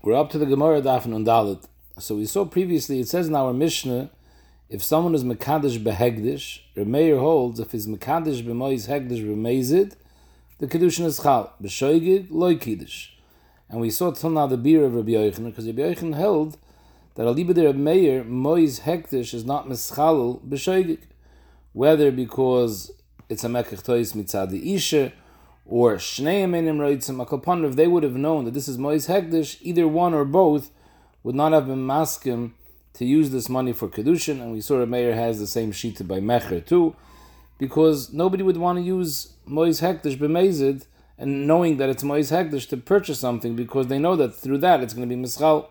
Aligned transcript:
We're 0.00 0.14
up 0.14 0.30
to 0.30 0.38
the 0.38 0.46
Gemara 0.46 0.80
Daf 0.80 1.06
Nun 1.06 1.24
Daled. 1.24 1.64
So 1.98 2.14
we 2.14 2.24
saw 2.24 2.44
previously, 2.44 3.00
it 3.00 3.08
says 3.08 3.26
in 3.26 3.34
our 3.34 3.52
Mishnah, 3.52 4.10
if 4.68 4.80
someone 4.80 5.12
is 5.12 5.24
Mekadesh 5.24 5.76
behegdish, 5.82 6.60
Remeir 6.76 7.18
holds, 7.18 7.58
if 7.58 7.72
he's 7.72 7.88
Mekadesh 7.88 8.44
b'moiz 8.44 8.88
hegdish 8.88 9.26
remezid, 9.26 9.96
the 10.58 10.68
Kedushin 10.68 11.04
is 11.04 11.20
Chal. 11.20 11.52
B'shoigig, 11.60 12.28
loy 12.30 12.56
Kiddush. 12.56 13.08
And 13.68 13.80
we 13.80 13.90
saw 13.90 14.12
till 14.12 14.30
now 14.30 14.46
the 14.46 14.56
beer 14.56 14.84
of 14.84 14.94
Rabbi 14.94 15.10
Yochanan, 15.10 15.46
because 15.46 15.66
Rabbi 15.66 15.82
Yochanan 15.82 16.14
held 16.14 16.58
that 17.16 17.24
Aliba 17.24 17.52
de 17.52 17.66
Rabbi 17.66 17.78
Meir, 17.78 18.22
moiz 18.22 18.82
hegdish 18.82 19.34
is 19.34 19.44
not 19.44 19.66
mischalul 19.66 20.40
b'shoigig. 20.46 21.00
Whether 21.72 22.12
because 22.12 22.92
it's 23.28 23.42
a 23.42 23.48
Mekach 23.48 23.82
Tois 23.82 24.12
mitzad 24.12 24.52
Isha, 24.54 25.12
or 25.68 25.96
Shnei 25.96 26.44
Amenim 26.44 26.78
Reitzim, 26.78 27.24
Akalpan, 27.24 27.62
if 27.68 27.76
they 27.76 27.86
would 27.86 28.02
have 28.02 28.16
known 28.16 28.46
that 28.46 28.54
this 28.54 28.68
is 28.68 28.78
Mois 28.78 29.06
Hekdesh, 29.06 29.58
either 29.60 29.86
one 29.86 30.14
or 30.14 30.24
both 30.24 30.70
would 31.22 31.34
not 31.34 31.52
have 31.52 31.66
been 31.66 31.86
maskim 31.86 32.52
to 32.94 33.04
use 33.04 33.28
this 33.30 33.50
money 33.50 33.74
for 33.74 33.86
Kedushin, 33.86 34.40
and 34.40 34.50
we 34.50 34.62
saw 34.62 34.84
Meir 34.86 35.14
has 35.14 35.38
the 35.38 35.46
same 35.46 35.70
sheet 35.70 36.08
by 36.08 36.20
Mecher 36.20 36.64
too, 36.64 36.96
because 37.58 38.14
nobody 38.14 38.42
would 38.42 38.56
want 38.56 38.78
to 38.78 38.82
use 38.82 39.34
Mois 39.44 39.82
Hekdesh 39.82 40.16
b'mezid, 40.16 40.86
and 41.18 41.46
knowing 41.46 41.76
that 41.76 41.90
it's 41.90 42.02
Mois 42.02 42.30
Hekdesh 42.30 42.66
to 42.70 42.78
purchase 42.78 43.20
something, 43.20 43.54
because 43.54 43.88
they 43.88 43.98
know 43.98 44.16
that 44.16 44.34
through 44.34 44.58
that 44.58 44.82
it's 44.82 44.94
going 44.94 45.06
to 45.06 45.14
be 45.14 45.20
Mischal. 45.20 45.68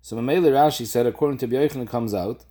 So 0.00 0.16
Mamele 0.16 0.50
Rashi 0.50 0.86
said, 0.86 1.04
according 1.04 1.36
to 1.38 1.48
B'yoichan, 1.48 1.82
it 1.82 1.88
comes 1.88 2.14
out 2.14 2.46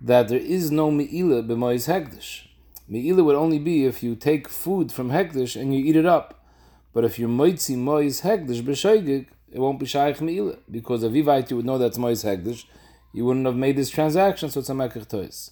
that 0.00 0.28
there 0.28 0.38
is 0.38 0.70
no 0.70 0.92
Me'ila 0.92 1.42
b'Mois 1.42 1.88
Hekdesh. 1.88 2.46
Me'ila 2.88 3.24
would 3.24 3.36
only 3.36 3.58
be 3.58 3.84
if 3.84 4.02
you 4.02 4.14
take 4.14 4.48
food 4.48 4.92
from 4.92 5.10
Hekdesh 5.10 5.60
and 5.60 5.74
you 5.74 5.84
eat 5.84 5.96
it 5.96 6.06
up. 6.06 6.44
But 6.92 7.04
if 7.04 7.18
you 7.18 7.26
moitzi 7.28 7.76
mois 7.76 8.20
Hekdesh 8.22 8.62
b'shoigig, 8.62 9.26
it 9.52 9.58
won't 9.58 9.80
be 9.80 9.86
shaykh 9.86 10.20
Me'ila. 10.20 10.56
Because 10.70 11.02
if 11.02 11.12
Vivite 11.12 11.50
you 11.50 11.56
would 11.56 11.66
know 11.66 11.78
that's 11.78 11.98
mois 11.98 12.22
Hekdesh, 12.22 12.64
you 13.12 13.24
wouldn't 13.24 13.46
have 13.46 13.56
made 13.56 13.76
this 13.76 13.90
transaction, 13.90 14.50
so 14.50 14.60
it's 14.60 14.70
a 14.70 14.72
Mekach 14.72 15.08
Tois. 15.08 15.50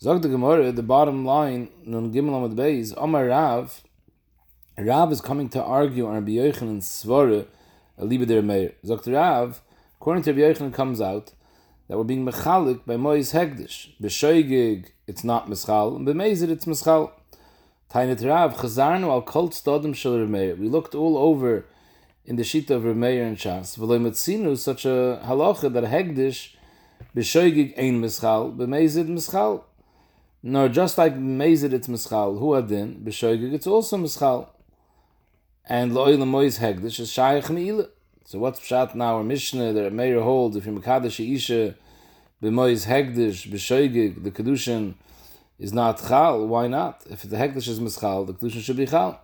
Zog 0.00 0.22
the 0.22 0.28
Gemara, 0.28 0.70
the 0.70 0.82
bottom 0.82 1.24
line, 1.24 1.70
Nun 1.84 2.12
Gimel 2.12 2.30
Amad 2.30 2.54
Beis, 2.54 2.94
Omar 2.96 3.26
Rav, 3.26 3.82
Rav 4.78 5.10
is 5.10 5.20
coming 5.20 5.48
to 5.48 5.62
argue 5.62 6.06
on 6.06 6.14
Rabbi 6.14 6.32
Yochanan 6.32 6.78
Svara, 6.78 7.48
a 7.96 8.04
Liebe 8.04 8.26
der 8.26 8.42
Meir. 8.42 8.74
Zog 8.86 9.02
the 9.02 9.12
Rav, 9.12 9.60
according 10.00 10.22
to 10.22 10.32
Rabbi 10.32 10.42
Yochanan 10.42 10.72
comes 10.72 11.00
out, 11.00 11.32
that 11.88 11.96
we're 11.96 12.04
being 12.04 12.24
mechalik 12.24 12.84
by 12.84 12.96
Mois 12.96 13.32
Hegdish. 13.32 13.88
B'shoigig, 14.00 14.90
it's 15.06 15.24
not 15.24 15.48
mischal, 15.48 15.96
and 15.96 16.06
b'mezid, 16.06 16.50
it's 16.50 16.66
mischal. 16.66 17.12
Tainet 17.90 18.26
Rav, 18.28 18.54
chazarnu 18.58 19.08
al 19.08 19.22
kol 19.22 19.48
tzodim 19.48 19.94
shel 19.94 20.18
Remeir. 20.18 20.58
We 20.58 20.68
looked 20.68 20.94
all 20.94 21.16
over 21.16 21.64
in 22.26 22.36
the 22.36 22.44
sheet 22.44 22.70
of 22.70 22.82
Remeir 22.82 23.26
and 23.26 23.38
Shas. 23.38 23.78
V'lo 23.78 23.98
metzinu 23.98 24.58
such 24.58 24.84
a 24.84 25.22
halacha 25.24 25.72
that 25.72 25.84
Hegdish, 25.84 26.54
b'shoigig 27.16 27.72
ein 27.78 28.02
mischal, 28.02 28.54
b'mezid 28.54 29.08
mischal. 29.08 29.64
No, 30.42 30.68
just 30.68 30.98
like 30.98 31.14
b'mezid 31.16 31.72
it's 31.72 31.88
mischal, 31.88 32.38
hu 32.38 32.54
adin, 32.54 33.00
b'shoigig 33.02 33.54
it's 33.54 33.66
also 33.66 33.96
mischal. 33.96 34.50
And 35.64 35.92
lo'il 35.92 36.26
Mois 36.26 36.58
Hegdish 36.58 37.00
is 37.00 37.10
shayach 37.10 37.48
me'ilah. 37.48 37.88
So 38.30 38.38
what's 38.38 38.60
pshat 38.60 38.94
now 38.94 39.16
our 39.16 39.24
Mishnah 39.24 39.72
that 39.72 39.90
Meir 39.90 40.20
holds 40.20 40.54
if 40.54 40.66
you're 40.66 40.78
Mekadosh 40.78 41.34
Isha 41.34 41.74
b'moiz 42.42 42.84
hegdish 42.86 43.48
b'shoigig 43.48 44.22
the 44.22 44.30
kedushin 44.30 44.96
is 45.58 45.72
not 45.72 45.98
chal 46.06 46.46
why 46.46 46.66
not? 46.66 47.02
If 47.08 47.22
the 47.22 47.36
hegdish 47.36 47.68
is 47.68 47.80
mischal 47.80 48.26
the 48.26 48.34
kedushin 48.34 48.60
should 48.60 48.76
be 48.76 48.84
chal. 48.84 49.18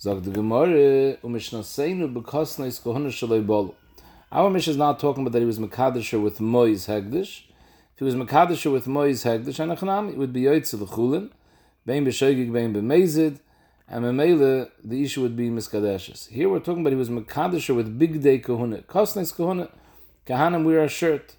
Zog 0.00 0.24
the 0.24 0.30
Gemara 0.30 1.18
umishnaseinu 1.18 2.14
b'kosneis 2.14 2.80
kohuna 2.80 3.08
shaloi 3.08 3.44
bolu. 3.44 3.74
Our 4.32 4.48
Mishnah 4.48 4.70
is 4.70 4.78
not 4.78 4.98
talking 4.98 5.22
about 5.22 5.32
that 5.34 5.40
he 5.40 5.44
was 5.44 5.58
Mekadosh 5.58 6.18
with 6.18 6.38
moiz 6.38 6.88
hegdish. 6.88 7.42
If 7.92 7.98
he 7.98 8.04
was 8.04 8.14
Mekadosh 8.14 8.72
with 8.72 8.86
moiz 8.86 9.26
hegdish 9.26 9.60
anachanam 9.60 10.08
it 10.08 10.16
would 10.16 10.32
be 10.32 10.44
yoytzel 10.44 10.80
l'chulin 10.80 11.28
bein 11.84 12.06
b'shoigig 12.06 12.50
bein 12.50 12.72
b'mezid 12.72 13.40
and 13.88 14.04
Memele, 14.04 14.70
the 14.82 15.02
issue 15.02 15.20
would 15.22 15.36
be 15.36 15.50
Miskadeshes. 15.50 16.28
Here 16.28 16.48
we're 16.48 16.58
talking 16.58 16.80
about 16.80 16.92
he 16.92 16.96
was 16.96 17.10
Mekadesher 17.10 17.76
with 17.76 17.98
Bigdei 17.98 18.42
Kahuna. 18.42 18.78
Kosnes 18.78 19.34
Kahuna, 19.34 19.68
Kahanim 20.26 20.64
wear 20.64 20.82
a 20.82 20.88
shirt. 20.88 21.36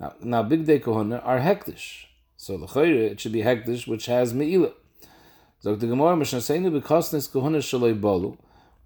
Now, 0.00 0.14
now 0.20 0.42
Bigdei 0.42 0.82
Kahuna 0.82 1.18
are 1.18 1.38
Hektish. 1.38 2.06
So 2.36 2.58
the 2.58 2.66
Chayre, 2.66 3.12
it 3.12 3.20
should 3.20 3.32
be 3.32 3.42
Hektish, 3.42 3.86
which 3.86 4.06
has 4.06 4.34
Me'ila. 4.34 4.72
So 5.60 5.74
the 5.76 5.86
Gemara, 5.86 6.16
Mishnah 6.16 6.40
Seinu, 6.40 6.80
Bekosnes 6.80 7.30
Kahuna 7.30 7.58
Shaloi 7.58 7.98
Bolu. 7.98 8.32
We're 8.32 8.36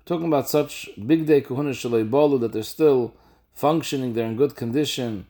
talking 0.04 0.28
about 0.28 0.48
such 0.48 0.90
Bigdei 0.98 1.44
Kahuna 1.44 1.70
Shalei 1.70 2.08
Bolu 2.08 2.38
that 2.40 2.52
they're 2.52 2.62
still 2.62 3.14
functioning, 3.54 4.12
they're 4.12 4.26
in 4.26 4.36
good 4.36 4.56
condition, 4.56 5.26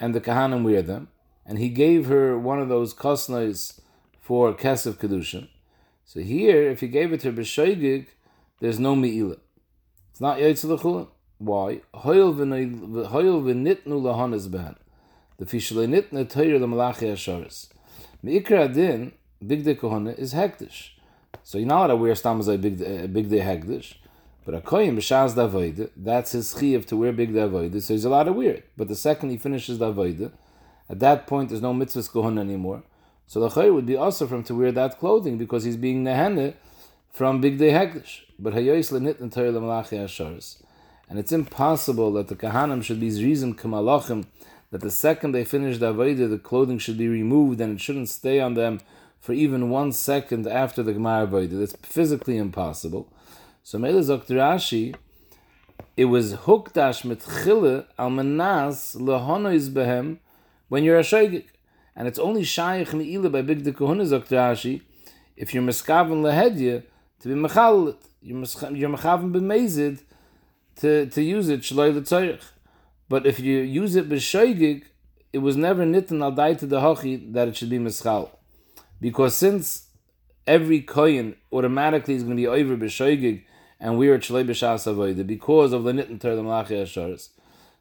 and 0.00 0.14
the 0.14 0.20
Kahanim 0.20 0.64
wear 0.64 0.82
them. 0.82 1.08
And 1.46 1.58
he 1.58 1.68
gave 1.68 2.06
her 2.06 2.38
one 2.38 2.58
of 2.58 2.70
those 2.70 2.94
Kosnes 2.94 3.80
for 4.20 4.54
Kesef 4.54 4.94
Kedushin. 4.94 5.48
So 6.04 6.20
here, 6.20 6.70
if 6.70 6.80
he 6.80 6.88
gave 6.88 7.12
it 7.12 7.20
to 7.20 7.32
B'shoigig, 7.32 8.06
there's 8.60 8.78
no 8.78 8.94
Me'ila. 8.94 9.36
It's 10.10 10.20
not 10.20 10.38
Yaitzel 10.38 10.78
L'chulin. 10.78 11.08
Why? 11.38 11.80
Hoyel 11.94 12.34
v'nitnu 12.34 13.86
lahanas 13.86 14.50
ben. 14.50 14.76
The 15.38 15.46
fishle 15.46 15.88
nitne 15.88 16.28
teir 16.28 16.58
l'malachi 16.60 17.12
asharis. 17.12 17.68
Me'ikra 18.22 18.66
adin, 18.66 19.12
big 19.44 19.64
day 19.64 19.74
kohana, 19.74 20.16
is 20.16 20.32
hektish. 20.34 20.90
So 21.42 21.58
you're 21.58 21.66
not 21.66 21.86
allowed 21.86 21.86
to 21.88 21.96
wear 21.96 22.12
stamazai 22.12 22.60
big, 22.60 22.80
uh, 22.80 23.06
big 23.08 23.28
day 23.28 23.40
hektish. 23.40 23.94
But 24.44 24.54
a 24.54 24.60
koyin 24.60 24.96
b'shaz 24.96 25.34
davoide, 25.34 25.90
that's 25.96 26.32
his 26.32 26.54
chiv 26.58 26.86
to 26.86 26.96
wear 26.96 27.12
big 27.12 27.32
day 27.32 27.40
avoide, 27.40 27.82
so 27.82 27.94
he's 27.94 28.04
allowed 28.04 28.24
to 28.24 28.32
wear 28.32 28.50
it. 28.50 28.68
But 28.76 28.88
the 28.88 28.94
second 28.94 29.30
he 29.30 29.38
finishes 29.38 29.78
the 29.78 30.32
at 30.88 31.00
that 31.00 31.26
point 31.26 31.48
there's 31.48 31.62
no 31.62 31.72
mitzvah 31.72 32.02
kohana 32.02 32.40
anymore. 32.40 32.82
So 33.26 33.40
the 33.40 33.48
chay 33.48 33.70
would 33.70 33.86
be 33.86 33.96
also 33.96 34.26
from 34.26 34.44
to 34.44 34.54
wear 34.54 34.72
that 34.72 34.98
clothing 34.98 35.38
because 35.38 35.64
he's 35.64 35.76
being 35.76 36.04
nehene 36.04 36.54
from 37.10 37.40
big 37.40 37.58
day 37.58 37.70
hektish. 37.70 38.20
But 38.38 38.54
hayois 38.54 38.92
lenit 38.92 39.20
and 39.20 39.32
teir 39.32 39.52
lemalachi 39.52 39.98
asharis. 39.98 40.62
And 41.08 41.18
it's 41.18 41.32
impossible 41.32 42.12
that 42.14 42.28
the 42.28 42.36
kahanim 42.36 42.82
should 42.82 43.00
be 43.00 43.10
zrizim 43.10 43.54
kamalachim, 43.54 44.26
that 44.70 44.80
the 44.80 44.90
second 44.90 45.32
they 45.32 45.44
finish 45.44 45.78
the 45.78 45.92
avodah, 45.92 46.28
the 46.28 46.38
clothing 46.38 46.78
should 46.78 46.98
be 46.98 47.08
removed 47.08 47.60
and 47.60 47.74
it 47.74 47.80
shouldn't 47.80 48.08
stay 48.08 48.40
on 48.40 48.54
them 48.54 48.80
for 49.20 49.32
even 49.32 49.70
one 49.70 49.92
second 49.92 50.46
after 50.46 50.82
the 50.82 50.92
gemara 50.92 51.26
avodah. 51.26 51.58
That's 51.58 51.76
physically 51.76 52.36
impossible. 52.36 53.08
So 53.62 53.78
Mele 53.78 54.02
Rashi, 54.02 54.94
it 55.96 56.06
was 56.06 56.34
hukdash 56.34 57.04
mit 57.04 57.24
chile 57.44 57.86
al 57.98 58.10
manas 58.10 58.96
lehonois 58.98 59.70
behem 59.70 60.18
when 60.68 60.84
you're 60.84 60.98
a 60.98 61.02
shaygik 61.02 61.46
and 61.96 62.08
it's 62.08 62.18
only 62.18 62.42
shaykh 62.42 62.88
meila 62.88 63.30
by 63.30 63.42
big 63.42 63.62
de 63.62 63.72
kohuna 63.72 64.04
zok 64.04 64.80
if 65.36 65.52
you're 65.52 65.62
meskaven 65.62 66.22
lehedya 66.22 66.82
to 67.20 67.28
be 67.28 67.34
mechal, 67.34 67.96
you're 68.22 68.38
mechaven 68.88 69.32
b'mezid 69.32 70.00
to 70.76 71.06
to 71.06 71.22
use 71.22 71.48
it 71.48 71.60
shloi 71.60 71.94
l'tzorich. 71.94 72.42
But 73.08 73.26
if 73.26 73.40
you 73.40 73.60
use 73.60 73.96
it 73.96 74.08
b'shoigig, 74.08 74.84
it 75.32 75.38
was 75.38 75.56
never 75.56 75.84
nitten 75.84 76.22
al 76.22 76.32
dai 76.32 76.54
to 76.54 76.66
the 76.66 76.80
hochi 76.80 77.32
that 77.32 77.48
it 77.48 77.56
should 77.56 77.70
be 77.70 77.78
meschal, 77.78 78.30
because 79.00 79.36
since 79.36 79.88
every 80.46 80.82
koyin 80.82 81.34
automatically 81.52 82.14
is 82.14 82.22
going 82.22 82.36
to 82.36 82.40
be 82.42 82.46
over 82.46 82.76
b'shoigig 82.76 83.44
and 83.80 83.98
we 83.98 84.08
are 84.08 84.18
shloi 84.18 84.46
b'shas 84.46 84.86
avodah 84.92 85.26
because 85.26 85.72
of 85.72 85.84
the 85.84 85.92
nitten 85.92 86.20
ter 86.20 86.36
the 86.36 86.42
malachi 86.42 86.74
asharis. 86.74 87.30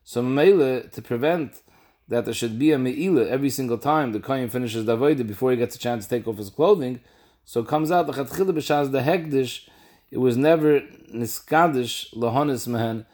So 0.03 0.21
mele 0.21 0.89
to 0.89 1.01
prevent 1.01 1.61
that 2.07 2.25
there 2.25 2.33
should 2.33 2.59
be 2.59 2.71
a 2.71 2.77
me'ila 2.77 3.27
every 3.27 3.49
single 3.49 3.77
time 3.77 4.11
the 4.11 4.19
kohen 4.19 4.49
finishes 4.49 4.85
the 4.85 4.97
avodah 4.97 5.25
before 5.25 5.51
he 5.51 5.57
gets 5.57 5.75
a 5.75 5.79
chance 5.79 6.05
to 6.05 6.09
take 6.09 6.27
off 6.27 6.37
his 6.37 6.49
clothing. 6.49 6.99
So 7.45 7.61
it 7.61 7.67
comes 7.67 7.91
out 7.91 8.07
the 8.07 8.13
chatchila 8.13 8.51
b'shaz 8.51 8.91
the 8.91 8.99
hekdish. 8.99 9.67
It 10.11 10.17
was 10.17 10.37
never 10.37 10.81
niskadish 11.13 12.13
lahonis 12.13 12.67
mehen 12.67 13.05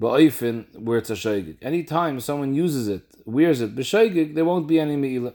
ba'oifin 0.00 0.80
where 0.80 0.98
it's 0.98 1.10
a 1.10 1.14
shaygig. 1.14 1.56
Anytime 1.62 2.20
someone 2.20 2.54
uses 2.54 2.88
it, 2.88 3.02
wears 3.24 3.60
it 3.60 3.74
b'shaygig, 3.74 4.34
there 4.34 4.44
won't 4.44 4.66
be 4.66 4.78
any 4.78 4.96
me'ila. 4.96 5.34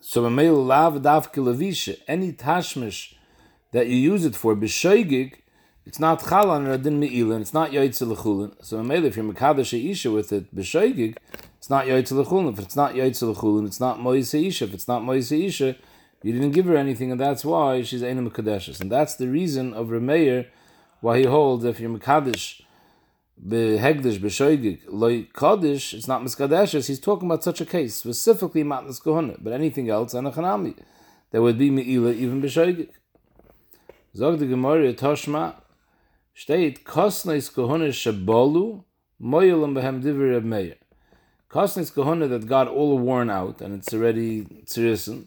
So 0.00 0.24
a 0.24 0.30
me'il 0.30 0.64
lav 0.64 1.02
dav 1.02 1.32
kilavisha, 1.32 1.98
any 2.06 2.32
tashmish 2.32 3.14
that 3.72 3.86
you 3.86 3.96
use 3.96 4.24
it 4.24 4.36
for 4.36 4.54
b'shaygig, 4.54 5.34
it's 5.84 5.98
not 5.98 6.20
chalan 6.20 6.98
me'ila, 6.98 7.40
it's 7.40 7.54
not 7.54 7.70
yaitzel 7.70 8.08
l'chulin. 8.08 8.54
So 8.64 8.80
if 8.80 9.16
you're 9.16 9.32
mekadosh 9.32 9.90
isha 9.90 10.10
with 10.10 10.32
it 10.32 10.54
b'shaygig, 10.54 11.16
it's 11.62 11.70
not 11.70 11.86
Yaitzel 11.86 12.26
Chulin. 12.26 12.52
If 12.52 12.58
it's 12.58 12.74
not 12.74 12.94
Yaitzel 12.94 13.36
Chulin, 13.36 13.68
it's 13.68 13.78
not 13.78 14.00
Moise 14.00 14.34
Isha. 14.34 14.64
If 14.64 14.74
it's 14.74 14.88
not 14.88 15.04
Moise 15.04 15.30
Isha, 15.30 15.76
you 16.24 16.32
didn't 16.32 16.50
give 16.50 16.66
her 16.66 16.76
anything, 16.76 17.12
and 17.12 17.20
that's 17.20 17.44
why 17.44 17.82
she's 17.82 18.02
Eina 18.02 18.28
Mekadeshes. 18.28 18.80
And 18.80 18.90
that's 18.90 19.14
the 19.14 19.28
reason 19.28 19.72
of 19.72 19.86
Remeir 19.86 20.48
why 21.02 21.18
he 21.18 21.24
holds 21.24 21.64
if 21.64 21.78
you're 21.78 21.96
Mekadesh, 21.96 22.62
Behegdish, 23.40 24.18
Beshoigig, 24.18 24.80
Loi 24.88 25.28
Kaddish, 25.32 25.94
it's 25.94 26.08
not 26.08 26.22
Meskadeshes. 26.22 26.88
He's 26.88 26.98
talking 26.98 27.28
about 27.28 27.44
such 27.44 27.60
a 27.60 27.64
case, 27.64 27.94
specifically 27.94 28.64
Matnas 28.64 29.00
Kohana. 29.00 29.36
But 29.40 29.52
anything 29.52 29.88
else, 29.88 30.14
Anachanami, 30.14 30.76
there 31.30 31.42
would 31.42 31.58
be 31.58 31.70
Me'ila, 31.70 32.10
even 32.10 32.42
Beshoigig. 32.42 32.88
Zog 34.16 34.40
the 34.40 34.46
Gemara, 34.46 34.92
Toshma, 34.94 35.54
steht, 36.36 36.82
Kosneis 36.82 37.52
Kohana 37.52 37.90
Shabolu, 37.90 38.82
moyelim 39.22 39.76
behem 39.76 40.02
divrei 40.02 40.32
Reb 40.32 40.81
Meir. 41.54 41.64
Kosnes 41.64 41.92
kahuna 41.92 42.28
that 42.28 42.46
got 42.46 42.68
all 42.68 42.98
worn 42.98 43.30
out 43.30 43.60
and 43.60 43.74
it's 43.74 43.92
already 43.92 44.44
tzirisin. 44.66 45.26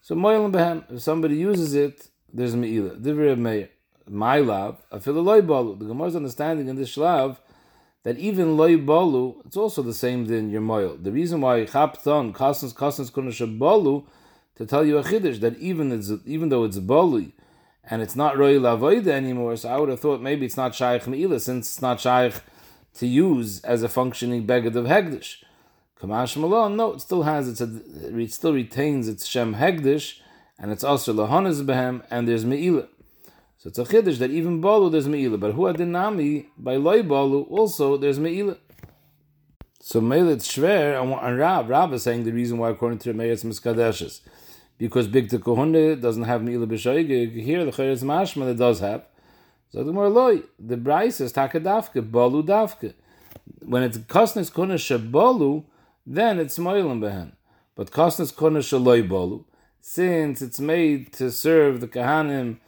So 0.00 0.14
moyelim 0.14 0.52
behem, 0.52 0.84
if 0.92 1.02
somebody 1.02 1.36
uses 1.36 1.74
it, 1.74 2.08
there's 2.32 2.54
meila. 2.54 3.00
Divrei 3.00 3.30
Reb 3.30 3.38
Meir. 3.38 3.68
My 4.10 4.38
love, 4.38 4.82
afilu 4.90 5.22
loy 5.22 5.42
balu. 5.42 5.78
The 5.78 5.86
Gemara's 5.86 6.16
understanding 6.16 6.68
in 6.68 6.76
this 6.76 6.96
shlav 6.96 7.36
that 8.04 8.16
even 8.16 8.56
loy 8.56 8.76
balu, 8.78 9.44
it's 9.44 9.56
also 9.56 9.82
the 9.82 9.92
same 9.92 10.24
than 10.26 10.50
your 10.50 10.62
moil. 10.62 10.96
The 10.96 11.12
reason 11.12 11.42
why 11.42 11.66
chapton, 11.66 12.32
kosnes, 12.32 12.72
kosnes 12.72 13.10
kunasha 13.10 13.58
balu, 13.58 14.06
to 14.56 14.64
tell 14.66 14.84
you 14.84 14.96
a 14.98 15.02
chiddush 15.02 15.40
that 15.40 15.58
even 15.58 15.92
it's, 15.92 16.10
even 16.24 16.48
though 16.48 16.64
it's 16.64 16.78
balu, 16.78 17.32
and 17.84 18.00
it's 18.00 18.16
not 18.16 18.38
roy 18.38 18.54
lavoida 18.54 19.08
anymore, 19.08 19.56
so 19.56 19.68
I 19.68 19.78
would 19.78 19.90
have 19.90 20.00
thought 20.00 20.22
maybe 20.22 20.46
it's 20.46 20.56
not 20.56 20.74
shaykh 20.74 21.02
meila, 21.02 21.38
since 21.38 21.68
it's 21.68 21.82
not 21.82 22.00
shaykh 22.00 22.34
to 22.98 23.06
use 23.06 23.60
as 23.62 23.82
a 23.82 23.88
functioning 23.88 24.46
beged 24.46 24.74
of 24.76 24.84
hegdish. 24.86 25.42
Kamash 26.00 26.36
malon, 26.36 26.76
no, 26.76 26.94
it 26.94 27.00
still 27.00 27.22
has 27.22 27.48
its, 27.48 27.60
it 27.60 28.32
still 28.32 28.52
retains 28.52 29.08
its 29.08 29.26
shem 29.26 29.54
hegdish, 29.56 30.20
and 30.58 30.70
it's 30.70 30.84
also 30.84 31.12
lahonis 31.12 31.64
behem, 31.64 32.04
and 32.10 32.28
there's 32.28 32.44
meila. 32.44 32.88
So 33.58 33.68
it's 33.68 33.78
a 33.78 33.84
chiddush 33.84 34.18
that 34.18 34.30
even 34.30 34.60
balu 34.60 34.90
there's 34.90 35.08
meila, 35.08 35.38
but 35.38 35.52
hu 35.52 35.62
adinami 35.62 36.46
by 36.56 36.76
loy 36.76 37.02
balu 37.02 37.48
also 37.50 37.96
there's 37.96 38.18
meila. 38.18 38.56
So 39.80 40.00
meila 40.00 40.32
it's 40.32 40.52
shver 40.52 41.00
and 41.00 41.38
Rab 41.38 41.68
Rab 41.68 41.92
is 41.92 42.02
saying 42.02 42.24
the 42.24 42.32
reason 42.32 42.58
why 42.58 42.70
according 42.70 42.98
to 43.00 43.12
the 43.12 43.14
Meir 43.14 43.32
it's 43.32 43.44
miskadeshes 43.44 44.20
because 44.76 45.08
big 45.08 45.28
to 45.30 45.38
doesn't 45.38 46.24
have 46.24 46.42
meila 46.42 46.66
b'shoige 46.66 47.42
here 47.42 47.64
the 47.64 47.70
chayres 47.70 48.02
mashma 48.02 48.44
that 48.46 48.58
does 48.58 48.80
have. 48.80 49.06
So 49.70 49.84
the 49.84 49.92
more 49.92 50.08
loy 50.08 50.42
the 50.58 50.76
bryce 50.76 51.20
is 51.20 51.32
takadafke 51.32 52.10
balu 52.10 52.42
dafke. 52.42 52.94
When 53.60 53.82
it's 53.82 53.98
kosnes 53.98 54.52
kuna 54.52 54.74
shabalu, 54.74 55.64
then 56.06 56.38
it's 56.38 56.58
moilim 56.58 57.00
behen. 57.00 57.32
But 57.74 57.90
kosnes 57.90 58.34
kuna 58.34 58.60
shaloy 58.60 59.06
balu, 59.06 59.44
since 59.80 60.40
it's 60.40 60.58
made 60.58 61.12
to 61.14 61.30
serve 61.30 61.80
the 61.80 61.88
kahanim 61.88 62.58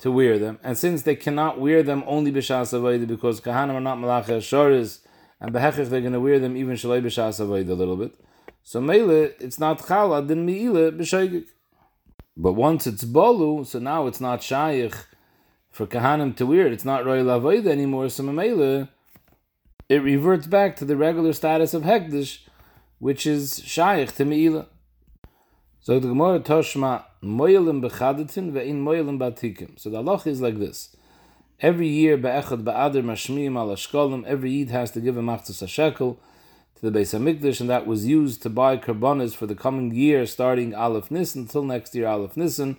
to 0.00 0.12
wear 0.12 0.38
them, 0.38 0.58
and 0.62 0.76
since 0.76 1.02
they 1.02 1.16
cannot 1.16 1.58
wear 1.58 1.82
them 1.82 2.04
only 2.06 2.30
b'shas 2.30 3.06
because 3.06 3.40
kahanim 3.40 3.74
are 3.74 3.80
not 3.80 3.98
malacha 3.98 4.38
shoris, 4.38 5.00
and 5.40 5.54
behechich 5.54 5.88
they're 5.88 6.00
going 6.00 6.12
to 6.12 6.20
wear 6.20 6.38
them 6.38 6.56
even 6.56 6.74
shalei 6.74 7.02
b'shas 7.02 7.40
a 7.40 7.44
little 7.44 7.96
bit. 7.96 8.14
So 8.62 8.80
mele, 8.80 9.30
it's 9.40 9.58
not 9.58 9.80
chala 9.80 10.26
din 10.26 10.46
miile 10.46 10.90
b'shoigik. 10.96 11.46
But 12.36 12.52
once 12.52 12.86
it's 12.86 13.04
bolu, 13.04 13.66
so 13.66 13.78
now 13.78 14.06
it's 14.06 14.20
not 14.20 14.42
shaykh 14.42 14.94
for 15.70 15.86
kahanim 15.86 16.36
to 16.36 16.46
wear 16.46 16.66
it. 16.66 16.72
It's 16.72 16.84
not 16.84 17.04
royal 17.04 17.26
avodah 17.26 17.68
anymore. 17.68 18.08
So 18.08 18.22
mele, 18.24 18.88
it 19.88 20.02
reverts 20.02 20.46
back 20.46 20.76
to 20.76 20.84
the 20.84 20.96
regular 20.96 21.32
status 21.32 21.74
of 21.74 21.82
hekdesh, 21.82 22.40
which 22.98 23.26
is 23.26 23.62
shaykh 23.64 24.14
to 24.16 24.24
miile. 24.24 24.66
So 25.80 25.98
the 25.98 26.08
Gemara 26.08 26.40
Toshma 26.40 27.04
moyelim 27.22 27.80
bechadatin 27.82 28.52
ve'in 28.52 28.82
moyelim 28.84 29.18
batikim. 29.18 29.78
So 29.80 29.90
the 29.90 30.02
halach 30.02 30.26
is 30.26 30.40
like 30.40 30.58
this: 30.58 30.94
every 31.60 31.88
year 31.88 32.18
be'echad 32.18 32.64
ba'adir 32.64 33.02
mashmiim 33.02 33.56
al 33.56 33.68
ashkolim, 33.68 34.24
every 34.26 34.50
yid 34.50 34.70
has 34.70 34.90
to 34.92 35.00
give 35.00 35.16
a 35.16 35.22
machzas 35.22 35.62
a 35.62 35.66
shekel 35.66 36.20
to 36.74 36.90
the 36.90 36.98
Beis 36.98 37.18
Hamikdash, 37.18 37.60
and 37.60 37.70
that 37.70 37.86
was 37.86 38.06
used 38.06 38.42
to 38.42 38.50
buy 38.50 38.76
karbonas 38.76 39.34
for 39.34 39.46
the 39.46 39.54
coming 39.54 39.94
year, 39.94 40.26
starting 40.26 40.74
Aleph 40.74 41.10
Nisan 41.10 41.42
until 41.42 41.64
next 41.64 41.94
year 41.94 42.06
Aleph 42.06 42.36
Nisan. 42.36 42.76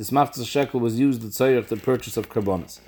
This 0.00 0.12
machzas 0.12 0.46
shekel 0.46 0.80
was 0.80 0.98
used 0.98 1.20
to 1.20 1.26
tzayich 1.26 1.66
the 1.66 1.76
purchase 1.76 2.16
of 2.16 2.30
karbonas. 2.30 2.80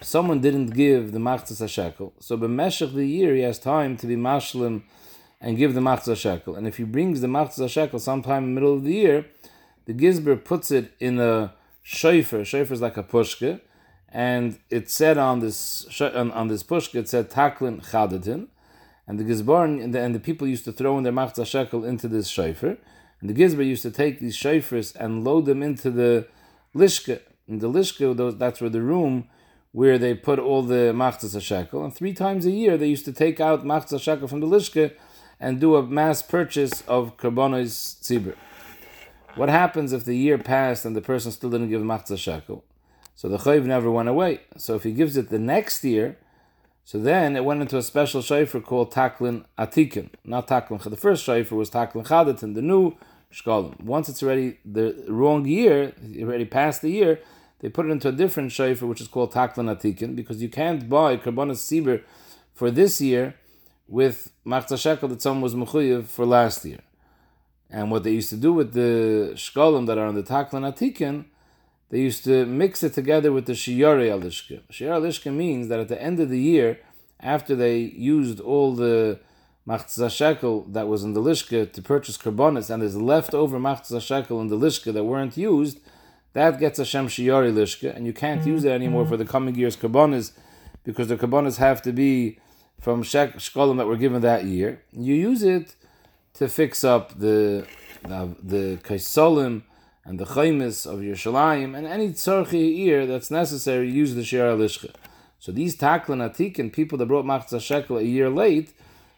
Someone 0.00 0.40
didn't 0.40 0.70
give 0.70 1.12
the 1.12 1.20
machzas 1.20 1.68
shekel, 1.68 2.12
so 2.18 2.36
b'meshach 2.36 2.92
the 2.92 3.06
year 3.06 3.36
he 3.36 3.42
has 3.42 3.60
time 3.60 3.96
to 3.98 4.04
be 4.08 4.16
mashlim 4.16 4.82
and 5.40 5.56
give 5.56 5.74
the 5.74 5.80
machzah 5.80 6.16
shekel. 6.16 6.56
And 6.56 6.66
if 6.66 6.78
he 6.78 6.82
brings 6.82 7.20
the 7.20 7.28
machzah 7.28 7.70
shekel 7.70 8.00
sometime 8.00 8.42
in 8.42 8.50
the 8.50 8.60
middle 8.60 8.74
of 8.74 8.82
the 8.82 8.92
year, 8.92 9.26
the 9.84 9.94
gizber 9.94 10.42
puts 10.42 10.72
it 10.72 10.90
in 10.98 11.20
a 11.20 11.54
shofar. 11.82 12.44
Shofar 12.44 12.74
is 12.74 12.80
like 12.80 12.96
a 12.96 13.04
pushka, 13.04 13.60
and 14.08 14.58
it 14.68 14.90
said 14.90 15.18
on 15.18 15.38
this 15.38 15.86
on, 16.00 16.32
on 16.32 16.48
this 16.48 16.64
pushka 16.64 16.96
it 16.96 17.08
said 17.08 17.30
taklin 17.30 17.80
chadatin, 17.90 18.48
and 19.06 19.20
the 19.20 19.24
gizbar 19.24 19.66
and 19.66 19.94
the, 19.94 20.00
and 20.00 20.16
the 20.16 20.18
people 20.18 20.48
used 20.48 20.64
to 20.64 20.72
throw 20.72 20.98
in 20.98 21.04
their 21.04 21.12
machzah 21.12 21.46
shekel 21.46 21.84
into 21.84 22.08
this 22.08 22.26
shofar, 22.26 22.76
and 23.20 23.30
the 23.30 23.34
gizber 23.34 23.64
used 23.64 23.82
to 23.82 23.92
take 23.92 24.18
these 24.18 24.36
shofars 24.36 24.96
and 24.96 25.22
load 25.22 25.46
them 25.46 25.62
into 25.62 25.92
the 25.92 26.26
lishka. 26.76 27.20
In 27.48 27.58
the 27.58 27.68
lishka, 27.68 28.38
that's 28.38 28.60
where 28.60 28.70
the 28.70 28.82
room 28.82 29.28
where 29.72 29.98
they 29.98 30.14
put 30.14 30.38
all 30.38 30.62
the 30.62 30.92
machzah 30.94 31.40
shekel, 31.40 31.84
and 31.84 31.94
three 31.94 32.14
times 32.14 32.46
a 32.46 32.50
year 32.50 32.78
they 32.78 32.86
used 32.86 33.04
to 33.04 33.12
take 33.12 33.40
out 33.40 33.62
machzah 33.62 34.00
shekel 34.00 34.26
from 34.26 34.40
the 34.40 34.46
lishka 34.46 34.90
and 35.38 35.60
do 35.60 35.76
a 35.76 35.82
mass 35.82 36.22
purchase 36.22 36.82
of 36.88 37.16
karbonos 37.18 38.00
tzibur. 38.00 38.34
What 39.34 39.50
happens 39.50 39.92
if 39.92 40.06
the 40.06 40.16
year 40.16 40.38
passed 40.38 40.86
and 40.86 40.96
the 40.96 41.02
person 41.02 41.30
still 41.30 41.50
didn't 41.50 41.68
give 41.68 41.82
machzah 41.82 42.16
shekel? 42.16 42.64
So 43.14 43.28
the 43.28 43.36
chayv 43.36 43.64
never 43.64 43.90
went 43.90 44.08
away. 44.08 44.40
So 44.56 44.76
if 44.76 44.82
he 44.82 44.92
gives 44.92 45.16
it 45.18 45.28
the 45.28 45.38
next 45.38 45.84
year, 45.84 46.16
so 46.84 46.98
then 46.98 47.36
it 47.36 47.44
went 47.44 47.60
into 47.60 47.76
a 47.76 47.82
special 47.82 48.22
shayfer 48.22 48.64
called 48.64 48.92
taklin 48.92 49.44
atikin, 49.58 50.08
not 50.24 50.48
taklin. 50.48 50.82
The 50.82 50.96
first 50.96 51.26
shayfer 51.26 51.52
was 51.52 51.68
taklin 51.68 52.06
chadatin, 52.06 52.54
the 52.54 52.62
new 52.62 52.94
Once 53.44 54.08
it's 54.08 54.22
already 54.22 54.58
the 54.64 55.04
wrong 55.08 55.44
year, 55.46 55.92
already 56.20 56.44
passed 56.44 56.82
the 56.82 56.90
year, 56.90 57.20
they 57.60 57.68
put 57.68 57.86
it 57.86 57.90
into 57.90 58.08
a 58.08 58.12
different 58.12 58.50
shayfer 58.50 58.82
which 58.82 59.00
is 59.00 59.08
called 59.08 59.32
taklin 59.32 59.74
atikin 59.74 60.14
because 60.14 60.42
you 60.42 60.48
can't 60.48 60.88
buy 60.88 61.16
karbonos 61.16 61.60
tzibur 61.66 62.02
for 62.54 62.70
this 62.70 63.00
year 63.00 63.34
with 63.88 64.32
machzah 64.44 64.78
shekel 64.78 65.08
that 65.08 65.22
someone 65.22 65.42
was 65.42 65.54
mechuyev 65.54 66.06
for 66.06 66.26
last 66.26 66.64
year. 66.64 66.80
And 67.70 67.90
what 67.90 68.04
they 68.04 68.12
used 68.12 68.30
to 68.30 68.36
do 68.36 68.52
with 68.52 68.72
the 68.72 69.32
shkolim 69.34 69.86
that 69.86 69.98
are 69.98 70.06
on 70.06 70.14
the 70.14 70.22
taklan 70.22 70.72
atikin, 70.72 71.26
they 71.90 72.00
used 72.00 72.24
to 72.24 72.46
mix 72.46 72.82
it 72.82 72.94
together 72.94 73.32
with 73.32 73.46
the 73.46 73.52
shiyari 73.52 74.08
alishka. 74.10 74.62
Shiyari 74.70 75.00
alishka 75.00 75.32
means 75.32 75.68
that 75.68 75.80
at 75.80 75.88
the 75.88 76.00
end 76.00 76.20
of 76.20 76.30
the 76.30 76.40
year, 76.40 76.80
after 77.20 77.54
they 77.54 77.78
used 77.78 78.40
all 78.40 78.74
the 78.74 79.18
machzah 79.66 80.10
shekel 80.10 80.62
that 80.64 80.86
was 80.88 81.02
in 81.02 81.12
the 81.12 81.20
lishka 81.20 81.70
to 81.72 81.82
purchase 81.82 82.16
karbonis, 82.16 82.70
and 82.70 82.82
there's 82.82 82.96
leftover 82.96 83.58
machzah 83.58 84.00
shekel 84.00 84.40
in 84.40 84.48
the 84.48 84.56
lishka 84.56 84.92
that 84.92 85.04
weren't 85.04 85.36
used, 85.36 85.80
that 86.32 86.58
gets 86.58 86.78
a 86.78 86.84
shem 86.84 87.08
shiyari 87.08 87.52
lishka, 87.52 87.94
and 87.94 88.06
you 88.06 88.12
can't 88.12 88.46
use 88.46 88.64
it 88.64 88.70
anymore 88.70 89.06
for 89.06 89.16
the 89.16 89.24
coming 89.24 89.54
year's 89.54 89.76
karbonis, 89.76 90.32
because 90.84 91.08
the 91.08 91.16
karbonis 91.16 91.56
have 91.56 91.82
to 91.82 91.92
be 91.92 92.38
from 92.80 93.02
shek- 93.02 93.34
that 93.34 93.86
were 93.86 93.96
given 93.96 94.22
that 94.22 94.44
year. 94.44 94.82
You 94.92 95.14
use 95.14 95.42
it 95.42 95.74
to 96.34 96.48
fix 96.48 96.84
up 96.84 97.18
the 97.18 97.66
the, 98.02 98.36
the 98.42 98.76
kaisolim 98.82 99.62
and 100.04 100.20
the 100.20 100.24
chaymis 100.24 100.86
of 100.86 101.02
your 101.02 101.16
Yerushalayim 101.16 101.76
and 101.76 101.86
any 101.86 102.10
tzarchi 102.10 102.78
ear 102.78 103.06
that's 103.06 103.30
necessary. 103.30 103.90
Use 103.90 104.14
the 104.14 104.22
shir 104.22 104.54
alishcha. 104.54 104.94
So 105.40 105.50
these 105.50 105.76
taklan 105.76 106.22
atik 106.28 106.72
people 106.72 106.98
that 106.98 107.06
brought 107.06 107.24
machzah 107.24 107.60
shekel 107.60 107.98
a 107.98 108.02
year 108.02 108.30
late, 108.30 108.72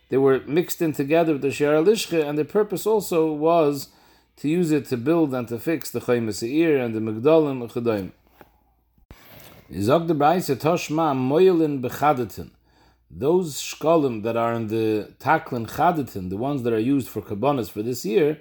they 0.08 0.16
were 0.16 0.40
mixed 0.46 0.80
in 0.82 0.92
together 0.92 1.32
with 1.34 1.42
the 1.42 1.50
shir 1.50 1.74
alishcha, 1.74 2.28
and 2.28 2.38
the 2.38 2.44
purpose 2.44 2.86
also 2.86 3.32
was 3.32 3.88
to 4.36 4.48
use 4.48 4.70
it 4.70 4.86
to 4.86 4.96
build 4.96 5.34
and 5.34 5.48
to 5.48 5.58
fix 5.58 5.90
the 5.90 6.00
chaymis 6.00 6.42
ear 6.46 6.78
and 6.78 6.94
the 6.94 7.00
migdalim 7.00 7.70
chedayim. 7.70 8.12
Izog 9.70 10.06
the 10.06 10.14
brayse 10.14 10.54
toshma 10.56 11.14
moyelin 11.14 11.80
bechadatin 11.80 12.50
those 13.10 13.56
shkolim 13.56 14.22
that 14.22 14.36
are 14.36 14.52
in 14.52 14.68
the 14.68 15.12
taklin 15.18 15.66
chadatin, 15.68 16.28
the 16.28 16.36
ones 16.36 16.62
that 16.62 16.72
are 16.72 16.78
used 16.78 17.08
for 17.08 17.22
kabbanas 17.22 17.70
for 17.70 17.82
this 17.82 18.04
year, 18.04 18.40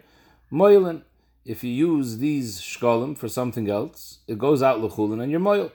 Moyelin. 0.51 1.03
If 1.45 1.63
you 1.63 1.71
use 1.71 2.17
these 2.17 2.59
shkolim 2.59 3.17
for 3.17 3.29
something 3.29 3.69
else, 3.69 4.19
it 4.27 4.37
goes 4.37 4.61
out 4.61 4.81
lechulin 4.81 5.21
and 5.21 5.31
you're 5.31 5.39
moil. 5.39 5.71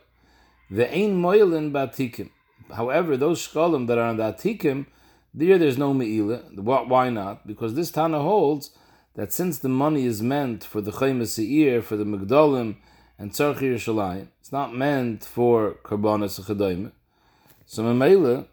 The 0.71 0.93
ain 0.95 1.21
moilin 1.21 1.73
batikim. 1.73 2.29
However, 2.75 3.17
those 3.17 3.47
shkolim 3.47 3.87
that 3.87 3.97
are 3.97 4.09
on 4.09 4.19
the 4.19 4.25
atikim, 4.25 4.87
there 5.35 5.59
there's 5.59 5.79
no 5.79 5.93
meila. 5.95 6.55
Why 6.59 7.09
not? 7.09 7.47
Because 7.47 7.75
this 7.75 7.91
Tana 7.91 8.21
holds 8.21 8.71
that 9.15 9.33
since 9.33 9.59
the 9.59 9.69
money 9.69 10.05
is 10.05 10.23
meant 10.23 10.65
for 10.65 10.81
the 10.81 10.91
chaymas 10.91 11.29
seir, 11.29 11.83
for 11.83 11.97
the 11.97 12.05
migdalim 12.05 12.77
and 13.19 13.33
tzarchi 13.33 13.63
Yerushalayim, 13.63 14.29
it's 14.41 14.53
not 14.53 14.75
meant 14.75 15.25
for 15.25 15.77
karbanas 15.85 16.41
chadayim. 16.41 16.93
So 17.67 17.83
meila, 17.83 18.47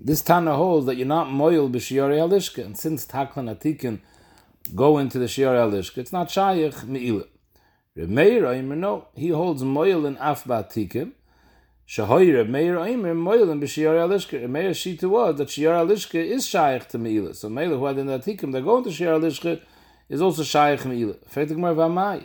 this 0.00 0.22
Tana 0.22 0.56
holds 0.56 0.86
that 0.86 0.96
you're 0.96 1.06
not 1.06 1.30
moil 1.30 1.68
b'shiyari 1.68 2.18
alishka, 2.18 2.64
and 2.64 2.78
since 2.78 3.06
taklan 3.06 3.54
atikin 3.54 4.00
go 4.74 4.98
into 4.98 5.18
the 5.18 5.26
shiyari 5.26 5.70
alishka, 5.70 5.98
it's 5.98 6.12
not 6.12 6.28
shayich 6.28 6.84
meila. 6.84 7.26
Remeir 7.96 8.64
no, 8.76 9.06
he 9.14 9.28
holds 9.28 9.62
moil 9.62 10.04
in 10.04 10.16
af 10.16 10.44
ba'atikim. 10.44 11.12
Shahoy 11.86 12.32
Remeir 12.32 12.86
Aimer 12.86 13.14
moil 13.14 13.50
in 13.50 13.60
b'shiyari 13.60 14.08
alishka. 14.08 14.42
Remeir 14.42 14.70
shita 14.70 15.08
was 15.08 15.36
that 15.36 15.48
shiyari 15.48 15.86
alishka 15.86 16.14
is 16.14 16.46
shayich 16.46 16.88
to 16.88 16.98
meila. 16.98 17.34
So 17.34 17.48
meila 17.48 17.78
who 17.78 17.84
had 17.84 17.98
in 17.98 18.06
atikim 18.06 18.52
that 18.52 18.62
go 18.62 18.78
into 18.78 18.90
shiyari 18.90 19.20
alishka 19.20 19.60
is 20.08 20.22
also 20.22 20.42
shayich 20.42 20.80
meila. 20.80 21.16
Fetik 21.28 21.56
mar 21.56 21.74
v'amai. 21.74 22.24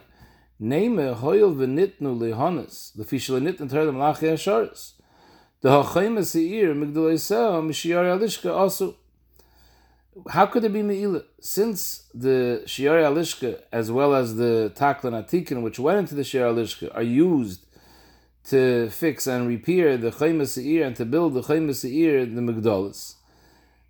Name 0.59 1.13
hoil 1.13 1.53
v'nitnu 1.53 2.17
lehonis. 2.17 2.93
The 2.95 3.03
fish 3.03 3.29
lenit 3.29 3.59
and 3.59 3.69
terem 3.69 3.95
lachi 3.95 4.31
asharis. 4.31 4.93
The 5.61 5.83
Hachayim 5.83 6.23
Seir 6.23 6.73
Migdalaisah 6.73 7.61
Mishiyar 7.61 8.17
Alishka 8.17 8.55
also. 8.55 8.95
How 10.29 10.45
could 10.45 10.63
it 10.63 10.71
be 10.71 10.81
Me'ila? 10.81 11.23
Since 11.41 12.07
the 12.13 12.63
Shiar 12.65 13.03
Alishka 13.03 13.61
as 13.69 13.91
well 13.91 14.15
as 14.15 14.37
the 14.37 14.71
Taklan 14.73 15.21
Atikin, 15.21 15.61
which 15.61 15.77
went 15.77 15.99
into 15.99 16.15
the 16.15 16.21
Shiar 16.21 16.53
Alishka, 16.53 16.95
are 16.95 17.03
used 17.03 17.65
to 18.45 18.89
fix 18.89 19.27
and 19.27 19.47
repair 19.47 19.97
the 19.97 20.11
Chayim 20.11 20.45
Seir 20.47 20.85
and 20.85 20.95
to 20.95 21.05
build 21.05 21.33
the 21.33 21.41
Chayim 21.41 21.73
Seir, 21.73 22.25
the 22.25 22.41
Migdalis. 22.41 23.15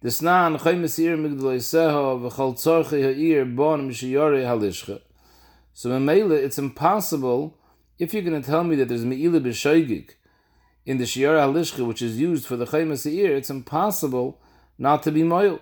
The 0.02 0.10
Snan 0.10 0.60
Chayim 0.60 0.90
Seir 0.90 1.18
Migdalaiseha 1.18 2.32
V'chal 2.32 2.54
Tzorchi 2.56 3.04
Ha'ir 3.04 3.46
Bon 3.46 3.90
Mishiyar 3.90 4.34
Halishka. 4.44 5.02
So 5.74 5.92
in 5.94 6.06
Me'ila, 6.06 6.36
it's 6.36 6.58
impossible 6.58 7.58
if 7.98 8.14
you're 8.14 8.24
going 8.24 8.42
to 8.42 8.48
tell 8.48 8.64
me 8.64 8.76
that 8.78 8.88
there's 8.88 9.06
Me'ila 9.06 9.40
B'Shoigig 9.40 10.12
in 10.86 10.98
the 10.98 11.04
Shiar 11.04 11.36
Halishka, 11.38 11.86
which 11.86 12.02
is 12.02 12.20
used 12.20 12.46
for 12.46 12.56
the 12.56 12.66
Chayim 12.66 12.98
Seir, 12.98 13.36
it's 13.36 13.50
impossible 13.50 14.40
not 14.78 15.04
to 15.04 15.12
be 15.12 15.24
Moil 15.24 15.60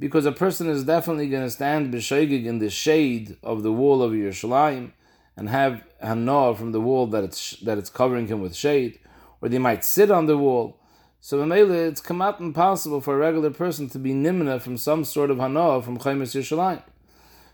because 0.00 0.24
a 0.24 0.32
person 0.32 0.68
is 0.68 0.82
definitely 0.82 1.28
going 1.28 1.44
to 1.44 1.50
stand 1.50 1.92
b'shoigig 1.92 2.46
in 2.46 2.58
the 2.58 2.70
shade 2.70 3.36
of 3.42 3.62
the 3.62 3.70
wall 3.70 4.02
of 4.02 4.12
Yerushalayim 4.12 4.92
and 5.36 5.48
have 5.50 5.84
hana 6.00 6.54
from 6.54 6.72
the 6.72 6.80
wall 6.80 7.06
that 7.08 7.24
it's 7.24 7.56
that 7.60 7.78
it's 7.78 7.90
covering 7.90 8.28
him 8.28 8.40
with 8.40 8.54
shade, 8.54 8.98
or 9.40 9.48
they 9.48 9.58
might 9.58 9.84
sit 9.84 10.10
on 10.10 10.26
the 10.26 10.36
wall. 10.36 10.78
So 11.20 11.38
Mamela, 11.38 11.88
it's 11.88 12.00
come 12.00 12.22
out 12.22 12.40
impossible 12.40 13.00
for 13.00 13.14
a 13.14 13.18
regular 13.18 13.50
person 13.50 13.88
to 13.90 13.98
be 13.98 14.12
nimna 14.12 14.60
from 14.60 14.76
some 14.78 15.04
sort 15.04 15.30
of 15.30 15.38
hana 15.38 15.82
from 15.82 15.98
Chaimis 15.98 16.34
Yerushalayim. 16.34 16.82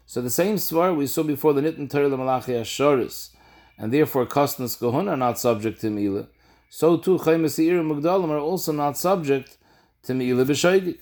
So 0.06 0.22
the 0.22 0.30
same 0.30 0.56
svar 0.56 0.96
we 0.96 1.08
saw 1.08 1.24
before 1.24 1.52
the 1.52 1.62
Nitin 1.62 1.90
Torah 1.90 2.08
Malachi 2.08 2.52
Ashoris, 2.52 3.30
and 3.76 3.92
therefore 3.92 4.24
Kostnas 4.26 4.78
Kohun 4.78 5.10
are 5.10 5.16
not 5.16 5.38
subject 5.38 5.80
to 5.80 5.90
Mila. 5.90 6.28
So 6.70 6.96
too 6.96 7.18
Chaimis 7.18 7.58
Yeir 7.58 7.80
and 7.80 7.90
Mugdalim 7.90 8.30
are 8.30 8.38
also 8.38 8.70
not 8.70 8.96
subject 8.96 9.56
to 10.04 10.14
Mila 10.14 10.44
b'shoigig. 10.44 10.98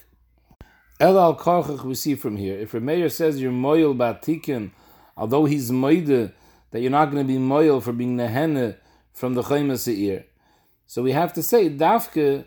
El 1.01 1.19
al 1.19 1.37
karchach 1.37 1.85
we 1.85 1.95
see 1.95 2.15
from 2.15 2.37
here. 2.37 2.57
If 2.57 2.73
Rameir 2.73 3.11
says 3.11 3.43
you're 3.43 3.53
moil 3.53 3.95
batikin, 3.95 4.71
although 5.17 5.45
he's 5.45 5.71
moide, 5.71 6.33
that 6.75 6.81
you're 6.81 6.91
not 6.91 7.05
going 7.13 7.25
to 7.25 7.33
be 7.33 7.39
moil 7.39 7.81
for 7.81 7.93
being 7.93 8.17
nehene 8.17 8.77
from 9.13 9.35
the 9.35 9.43
chayma 9.43 9.79
seir. 9.79 10.25
So 10.89 11.05
we 11.05 11.13
have 11.13 11.33
to 11.35 11.43
say 11.43 11.71
dafke. 11.71 12.47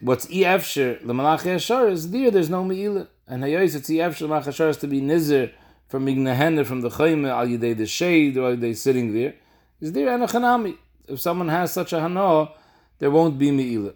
What's 0.00 0.26
efsher 0.26 1.02
lemalach 1.02 1.40
yashar 1.40 1.90
is 1.90 2.12
there. 2.12 2.30
There's 2.30 2.48
no 2.48 2.62
meila, 2.62 3.08
and 3.26 3.42
hayos 3.42 3.74
it's 3.74 3.90
efsher 3.90 4.28
lemalach 4.28 4.44
yashar 4.44 4.68
is 4.68 4.76
to 4.76 4.86
be 4.86 5.00
nizer 5.00 5.50
from 5.88 6.04
being 6.04 6.18
nehene 6.18 6.64
from 6.64 6.82
the 6.82 6.90
chayma 6.90 7.30
al 7.30 7.48
yidei 7.48 7.76
the 7.76 7.86
shade 7.86 8.38
or 8.38 8.54
they 8.54 8.72
sitting 8.72 9.12
there. 9.12 9.34
Is 9.80 9.90
there 9.90 10.06
anachanami? 10.06 10.78
If 11.08 11.18
someone 11.18 11.48
has 11.48 11.72
such 11.72 11.92
a 11.92 12.00
hana, 12.00 12.50
there 13.00 13.10
won't 13.10 13.36
be 13.36 13.50
meila. 13.50 13.94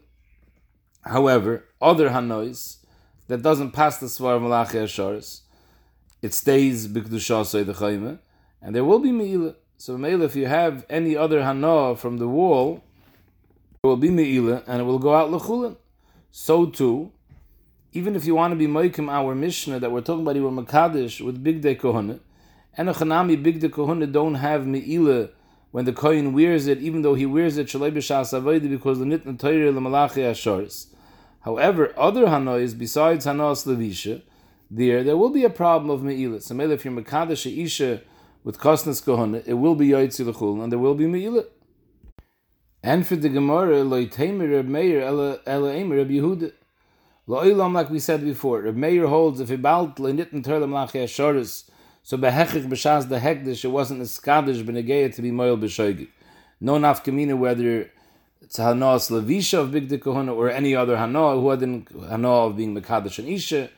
However, 1.02 1.62
other 1.80 2.08
hanois 2.08 2.78
that 3.28 3.42
doesn't 3.42 3.70
pass 3.70 3.98
the 3.98 4.06
Svar 4.06 4.42
Malachi 4.42 4.78
Asharis, 4.78 5.42
it 6.22 6.34
stays 6.34 6.88
Bikdushasai 6.88 7.64
the 7.64 7.72
Chayme, 7.74 8.18
and 8.64 8.74
there 8.74 8.82
will 8.82 8.98
be 8.98 9.12
Me'ila. 9.12 9.54
So 9.76 9.98
Me'ila, 9.98 10.24
if 10.24 10.34
you 10.34 10.46
have 10.46 10.86
any 10.88 11.16
other 11.16 11.44
Hana 11.44 11.94
from 11.96 12.16
the 12.16 12.26
wall, 12.26 12.82
there 13.82 13.90
will 13.90 13.98
be 13.98 14.10
Me'ila, 14.10 14.62
and 14.66 14.80
it 14.80 14.84
will 14.84 14.98
go 14.98 15.14
out 15.14 15.30
Lechulin. 15.30 15.76
So 16.30 16.66
too, 16.66 17.12
even 17.92 18.16
if 18.16 18.24
you 18.24 18.34
want 18.34 18.52
to 18.52 18.56
be 18.56 18.66
Moikim, 18.66 19.10
our 19.10 19.34
Mishnah 19.34 19.78
that 19.80 19.92
we're 19.92 20.00
talking 20.00 20.22
about 20.22 20.34
here, 20.34 20.44
Makadish 20.44 21.20
with 21.20 21.44
Bigdei 21.44 21.78
Kohana, 21.78 22.20
and 22.76 22.88
a 22.88 22.94
Chanami 22.94 23.40
Bigdei 23.40 23.68
Kohana 23.68 24.10
don't 24.10 24.36
have 24.36 24.66
Me'ila 24.66 25.28
when 25.70 25.84
the 25.84 25.92
Kohen 25.92 26.32
wears 26.32 26.66
it, 26.66 26.78
even 26.78 27.02
though 27.02 27.14
he 27.14 27.26
wears 27.26 27.58
it 27.58 27.66
Shalai 27.66 27.92
B'Shas 27.92 28.70
because 28.70 28.98
the 28.98 29.04
Nitna 29.04 29.38
Torah 29.38 29.72
Malachi 29.72 30.22
Asharis. 30.22 30.86
However, 31.40 31.92
other 31.98 32.24
hanois 32.26 32.78
besides 32.78 33.26
hanos 33.26 33.66
levisha, 33.66 34.22
there 34.70 35.04
there 35.04 35.16
will 35.16 35.28
be 35.28 35.44
a 35.44 35.50
problem 35.50 35.90
of 35.90 36.00
meila. 36.00 36.42
So 36.42 36.54
maybe 36.54 36.72
if 36.72 36.84
you're 36.86 36.94
mekadesh 36.94 37.62
isha 37.62 38.00
with 38.44 38.58
kosnas 38.58 39.02
kohana, 39.02 39.42
it 39.46 39.54
will 39.54 39.74
be 39.74 39.88
yaitzi 39.88 40.30
lechul, 40.30 40.62
and 40.62 40.70
there 40.70 40.78
will 40.78 40.94
be 40.94 41.06
meila. 41.06 41.44
And 42.82 43.06
for 43.06 43.16
the 43.16 43.30
Gemara, 43.30 43.76
loiteimer 43.76 44.52
Reb 44.52 44.68
Meir 44.68 45.00
ela 45.00 45.38
eimer 45.46 45.96
Reb 45.96 46.10
Yehuda. 46.10 46.52
Lo'ilam, 47.26 47.72
like 47.72 47.88
we 47.88 47.98
said 47.98 48.22
before, 48.22 48.60
Reb 48.60 48.76
Meir 48.76 49.06
holds 49.06 49.40
if 49.40 49.48
he 49.48 49.56
balt 49.56 49.96
le'nitten 49.96 50.44
terlam 50.44 50.72
lachi 50.72 51.02
ashoris, 51.02 51.70
so 52.02 52.18
behechich 52.18 52.68
b'shas 52.68 53.08
the 53.08 53.18
hekdish, 53.18 53.64
it 53.64 53.68
wasn't 53.68 54.02
a 54.02 54.04
skadish 54.04 54.62
b'negeya 54.62 55.14
to 55.14 55.22
be 55.22 55.30
moil 55.30 55.56
b'shoigig. 55.56 56.08
No 56.60 56.74
nafkamina 56.74 57.38
whether 57.38 57.90
it's 58.42 58.58
Hanos 58.58 59.10
Levisha 59.10 59.60
of 59.60 59.72
Big 59.72 59.88
Kahuna 60.02 60.34
or 60.34 60.50
any 60.50 60.76
other 60.76 60.96
Hanoah 60.96 61.40
who 61.40 61.48
had 61.48 61.60
Hanoah 61.60 62.48
of 62.48 62.56
being 62.58 62.76
Mekadosh 62.76 63.18
and 63.18 63.28
Isha. 63.28 63.70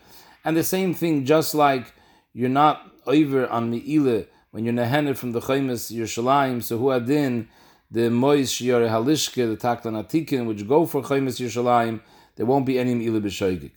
And 0.44 0.56
the 0.56 0.64
same 0.64 0.92
thing, 0.92 1.24
just 1.24 1.54
like 1.54 1.92
you're 2.32 2.48
not 2.48 2.82
over 3.06 3.46
on 3.46 3.70
Me'ile 3.70 4.24
when 4.56 4.64
you're 4.64 4.72
Nehenet 4.72 5.18
from 5.18 5.32
the 5.32 5.40
Chaimis 5.40 5.94
Yerushalayim, 5.94 6.62
so 6.62 6.78
who 6.78 6.88
had 6.88 7.10
in 7.10 7.46
the 7.90 8.08
Mois 8.08 8.50
Shiore 8.50 8.88
Halishke, 8.88 9.34
the 9.34 9.54
Taklan 9.54 10.02
Atikin, 10.02 10.46
which 10.46 10.66
go 10.66 10.86
for 10.86 11.02
Chaimis 11.02 11.38
Yerushalayim, 11.38 12.00
there 12.36 12.46
won't 12.46 12.64
be 12.64 12.78
any 12.78 12.94
Me'ile 12.94 13.20
B'Shoigik. 13.20 13.72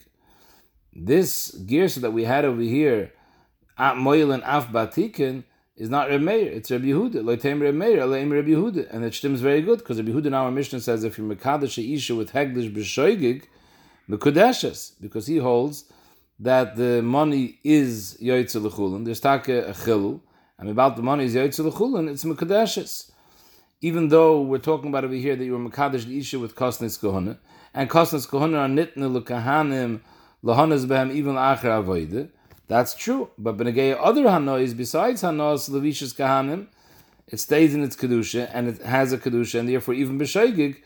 This 0.94 1.50
gear 1.50 1.86
that 1.86 2.12
we 2.12 2.24
had 2.24 2.46
over 2.46 2.62
here, 2.62 3.12
at 3.76 3.98
Moil 3.98 4.32
and 4.32 4.42
Af 4.46 4.68
Batikin, 4.68 5.44
is 5.76 5.90
not 5.90 6.08
Reb 6.08 6.22
Meir, 6.22 6.50
it's 6.50 6.70
Reb 6.70 6.82
Yehuda. 6.82 7.16
Loitem 7.16 7.60
Reb 7.60 7.74
Meir, 7.74 7.98
Aleim 7.98 8.32
Reb 8.32 8.46
Yehuda. 8.46 8.88
And 8.90 9.04
it 9.04 9.12
stems 9.12 9.42
very 9.42 9.60
good, 9.60 9.80
because 9.80 9.98
Reb 9.98 10.08
Yehuda 10.08 10.26
in 10.28 10.34
our 10.34 10.50
Mishnah 10.50 10.80
says 10.80 11.04
if 11.04 11.18
you're 11.18 11.30
Mekadosh 11.30 11.76
Isha 11.94 12.14
with 12.14 12.32
Heglish 12.32 12.74
B'Shoigig, 12.74 13.42
Mekudeshes, 14.08 14.92
because 14.98 15.26
he 15.26 15.36
holds 15.36 15.84
that 16.38 16.76
the 16.76 17.02
money 17.02 17.58
is 17.62 18.16
Yoitze 18.18 18.62
L'chulin, 18.62 19.04
there's 19.04 19.20
Take 19.20 19.48
a 19.48 19.74
Chilul, 19.74 20.20
and 20.60 20.68
about 20.68 20.96
the 20.96 21.02
money 21.02 21.24
is 21.24 21.34
L'chulin, 21.34 22.08
it's 22.10 22.22
Mekudeshes. 22.22 23.10
Even 23.80 24.08
though 24.08 24.42
we're 24.42 24.58
talking 24.58 24.90
about 24.90 25.04
over 25.04 25.14
here 25.14 25.34
that 25.34 25.44
you 25.44 25.56
were 25.56 25.70
Mekadosh 25.70 26.06
Isha 26.06 26.38
with 26.38 26.54
Kosnes 26.54 27.00
Kohana, 27.00 27.38
and 27.72 27.88
Kosnes 27.88 28.28
Kohana 28.28 28.58
are 28.58 28.68
Nitne 28.68 29.10
L'Kahanim, 29.10 30.00
L'Hanas 30.42 30.84
Behem, 30.84 31.10
even 31.12 31.34
L'Acher 31.34 31.68
Avoide, 31.68 32.28
that's 32.68 32.94
true. 32.94 33.30
But 33.38 33.56
Benegay 33.56 33.98
other 33.98 34.24
Hanois, 34.24 34.76
besides 34.76 35.22
Hanos 35.22 35.70
Levishas 35.70 36.14
Kahanim, 36.14 36.66
it 37.26 37.40
stays 37.40 37.74
in 37.74 37.82
its 37.82 37.96
Kedusha, 37.96 38.50
and 38.52 38.68
it 38.68 38.82
has 38.82 39.14
a 39.14 39.18
Kedusha, 39.18 39.60
and 39.60 39.68
therefore 39.68 39.94
even 39.94 40.18
B'Shaygig, 40.18 40.76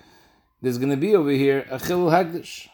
there's 0.62 0.78
going 0.78 0.90
to 0.90 0.96
be 0.96 1.16
over 1.16 1.30
here 1.30 1.66
a 1.68 1.78
Chilul 1.78 2.12
Hagdish. 2.12 2.68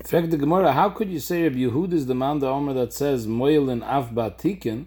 In 0.00 0.04
fact, 0.04 0.30
the 0.30 0.36
Gemara, 0.36 0.72
how 0.72 0.90
could 0.90 1.10
you 1.10 1.20
say 1.20 1.44
Rabbi 1.44 1.58
Yehud 1.60 1.92
is 1.92 2.06
the 2.06 2.14
man 2.14 2.40
the 2.40 2.48
Omer 2.48 2.74
that 2.74 2.92
says 2.92 3.24
and 3.24 3.84
Av 3.84 4.10
Batikin, 4.10 4.86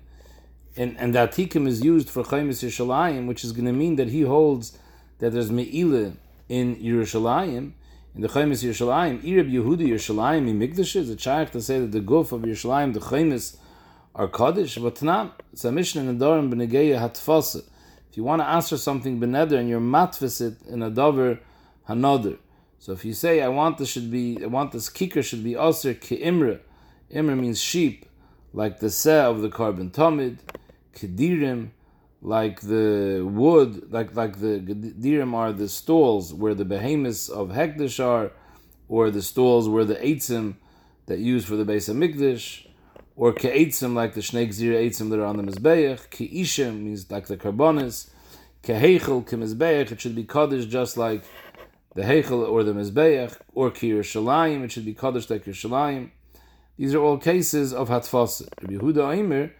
and, 0.75 0.97
and 0.97 1.13
that 1.15 1.31
Tikim 1.31 1.67
is 1.67 1.83
used 1.83 2.09
for 2.09 2.23
Chaimis 2.23 2.63
Yerushalayim, 2.63 3.27
which 3.27 3.43
is 3.43 3.51
going 3.51 3.65
to 3.65 3.73
mean 3.73 3.95
that 3.97 4.09
he 4.09 4.21
holds 4.21 4.77
that 5.19 5.31
there's 5.31 5.51
Me'ila 5.51 6.13
in 6.47 6.75
Yerushalayim, 6.77 7.73
in 8.15 8.21
the 8.21 8.27
Chaimis 8.27 8.63
Yerushalayim, 8.63 9.21
Irab 9.21 9.51
Yehudi 9.51 9.88
Yerushalayim 9.88 10.47
in 10.49 10.59
Mikdash 10.59 10.95
is 10.95 11.09
a 11.09 11.17
shaykh 11.17 11.51
to 11.51 11.61
say 11.61 11.79
that 11.79 11.91
the 11.91 11.99
goof 11.99 12.31
of 12.31 12.41
Yerushalayim, 12.41 12.93
the 12.93 12.99
Chaimis, 12.99 13.57
are 14.15 14.27
Kaddish, 14.27 14.77
but 14.77 15.01
not. 15.01 15.41
It's 15.53 15.63
a 15.63 15.71
mission 15.71 16.07
in 16.07 16.17
the 16.17 16.25
Dorim 16.25 16.51
Benegeya 16.51 16.99
Hatfasa. 16.99 17.63
If 18.09 18.17
you 18.17 18.23
want 18.23 18.41
to 18.41 18.47
answer 18.47 18.77
something 18.77 19.19
Beneder 19.19 19.59
and 19.59 19.69
you're 19.69 19.79
matfisit 19.79 20.67
in 20.67 20.81
a 20.81 20.89
Dover 20.89 21.39
Hanoder. 21.88 22.38
So 22.79 22.93
if 22.93 23.05
you 23.05 23.13
say, 23.13 23.41
I 23.41 23.49
want 23.49 23.77
this 23.77 23.89
should 23.89 24.09
be, 24.09 24.39
I 24.41 24.47
want 24.47 24.71
this 24.71 24.89
kicker 24.89 25.21
should 25.21 25.43
be 25.43 25.55
Aser 25.55 25.93
Ki 25.93 26.17
Imra. 26.17 26.59
Imra 27.13 27.38
means 27.39 27.61
sheep, 27.61 28.05
like 28.53 28.79
the 28.79 28.89
Se 28.89 29.19
of 29.19 29.41
the 29.41 29.49
carbon 29.49 29.91
Tomid, 29.91 30.39
Kedirim, 30.95 31.69
like 32.21 32.61
the 32.61 33.21
wood, 33.23 33.91
like 33.91 34.15
like 34.15 34.39
the 34.39 34.59
Gedirim 34.59 35.33
are 35.33 35.53
the 35.53 35.69
stalls 35.69 36.33
where 36.33 36.53
the 36.53 36.65
behemoths 36.65 37.29
of 37.29 37.49
Hekdesh 37.49 38.03
are, 38.03 38.31
or 38.87 39.09
the 39.09 39.21
stalls 39.21 39.69
where 39.69 39.85
the 39.85 39.95
Eitzim 39.95 40.55
that 41.05 41.19
used 41.19 41.47
for 41.47 41.55
the 41.55 41.65
base 41.65 41.87
of 41.87 41.95
Mikdash, 41.95 42.67
or 43.15 43.33
Ke'eitzim 43.33 43.93
like 43.93 44.13
the 44.13 44.21
Shnei 44.21 44.47
Gzir 44.47 44.73
Eitzim 44.73 45.09
that 45.09 45.19
are 45.19 45.25
on 45.25 45.37
the 45.37 45.43
Mizbeach, 45.43 46.09
Ke'ishim 46.09 46.81
means 46.81 47.09
like 47.09 47.27
the 47.27 47.37
Karbonis, 47.37 48.09
Keheichel, 48.63 49.25
Kemizbeach, 49.25 49.91
it 49.91 50.01
should 50.01 50.15
be 50.15 50.23
Kaddish 50.23 50.65
just 50.65 50.97
like 50.97 51.23
the 51.95 52.03
Heichel 52.03 52.47
or 52.47 52.63
the 52.63 52.73
Mizbeach, 52.73 53.37
or 53.53 53.71
Kirushalayim, 53.71 54.63
it 54.63 54.71
should 54.71 54.85
be 54.85 54.93
Kaddish 54.93 55.29
like 55.29 55.45
Yerushalayim. 55.45 56.11
These 56.79 56.95
are 56.95 57.01
all 57.03 57.17
cases 57.17 57.74
of 57.74 57.89
Hatfas. 57.89 58.48
Rabbi 58.62 58.75
Yehuda 58.75 59.13
Aimer, 59.13 59.51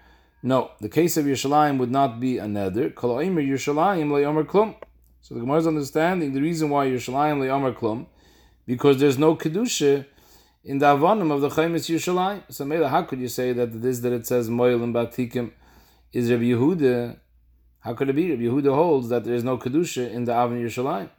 no, 0.42 0.72
the 0.80 0.88
case 0.88 1.18
of 1.18 1.26
Yerushalayim 1.26 1.78
would 1.78 1.92
not 1.92 2.18
be 2.22 2.38
a 2.38 2.46
neder. 2.46 2.96
Kol 2.96 3.20
Aimer 3.20 3.42
Yerushalayim 3.42 4.10
le'omer 4.10 4.46
klum. 4.46 4.76
So 5.20 5.36
the 5.36 5.42
Gemara 5.42 5.58
is 5.58 5.68
understanding 5.68 6.32
the 6.32 6.40
reason 6.40 6.70
why 6.70 6.88
Yerushalayim 6.88 7.42
le'omer 7.42 7.76
klum, 7.76 8.06
because 8.66 9.02
there's 9.02 9.18
no 9.18 9.36
kedusha 9.36 10.06
in 10.64 10.78
the 10.78 10.86
avonim 10.86 11.30
of 11.30 11.42
the 11.42 11.50
Chaimis 11.50 11.94
Yerushalayim. 11.94 12.44
So 12.48 12.64
Mela, 12.64 12.88
how 12.88 13.04
could 13.04 13.20
you 13.20 13.28
say 13.28 13.52
that 13.52 13.82
this 13.82 14.00
that 14.00 14.14
it 14.14 14.26
says 14.26 14.50
Moil 14.50 14.82
and 14.82 14.96
Batikim 14.96 15.52
is 16.14 16.32
Rabbi 16.32 16.44
Yehuda? 16.44 17.18
How 17.82 17.96
could 17.96 18.08
it 18.08 18.16
be? 18.16 18.32
Rabbi 18.32 18.44
Yehuda 18.44 18.74
holds 18.74 19.10
that 19.10 19.26
there 19.26 19.36
is 19.36 19.44
no 19.44 19.58
kedusha 19.58 20.10
in 20.10 20.24
the 20.24 20.32
Avon 20.32 20.58
Yerushalayim. 20.58 21.10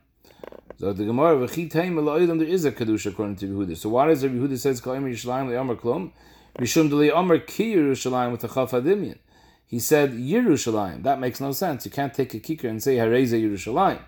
So 0.79 0.93
the 0.93 1.05
Gemara, 1.05 1.37
v'chi 1.37 1.71
teim 1.71 1.95
eloilam, 1.95 2.39
there 2.39 2.49
is 2.49 2.65
a 2.65 2.73
Kedusha 2.73 3.11
according 3.11 3.37
to 3.37 3.47
Yehuda. 3.47 3.77
So 3.77 3.91
why 3.91 4.07
does 4.09 4.25
Yehuda 4.25 4.59
says, 4.59 4.81
Emer 4.81 5.11
Yerushalayim 5.11 5.49
le'amar 5.51 5.77
klum? 5.79 6.13
Mishum 6.59 7.15
Amar 7.15 7.39
ki 7.39 7.75
Yerushalayim 7.75 8.33
with 8.33 8.45
a 8.45 8.49
chaf 8.49 8.71
adimyan. 8.71 9.19
He 9.67 9.79
said 9.79 10.13
Yerushalayim. 10.13 11.03
That 11.03 11.21
makes 11.21 11.41
no 11.41 11.53
sense. 11.53 11.85
You 11.85 11.91
can't 11.91 12.13
take 12.13 12.35
a 12.35 12.41
kikar 12.41 12.65
and 12.65 12.83
say 12.83 12.97
Hareza 12.97 13.41
Yerushalayim. 13.41 14.01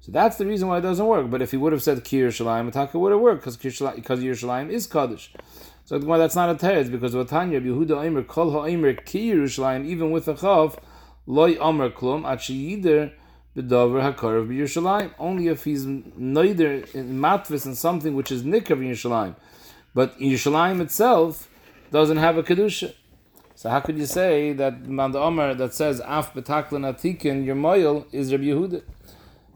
So 0.00 0.12
that's 0.12 0.36
the 0.36 0.46
reason 0.46 0.68
why 0.68 0.78
it 0.78 0.82
doesn't 0.82 1.06
work. 1.06 1.30
But 1.30 1.42
if 1.42 1.50
he 1.50 1.56
would 1.56 1.72
have 1.72 1.82
said 1.82 2.04
Ki 2.04 2.20
Yerushalayim, 2.20 2.70
Ataka 2.70 2.94
would 2.94 3.12
have 3.12 3.20
worked 3.20 3.44
because 3.44 3.56
Yerushalayim 3.58 4.70
is 4.70 4.86
Kaddish. 4.86 5.32
So 5.84 5.98
well, 5.98 6.18
that's 6.18 6.36
not 6.36 6.50
a 6.50 6.54
teretz 6.54 6.90
because 6.90 7.14
Vatanya 7.14 7.64
Yehuda 7.64 8.06
Omer 8.06 8.22
Kol 8.22 8.52
Ha'Omer 8.52 8.92
Ki 8.92 9.30
Yerushalayim 9.32 9.86
even 9.86 10.10
with 10.10 10.28
a 10.28 10.34
chav 10.34 10.78
loy 11.26 11.56
Omer 11.56 11.90
Klum 11.90 12.26
Achi 12.26 12.76
B'Dover 13.58 14.14
Hakarav 14.14 14.48
B'Yerushalayim. 14.48 15.12
Only 15.18 15.48
if 15.48 15.64
he's 15.64 15.84
neither 15.84 16.74
in 16.94 17.18
matvis 17.18 17.66
and 17.66 17.76
something 17.76 18.14
which 18.14 18.30
is 18.30 18.42
nikar 18.42 18.78
Yerushalayim, 18.78 19.34
but 19.94 20.18
Yerushalayim 20.18 20.80
itself 20.80 21.48
doesn't 21.90 22.18
have 22.18 22.38
a 22.38 22.42
kedusha. 22.42 22.94
So 23.54 23.70
how 23.70 23.80
could 23.80 23.98
you 23.98 24.06
say 24.06 24.52
that 24.52 24.86
Mand 24.86 25.16
Omer 25.16 25.54
that 25.54 25.74
says 25.74 26.00
Af 26.04 26.32
B'Taklan 26.32 26.94
Atikin 26.94 27.44
your 27.44 27.56
moil 27.56 28.06
is 28.12 28.30
Rabbi 28.30 28.44
Yehuda? 28.44 28.82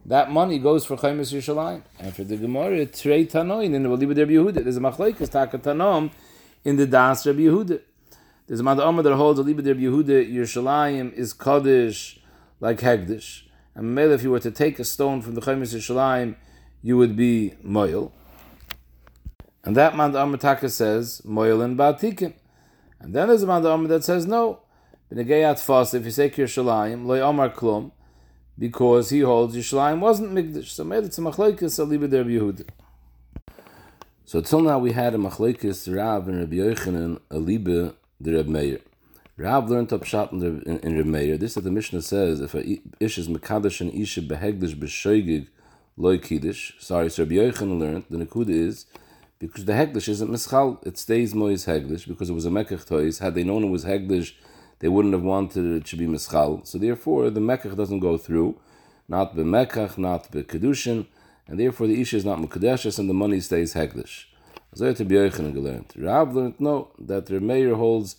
That 0.07 0.33
money 0.33 0.59
goes 0.59 0.85
for 0.85 0.97
Chaimis 0.97 1.33
Yerushalayim. 1.33 1.83
And 2.01 2.13
for 2.13 2.25
the 2.25 2.37
Gemara, 2.37 2.87
Trei 2.87 3.25
Tanoin 3.25 3.73
in 3.75 3.85
the 3.85 3.89
Rabbi 3.89 4.33
Yehuda. 4.33 4.65
There's 4.65 4.77
a 4.77 4.81
Machlaikas 4.81 5.31
Takatanom 5.31 6.11
in 6.65 6.77
the 6.77 6.87
Das 6.87 7.25
Rabbi 7.25 7.43
Yehuda. 7.43 7.81
There's 8.49 8.59
a 8.59 8.65
Mand 8.65 8.81
Omer 8.81 9.03
that 9.03 9.15
holds 9.15 9.39
a 9.39 9.45
Rabbi 9.45 9.61
Yehuda 9.63 10.29
Yerushalayim 10.29 11.13
is 11.13 11.33
Kaddish 11.33 12.19
like 12.59 12.81
Hegdish. 12.81 13.43
And 13.75 13.95
maybe 13.95 14.13
if 14.13 14.23
you 14.23 14.31
were 14.31 14.41
to 14.41 14.51
take 14.51 14.79
a 14.79 14.85
stone 14.85 15.23
from 15.23 15.35
the 15.35 15.41
Chaimis 15.41 15.75
Yerushalayim, 15.75 16.37
you 16.83 16.97
would 16.97 17.17
be 17.17 17.55
Moil. 17.63 18.13
And 19.65 19.77
that 19.77 19.97
Mand 19.97 20.17
Omer 20.17 20.37
Taka 20.37 20.69
says 20.69 21.23
Moil 21.25 21.63
and 21.63 21.79
Batikin. 21.79 22.35
And 23.01 23.15
then 23.15 23.29
there's 23.29 23.43
a 23.43 23.47
Mand 23.47 23.65
Omer 23.65 23.89
that 23.89 24.05
says 24.05 24.27
no. 24.27 24.61
B'negayat 25.13 25.61
Fas, 25.61 25.95
if 25.95 26.05
you 26.05 26.11
say 26.11 26.31
Yerushalayim, 26.31 27.07
Loy 27.07 27.21
Omar 27.21 27.51
Klum, 27.51 27.93
because 28.59 29.11
he 29.11 29.21
holds 29.21 29.57
Yerushalayim 29.57 30.01
wasn't 30.01 30.33
Migdash. 30.33 30.69
So 30.69 30.85
maybe 30.85 31.07
it's 31.07 31.19
a 31.19 31.21
Machlaikas 31.21 31.79
Aliba 31.85 32.11
der 32.11 32.25
Yehuda. 32.25 32.69
So 34.25 34.41
till 34.41 34.61
now 34.61 34.79
we 34.79 34.93
had 34.93 35.15
a 35.15 35.19
Machlaikas 35.19 35.95
Rav 35.95 36.29
and 36.29 36.41
Rabbi 36.41 36.57
Yochanan 36.57 37.21
Reb 38.21 38.47
Meir. 38.49 38.81
Rav 39.43 39.69
learned 39.69 39.93
up 39.93 40.05
shot 40.05 40.31
in, 40.31 40.39
the, 40.39 40.63
in, 40.71 40.79
in 40.85 40.97
Reb 40.97 41.07
Meir. 41.07 41.37
This 41.37 41.57
is 41.57 41.65
the 41.65 41.71
Mishnah 41.73 42.03
says 42.03 42.41
if 42.41 42.55
a 42.55 42.79
ish 43.01 43.19
is 43.19 43.27
Mekadosh 43.27 43.81
and 43.81 43.93
Isha 43.93 44.21
behegdish 44.21 44.77
b'shoigig 44.77 45.49
loy 45.97 46.19
kiddush. 46.19 46.75
Sorry, 46.79 47.11
so 47.11 47.25
Rabbi 47.25 47.35
Yochanan 47.35 47.81
learned 47.81 48.05
the 48.09 48.19
Nakuda 48.19 48.51
is 48.51 48.87
because 49.41 49.65
the 49.65 49.73
Hegdish 49.73 50.09
isn't 50.09 50.31
Mischal, 50.31 50.79
it 50.87 50.97
stays 50.97 51.35
Mois 51.35 51.67
Hegdish 51.67 52.07
because 52.07 52.31
it 52.31 52.35
was 52.35 52.47
a 52.47 52.51
Mekach 52.51 52.87
Toys. 52.87 53.19
Had 53.19 53.35
they 53.35 53.43
known 53.43 53.65
it 53.65 53.71
was 53.71 53.85
Hegdish, 53.85 54.35
they 54.79 54.89
wouldn't 54.89 55.13
have 55.13 55.25
wanted 55.25 55.65
it 55.65 55.87
to 55.87 55.97
be 55.97 56.07
Mischal. 56.07 56.65
So 56.65 56.79
therefore, 56.79 57.29
the 57.31 57.41
Mekach 57.41 57.77
doesn't 57.77 57.99
go 57.99 58.17
through, 58.17 58.61
not 59.09 59.35
be 59.35 59.43
Mekach, 59.43 59.99
not 59.99 60.31
be 60.31 60.45
Kedushin, 60.45 61.07
and 61.49 61.59
therefore 61.59 61.89
the 61.89 62.01
Isha 62.01 62.19
is 62.19 62.25
not 62.25 62.39
Mekadeshes 62.39 63.01
and 63.01 63.11
the 63.11 63.15
money 63.15 63.41
stays 63.41 63.75
Hegdish. 63.75 64.27
To 64.77 65.05
be 65.05 65.19
learned. 65.19 65.93
Rav 65.97 66.33
learned 66.33 66.61
no, 66.61 66.93
that 66.99 67.27
the 67.27 67.41
Meir 67.41 67.75
holds 67.75 68.17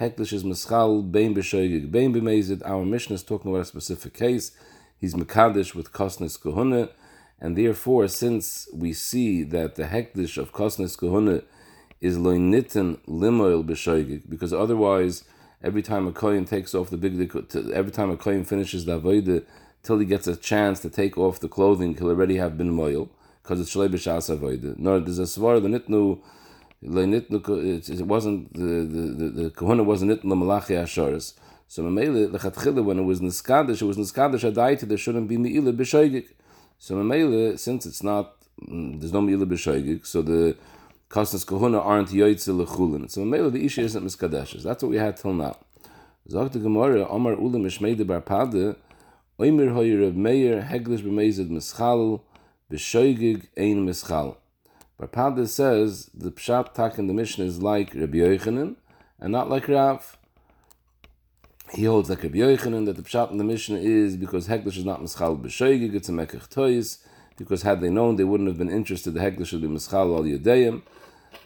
Heklish 0.00 0.32
is 0.32 0.42
Mischal, 0.42 1.02
Bein 1.12 1.34
B'Shoigig, 1.34 1.90
Bein 1.90 2.14
B'Mezid. 2.14 2.62
Our 2.64 2.82
mission 2.84 3.14
is 3.14 3.22
talking 3.22 3.50
about 3.50 3.60
a 3.60 3.66
specific 3.66 4.14
case. 4.14 4.52
He's 4.98 5.14
Mekadesh 5.14 5.74
with 5.74 5.92
Kosnes 5.92 6.40
Kohuna, 6.40 6.88
and 7.38 7.58
therefore, 7.58 8.08
since 8.08 8.68
we 8.72 8.94
see 8.94 9.42
that 9.44 9.74
the 9.74 9.84
Heklish 9.84 10.38
of 10.38 10.50
Kosnes 10.50 10.96
Kohuna 10.98 11.44
is 12.00 12.16
Loinitten 12.16 13.00
Limoil 13.06 13.64
B'Shoigig, 13.66 14.30
because 14.30 14.54
otherwise, 14.54 15.24
every 15.62 15.82
time 15.82 16.06
a 16.06 16.12
Kohen 16.12 16.46
takes 16.46 16.74
off 16.74 16.88
the 16.88 16.96
big, 16.96 17.30
every 17.74 17.92
time 17.92 18.10
a 18.10 18.16
Kohen 18.16 18.44
finishes 18.44 18.86
the 18.86 18.98
Avodah, 18.98 19.44
till 19.82 19.98
he 19.98 20.06
gets 20.06 20.26
a 20.26 20.36
chance 20.36 20.80
to 20.80 20.88
take 20.88 21.18
off 21.18 21.38
the 21.38 21.48
clothing, 21.48 21.94
he'll 21.98 22.08
already 22.08 22.38
have 22.38 22.56
been 22.56 22.70
moil, 22.70 23.10
because 23.42 23.60
it's 23.60 23.74
Shalei 23.74 23.90
B'Shas 23.90 24.34
Avodah. 24.34 24.78
No, 24.78 24.98
there's 25.00 25.18
a 25.18 25.24
Svar, 25.24 25.60
the 25.60 25.68
Nitnu, 25.68 26.18
it 26.82 28.06
wasn't 28.06 28.52
the 28.54 28.60
the 28.60 29.52
the, 29.54 29.82
wasn't 29.84 30.10
it 30.10 30.22
the 30.22 30.36
malachi 30.36 30.74
asharis. 30.74 31.34
So 31.68 31.84
Mamele 31.84 32.28
lechatchila 32.28 32.84
when 32.84 32.98
it 32.98 33.02
was 33.02 33.20
niskadish, 33.20 33.80
it 33.82 33.84
was 33.84 33.96
niskadish 33.96 34.52
adaiti. 34.52 34.80
There 34.80 34.98
shouldn't 34.98 35.28
be 35.28 35.36
meila 35.36 35.72
b'shoigik. 35.72 36.28
So 36.78 36.96
Mamele 36.96 37.58
since 37.58 37.86
it's 37.86 38.02
not 38.02 38.34
mm, 38.60 38.98
there's 38.98 39.12
no 39.12 39.22
meila 39.22 39.44
b'shoigik, 39.44 40.04
so 40.04 40.22
the 40.22 40.56
kostas 41.08 41.46
kahuna 41.46 41.80
aren't 41.80 42.08
yoytze 42.08 42.66
lechulin. 42.66 43.08
So 43.10 43.20
Mamele 43.20 43.52
the 43.52 43.64
isha 43.64 43.82
isn't 43.82 44.04
miskadeshes. 44.04 44.64
That's 44.64 44.82
what 44.82 44.90
we 44.90 44.96
had 44.96 45.16
till 45.16 45.34
now. 45.34 45.56
Omar 46.34 47.36
Ulam 47.36 47.62
Mishmeide 47.62 48.06
Bar 48.06 48.20
Pade 48.20 48.76
Oimer 49.38 49.72
Hoyer 49.72 50.00
Reb 50.00 50.16
Meir 50.16 50.62
Heglish 50.62 51.02
mischal 51.02 52.20
b'shoigig 52.70 53.46
ein 53.56 53.86
mischal. 53.86 54.36
Rapada 55.00 55.48
says 55.48 56.10
the 56.14 56.30
pshat 56.30 56.74
tak 56.74 56.98
in 56.98 57.06
the 57.06 57.14
Mishnah 57.14 57.44
is 57.44 57.62
like 57.62 57.94
Rabbi 57.94 58.18
Yochanan 58.18 58.76
and 59.18 59.32
not 59.32 59.48
like 59.50 59.68
Rav. 59.68 60.16
He 61.72 61.84
holds 61.84 62.10
like 62.10 62.22
Rabbi 62.22 62.38
Yochanan 62.38 62.86
that 62.86 62.96
the 62.96 63.02
pshat 63.02 63.30
in 63.30 63.38
the 63.38 63.44
Mishnah 63.44 63.78
is 63.78 64.16
because 64.16 64.48
Heklish 64.48 64.76
is 64.76 64.84
not 64.84 65.00
mischal 65.00 65.40
b'shoigig, 65.40 65.94
it's 65.94 66.08
a 66.08 66.12
mekach 66.12 66.48
tois, 66.50 66.98
because 67.36 67.62
had 67.62 67.80
they 67.80 67.88
known 67.88 68.16
they 68.16 68.24
wouldn't 68.24 68.48
have 68.48 68.58
been 68.58 68.70
interested, 68.70 69.12
the 69.12 69.20
Heklish 69.20 69.52
would 69.52 69.62
be 69.62 69.68
mischal 69.68 70.14
al 70.14 70.24
yodayim, 70.24 70.82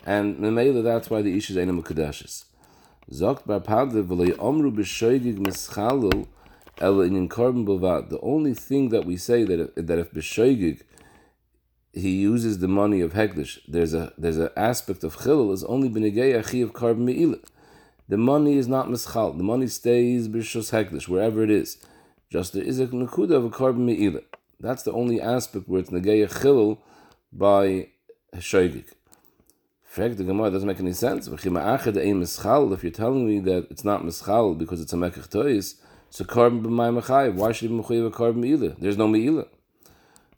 and 0.05 0.39
Memela 0.39 0.83
that's 0.83 1.09
why 1.09 1.23
the 1.23 1.37
ish 1.37 1.51
is 1.51 1.57
Einam 1.57 1.83
Kadashis. 1.83 2.45
Zogt 3.11 3.45
Rapada 3.45 4.05
v'lei 4.05 4.33
omru 4.37 4.75
b'shoigig 4.75 5.39
mischalul 5.39 6.27
el 6.79 7.01
in 7.01 7.29
korban 7.29 7.65
b'vad. 7.65 8.11
The 8.11 8.21
only 8.21 8.53
thing 8.53 8.89
that 8.91 9.05
we 9.05 9.17
say 9.17 9.45
that 9.45 9.61
if, 9.61 9.87
that 9.87 9.99
if 9.99 10.11
b'shoigig 10.13 10.83
he 11.97 12.11
uses 12.11 12.59
the 12.59 12.69
money 12.69 13.01
of 13.01 13.15
Heklish, 13.15 13.59
there's 13.67 13.95
a 13.95 14.13
there's 14.19 14.37
an 14.37 14.51
aspect 14.55 15.03
of 15.03 15.17
Chilul 15.17 15.53
is 15.53 15.65
only 15.65 15.89
Benegei 15.89 16.39
Achi 16.39 16.61
of 16.61 16.75
Karb 16.75 16.99
Me'ilah. 16.99 17.43
The 18.09 18.19
money 18.19 18.59
is 18.59 18.69
not 18.69 18.89
Mischal. 18.89 19.37
The 19.37 19.43
money 19.43 19.67
stays 19.67 20.29
B'Shos 20.29 20.71
Heklish, 20.73 21.09
wherever 21.09 21.43
it 21.43 21.51
is. 21.51 21.79
Just 22.31 22.53
there 22.53 22.63
is 22.63 22.79
a 22.79 22.87
Nakuda 22.87 23.33
of 23.33 23.47
a 23.47 23.51
Karb 23.51 23.77
Me'ilah. 23.79 24.23
That's 24.61 24.83
the 24.83 24.93
only 24.93 25.21
aspect 25.21 25.69
where 25.69 25.81
it's 25.81 25.91
Negei 25.91 26.31
Chilul 26.31 26.79
by 27.33 27.89
Shoigik. 28.35 28.93
Fact, 29.83 30.19
the 30.19 30.25
Gemara 30.25 30.51
doesn't 30.51 30.69
make 30.69 30.79
any 30.79 30.93
sense. 30.93 31.27
If 31.27 31.45
you're 31.47 31.55
telling 32.93 33.27
me 33.27 33.39
that 33.41 33.67
it's 33.71 33.85
not 33.85 34.03
Mischal 34.03 34.59
because 34.59 34.83
it's 34.83 34.93
a 34.93 34.97
Mekach 34.97 35.31
Tois, 35.31 35.77
so 36.11 36.25
Karb 36.25 36.63
B'May 36.63 37.01
Mechai, 37.01 37.33
why 37.33 37.53
should 37.53 37.71
it 37.71 37.89
be 37.89 37.97
a 37.97 38.11
Karb 38.11 38.37
Me'ilah? 38.37 38.77
There's 38.79 38.99
no 38.99 39.09
Me'ilah. 39.09 39.49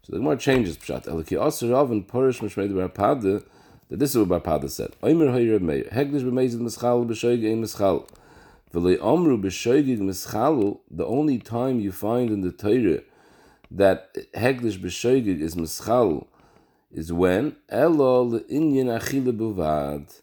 So 0.08 0.14
the 0.14 0.20
Gemara 0.20 0.38
changes 0.38 0.78
Pshat. 0.78 1.04
Eliki 1.04 1.36
Porish 2.06 2.40
Mishmeid 2.40 3.42
that 3.90 3.98
this 3.98 4.16
is 4.16 4.26
what 4.26 4.42
Barpada 4.42 4.70
said. 4.70 4.92
Oimer 5.02 5.30
Meir, 5.60 5.84
Mischal 5.84 7.04
Ein 7.44 7.62
Mischal. 7.62 8.08
Mischal, 10.00 10.80
the 10.90 11.04
only 11.04 11.38
time 11.38 11.80
you 11.80 11.92
find 11.92 12.30
in 12.30 12.40
the 12.40 12.52
Torah 12.52 13.02
that 13.70 14.14
Heglish 14.34 14.78
B'shoigig 14.78 15.40
is 15.42 15.54
Mischal 15.54 16.26
is 16.90 17.12
when 17.12 17.56
Elo 17.68 18.30
B'vad. 19.32 20.22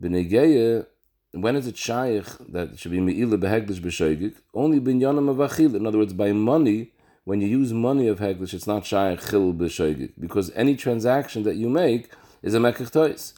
B'negeya, 0.00 0.86
when 1.32 1.56
is 1.56 1.66
it 1.66 1.76
shaykh 1.76 2.24
that 2.50 2.70
it 2.70 2.78
should 2.78 2.92
be 2.92 3.00
Me'ila 3.00 3.36
B'Heglish 3.36 3.80
B'shoigig? 3.80 4.36
Only 4.54 4.78
B'nyanim 4.78 5.28
of 5.28 5.38
Achille. 5.38 5.74
In 5.74 5.88
other 5.88 5.98
words, 5.98 6.12
by 6.12 6.30
money, 6.32 6.92
when 7.28 7.42
you 7.42 7.46
use 7.46 7.74
money 7.74 8.08
of 8.08 8.20
Heglish, 8.20 8.54
it's 8.54 8.66
not 8.66 8.86
Shaykh 8.86 9.20
Chil 9.20 9.52
B'Shoigig, 9.52 10.12
because 10.18 10.50
any 10.52 10.74
transaction 10.74 11.42
that 11.42 11.56
you 11.56 11.68
make 11.68 12.10
is 12.40 12.54
a 12.54 12.58
Mekach 12.58 12.90
Tois. 12.90 13.34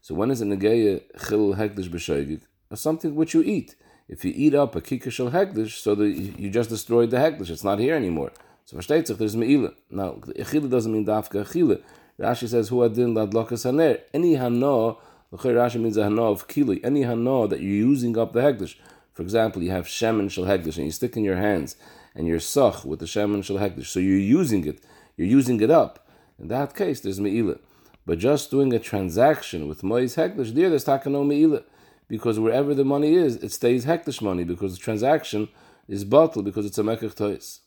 So 0.00 0.14
when 0.14 0.30
is 0.30 0.40
it 0.40 0.44
Negeya 0.44 1.02
Chil 1.26 1.54
Heglish 1.56 1.88
B'Shoigig? 1.88 2.42
Or 2.70 2.76
something 2.76 3.16
which 3.16 3.34
you 3.34 3.42
eat. 3.42 3.74
If 4.06 4.24
you 4.24 4.32
eat 4.36 4.54
up 4.54 4.76
a 4.76 4.80
Kikashal 4.80 5.32
Heglish, 5.32 5.80
so 5.80 5.96
that 5.96 6.06
you 6.06 6.48
just 6.48 6.70
destroyed 6.70 7.10
the 7.10 7.16
Heglish, 7.16 7.50
it's 7.50 7.64
not 7.64 7.80
here 7.80 7.96
anymore. 7.96 8.30
So 8.66 8.76
versteht 8.76 9.08
sich, 9.08 9.18
there's 9.18 9.34
Me'ila. 9.34 9.72
Now, 9.90 10.12
Echila 10.12 10.70
doesn't 10.70 10.92
mean 10.92 11.04
Dafka 11.04 11.44
Echila. 11.44 11.82
Rashi 12.20 12.46
says, 12.46 12.68
Hu 12.68 12.84
Adin 12.84 13.14
Lad 13.14 13.32
Lokas 13.32 13.64
Haner. 13.68 14.00
Any 14.14 14.36
Hana, 14.36 14.94
Rashi 15.32 15.80
means 15.80 15.96
a 15.96 16.04
Hana 16.04 16.22
of 16.22 16.46
Kili. 16.46 16.78
Any 16.84 17.02
Hana 17.02 17.48
that 17.48 17.60
you're 17.60 17.88
using 17.88 18.16
up 18.16 18.32
the 18.32 18.42
Heglish. 18.42 18.76
For 19.12 19.22
example, 19.22 19.60
you 19.60 19.72
have 19.72 19.86
Shemin 19.86 20.30
Shal 20.30 20.44
Heglish 20.44 20.76
and 20.76 20.86
you 20.86 20.92
stick 20.92 21.16
in 21.16 21.24
your 21.24 21.36
hands 21.36 21.74
and 22.14 22.26
you're 22.26 22.40
sach 22.40 22.84
with 22.84 23.00
the 23.00 23.06
Shemin 23.06 23.44
Shal 23.44 23.56
Hekdesh, 23.56 23.86
so 23.86 24.00
you're 24.00 24.18
using 24.18 24.66
it, 24.66 24.80
you're 25.16 25.26
using 25.26 25.60
it 25.60 25.70
up. 25.70 26.06
In 26.38 26.48
that 26.48 26.74
case, 26.74 27.00
there's 27.00 27.20
Me'ilah. 27.20 27.58
But 28.06 28.18
just 28.18 28.50
doing 28.50 28.72
a 28.72 28.78
transaction 28.78 29.68
with 29.68 29.82
Mois 29.82 30.16
Hekdesh, 30.16 30.54
there, 30.54 30.68
there's 30.68 30.84
Takano 30.84 31.26
Me'ilah. 31.26 31.64
Because 32.06 32.38
wherever 32.38 32.74
the 32.74 32.84
money 32.84 33.14
is, 33.14 33.36
it 33.36 33.50
stays 33.50 33.86
Hekdesh 33.86 34.20
money, 34.20 34.44
because 34.44 34.74
the 34.74 34.80
transaction 34.80 35.48
is 35.88 36.04
bottled, 36.04 36.44
because 36.44 36.66
it's 36.66 36.78
a 36.78 36.82
Mekach 36.82 37.14
Tois. 37.14 37.60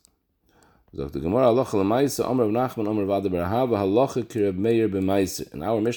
In 0.94 1.02
our 1.02 1.10
Mishnah 1.10 1.20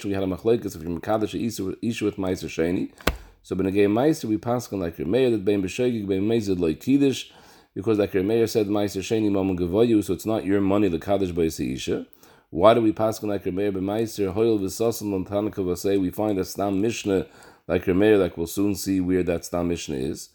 we 0.08 0.14
had 0.14 0.22
a 0.22 0.26
machlekes 0.26 0.82
you're 0.82 0.98
mekadosh 0.98 1.78
isha 1.80 2.04
with 2.04 2.16
meiser 2.16 2.48
sheni. 2.48 2.90
So 3.44 3.54
ben 3.54 3.66
agay 3.66 3.86
meiser 3.86 4.24
we 4.24 4.36
pass 4.36 4.72
on 4.72 4.80
like 4.80 4.98
your 4.98 5.06
meir 5.06 5.30
that 5.30 5.44
bein 5.44 5.62
b'shegig 5.62 6.08
bein 6.08 6.22
meiser 6.22 6.58
like 6.58 6.80
kiddush 6.80 7.30
because 7.74 7.98
like 7.98 8.14
mayor 8.14 8.46
said 8.46 8.66
meiser 8.66 9.02
sheni 9.02 9.30
mom 9.30 9.56
gavoyu 9.56 10.02
so 10.02 10.12
it's 10.12 10.26
not 10.26 10.44
your 10.44 10.60
money 10.60 10.88
the 10.88 10.98
kaddish 10.98 11.32
by 11.32 11.42
isha. 11.42 12.06
Why 12.50 12.74
do 12.74 12.82
we 12.82 12.92
pass 12.92 13.22
like 13.22 13.46
mayor 13.46 13.72
b'meiser 13.72 14.32
hoil 14.32 14.58
v'sasim 14.58 15.14
and 15.14 15.26
tanaka 15.26 15.76
say 15.76 15.96
we 15.96 16.10
find 16.10 16.38
a 16.38 16.44
stam 16.44 16.80
mishnah 16.80 17.26
like 17.66 17.86
mayor 17.86 18.18
like 18.18 18.36
we'll 18.36 18.46
soon 18.46 18.74
see 18.74 19.00
where 19.00 19.22
that 19.22 19.44
stam 19.44 19.68
mishnah 19.68 19.96
is. 19.96 20.30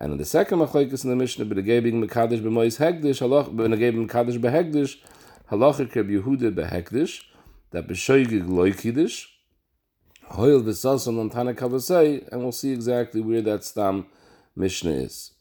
And 0.00 0.12
in 0.12 0.18
the 0.18 0.24
second 0.24 0.60
machlekes 0.60 1.04
in 1.04 1.10
the 1.10 1.16
Mishnah, 1.16 1.44
but 1.44 1.62
giving 1.62 2.02
mekadosh 2.02 2.40
b'mois 2.40 2.78
hegdish, 2.78 3.78
giving 3.78 4.08
mekadosh 4.08 4.38
behegdish, 4.38 4.96
halacha 5.50 5.92
keb 5.92 6.08
Yehuda 6.08 6.54
behegdish, 6.54 7.24
that 7.72 7.86
kiddish, 8.78 9.28
hoil 10.24 10.62
v'sason 10.62 11.20
on 11.20 11.28
tana 11.28 11.52
kavasei, 11.52 12.26
and 12.32 12.40
we'll 12.40 12.50
see 12.50 12.72
exactly 12.72 13.20
where 13.20 13.42
that 13.42 13.62
stam 13.62 14.06
Mishnah 14.56 14.92
is. 14.92 15.32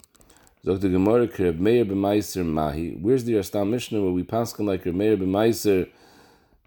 Dr. 0.66 0.90
Gemara 0.90 1.26
keb 1.30 1.58
meir 1.58 1.86
b'meiser 1.86 2.46
mahi. 2.46 2.98
Where's 3.00 3.24
the 3.24 3.42
stam 3.42 3.72
Mishnah 3.72 4.02
where 4.02 4.12
we 4.12 4.24
pass 4.24 4.60
like 4.60 4.86
meir 4.86 5.16
b'meiser 5.16 5.88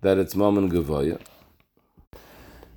that 0.00 0.16
it's 0.16 0.33
and 0.33 0.72
gavoya? 0.72 1.20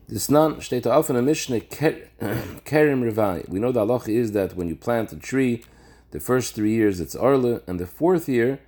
This 0.09 0.29
nan 0.29 0.55
steht 0.59 0.85
auf 0.85 1.09
in 1.09 1.15
a 1.15 1.21
Mishnah 1.21 1.61
Kerim 1.61 3.01
Revai. 3.01 3.47
We 3.47 3.59
know 3.59 3.71
the 3.71 3.85
halacha 3.85 4.09
is 4.09 4.33
that 4.33 4.57
when 4.57 4.67
you 4.67 4.75
plant 4.75 5.13
a 5.13 5.15
tree, 5.15 5.63
the 6.11 6.19
first 6.19 6.53
three 6.53 6.73
years 6.73 6.99
it's 6.99 7.15
arla, 7.15 7.61
and 7.65 7.79
the 7.79 7.87
fourth 7.87 8.27
year 8.27 8.59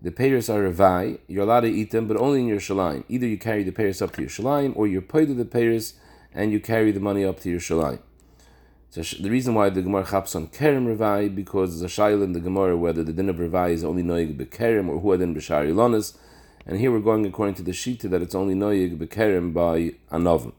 the 0.00 0.10
payers 0.10 0.48
are 0.48 0.62
Revai. 0.62 1.18
You're 1.28 1.42
allowed 1.42 1.60
to 1.60 1.68
eat 1.68 1.90
them, 1.90 2.08
but 2.08 2.16
only 2.16 2.40
in 2.40 2.48
your 2.48 2.58
shalim. 2.58 3.04
Either 3.10 3.26
you 3.26 3.36
carry 3.36 3.62
the 3.64 3.70
payers 3.70 4.00
up 4.00 4.12
to 4.12 4.22
your 4.22 4.30
shalim, 4.30 4.74
or 4.76 4.86
you're 4.86 5.02
paid 5.02 5.26
to 5.26 5.34
the 5.34 5.44
payers 5.44 5.92
and 6.32 6.52
you 6.52 6.58
carry 6.58 6.90
the 6.90 7.00
money 7.00 7.22
up 7.22 7.38
to 7.40 7.50
your 7.50 7.60
shalim. 7.60 7.98
So 8.90 9.02
the 9.02 9.30
reason 9.30 9.54
why 9.54 9.68
the 9.70 9.82
Gemara 9.82 10.06
chaps 10.08 10.34
on 10.34 10.48
Kerem 10.48 10.86
Revai 10.86 11.34
because 11.34 11.82
a 11.82 11.86
shail 11.86 12.22
in 12.22 12.32
the 12.32 12.40
Gemara 12.40 12.76
whether 12.76 13.04
the 13.04 13.12
din 13.12 13.28
of 13.28 13.36
Revai 13.36 13.72
is 13.72 13.84
only 13.84 14.02
noig 14.02 14.36
bekerem 14.36 14.88
or 14.88 15.00
huadin 15.00 15.34
b'shari 15.34 15.72
lonis. 15.72 16.16
And 16.64 16.78
here 16.78 16.90
we're 16.90 17.00
going 17.00 17.26
according 17.26 17.54
to 17.56 17.62
the 17.62 17.72
Shita 17.72 18.08
that 18.10 18.22
it's 18.22 18.34
only 18.34 18.54
noyig 18.54 18.98
bekerem 18.98 19.52
by 19.52 19.94
anovim. 20.10 20.52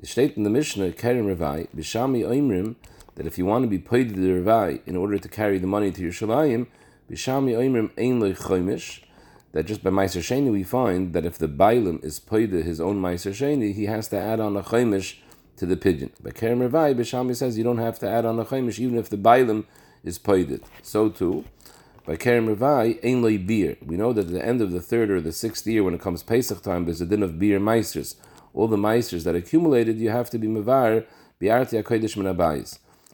It 0.00 0.06
states 0.06 0.36
in 0.36 0.44
the 0.44 0.50
Mishnah, 0.50 0.92
Kerem 0.92 1.34
Revai, 1.34 1.66
Bishami 1.74 2.22
Oimrim, 2.24 2.76
that 3.16 3.26
if 3.26 3.36
you 3.36 3.44
want 3.44 3.64
to 3.64 3.68
be 3.68 3.80
paid 3.80 4.14
the 4.14 4.28
Revai 4.28 4.80
in 4.86 4.96
order 4.96 5.18
to 5.18 5.28
carry 5.28 5.58
the 5.58 5.66
money 5.66 5.90
to 5.90 6.00
your 6.00 6.12
Shalayim, 6.12 6.68
Bishami 7.10 7.56
Oimrim 7.56 7.90
Ein 7.98 8.20
Loi 8.20 8.32
Choimish, 8.32 9.00
that 9.50 9.66
just 9.66 9.82
by 9.82 9.90
Meiser 9.90 10.20
Sheni 10.20 10.52
we 10.52 10.62
find 10.62 11.12
that 11.14 11.24
if 11.24 11.36
the 11.36 11.48
Bailim 11.48 12.04
is 12.04 12.20
paid 12.20 12.52
to 12.52 12.62
his 12.62 12.80
own 12.80 13.02
Meiser 13.02 13.32
Sheni, 13.32 13.74
he 13.74 13.86
has 13.86 14.06
to 14.08 14.16
add 14.16 14.38
on 14.38 14.56
a 14.56 14.62
Choimish 14.62 15.16
to 15.58 15.66
the 15.66 15.76
pigeon. 15.76 16.10
But 16.22 16.34
Kerem 16.34 16.68
Revai, 16.68 16.94
Bishami 16.94 17.36
says 17.36 17.58
you 17.58 17.64
don't 17.64 17.78
have 17.78 17.98
to 18.00 18.08
add 18.08 18.24
on 18.24 18.38
a 18.38 18.44
Choimish 18.44 18.78
even 18.78 18.98
if 18.98 19.08
the 19.08 19.16
Bailim 19.16 19.64
is 20.04 20.18
paid 20.18 20.60
So 20.82 21.08
too, 21.08 21.44
by 22.06 22.16
Kerem 22.16 22.54
Revai, 22.54 22.98
Ein 23.04 23.22
Loi 23.22 23.38
Beer. 23.38 23.76
We 23.84 23.96
know 23.96 24.12
that 24.12 24.26
at 24.26 24.32
the 24.32 24.44
end 24.44 24.62
of 24.62 24.70
the 24.72 24.80
third 24.80 25.10
or 25.10 25.20
the 25.20 25.32
sixth 25.32 25.66
year, 25.66 25.82
when 25.84 25.94
it 25.94 26.00
comes 26.00 26.22
Pesach 26.22 26.62
time, 26.62 26.84
there's 26.84 27.00
a 27.00 27.06
din 27.06 27.22
of 27.22 27.38
beer 27.38 27.60
meisters. 27.60 28.14
All 28.54 28.68
the 28.68 28.76
meisters 28.76 29.24
that 29.24 29.34
accumulated, 29.34 29.98
you 29.98 30.10
have 30.10 30.30
to 30.30 30.38
be 30.38 30.46
mevar 30.46 31.04
biarti 31.40 31.82
akodesh 31.82 32.16
min 32.16 32.64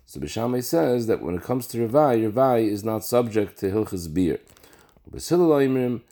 So 0.06 0.20
Bishamay 0.20 0.62
says 0.62 1.06
that 1.08 1.22
when 1.22 1.34
it 1.34 1.42
comes 1.42 1.66
to 1.68 1.78
Revai, 1.78 2.30
Revai 2.30 2.68
is 2.68 2.84
not 2.84 3.04
subject 3.04 3.58
to 3.58 3.70
Hilchas 3.70 4.12
beer. 4.12 4.38
Basiloimrim 5.10 6.02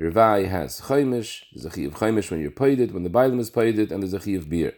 yeshloi 0.00 0.12
Revai 0.12 0.48
has 0.48 0.80
chaimish, 0.80 1.44
there's 1.52 1.66
a 1.66 1.70
chi 1.70 1.82
of 1.82 1.94
chaimish 1.94 2.30
when 2.30 2.40
you're 2.40 2.50
paid 2.50 2.80
it, 2.80 2.92
when 2.92 3.02
the 3.02 3.10
bailim 3.10 3.40
is 3.40 3.50
paid 3.50 3.78
it, 3.78 3.90
and 3.90 4.02
there's 4.02 4.14
a 4.14 4.18
chi 4.18 4.32
of 4.32 4.48
beer. 4.48 4.74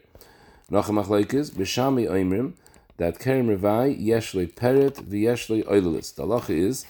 Nachamach 0.70 1.34
is 1.34 1.50
Bishami 1.50 2.08
Oimrim 2.08 2.54
that 2.96 3.18
Kerem 3.18 3.56
Revai 3.56 4.00
Yeshloi 4.00 4.52
Peret 4.52 5.02
V'Yeshloi 5.02 5.64
Oilelis. 5.64 6.14
The 6.14 6.24
halacha 6.24 6.50
is, 6.50 6.86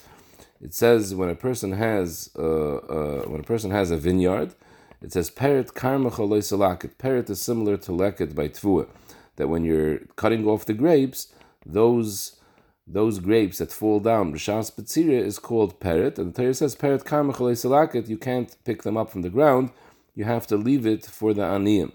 it 0.61 0.73
says 0.73 1.13
when 1.13 1.29
a 1.29 1.35
person 1.35 1.73
has 1.73 2.29
uh, 2.37 2.75
uh, 2.75 3.23
when 3.23 3.41
a 3.41 3.43
person 3.43 3.71
has 3.71 3.91
a 3.91 3.97
vineyard, 3.97 4.53
it 5.01 5.11
says 5.11 5.29
Peret 5.29 5.73
Karmacha 5.73 6.27
Loisalakit. 6.27 6.95
Peret 6.95 7.29
is 7.29 7.41
similar 7.41 7.77
to 7.77 7.91
Leket 7.91 8.35
by 8.35 8.47
Tvua, 8.47 8.87
that 9.35 9.49
when 9.49 9.65
you're 9.65 9.99
cutting 10.15 10.47
off 10.47 10.65
the 10.65 10.73
grapes, 10.73 11.33
those 11.65 12.39
those 12.85 13.19
grapes 13.19 13.59
that 13.59 13.71
fall 13.71 13.99
down, 13.99 14.33
Rishas 14.33 14.73
Betzira 14.73 15.19
is 15.19 15.39
called 15.39 15.79
Peret, 15.79 16.17
and 16.17 16.33
the 16.33 16.41
Torah 16.41 16.53
says 16.53 16.75
Peret 16.75 17.03
Karmacha 17.03 17.37
Loisalakit. 17.37 18.09
You 18.09 18.17
can't 18.17 18.55
pick 18.65 18.83
them 18.83 18.97
up 18.97 19.09
from 19.09 19.21
the 19.21 19.29
ground. 19.29 19.71
You 20.15 20.25
have 20.25 20.45
to 20.47 20.57
leave 20.57 20.85
it 20.85 21.05
for 21.05 21.33
the 21.33 21.43
aniyim. 21.43 21.93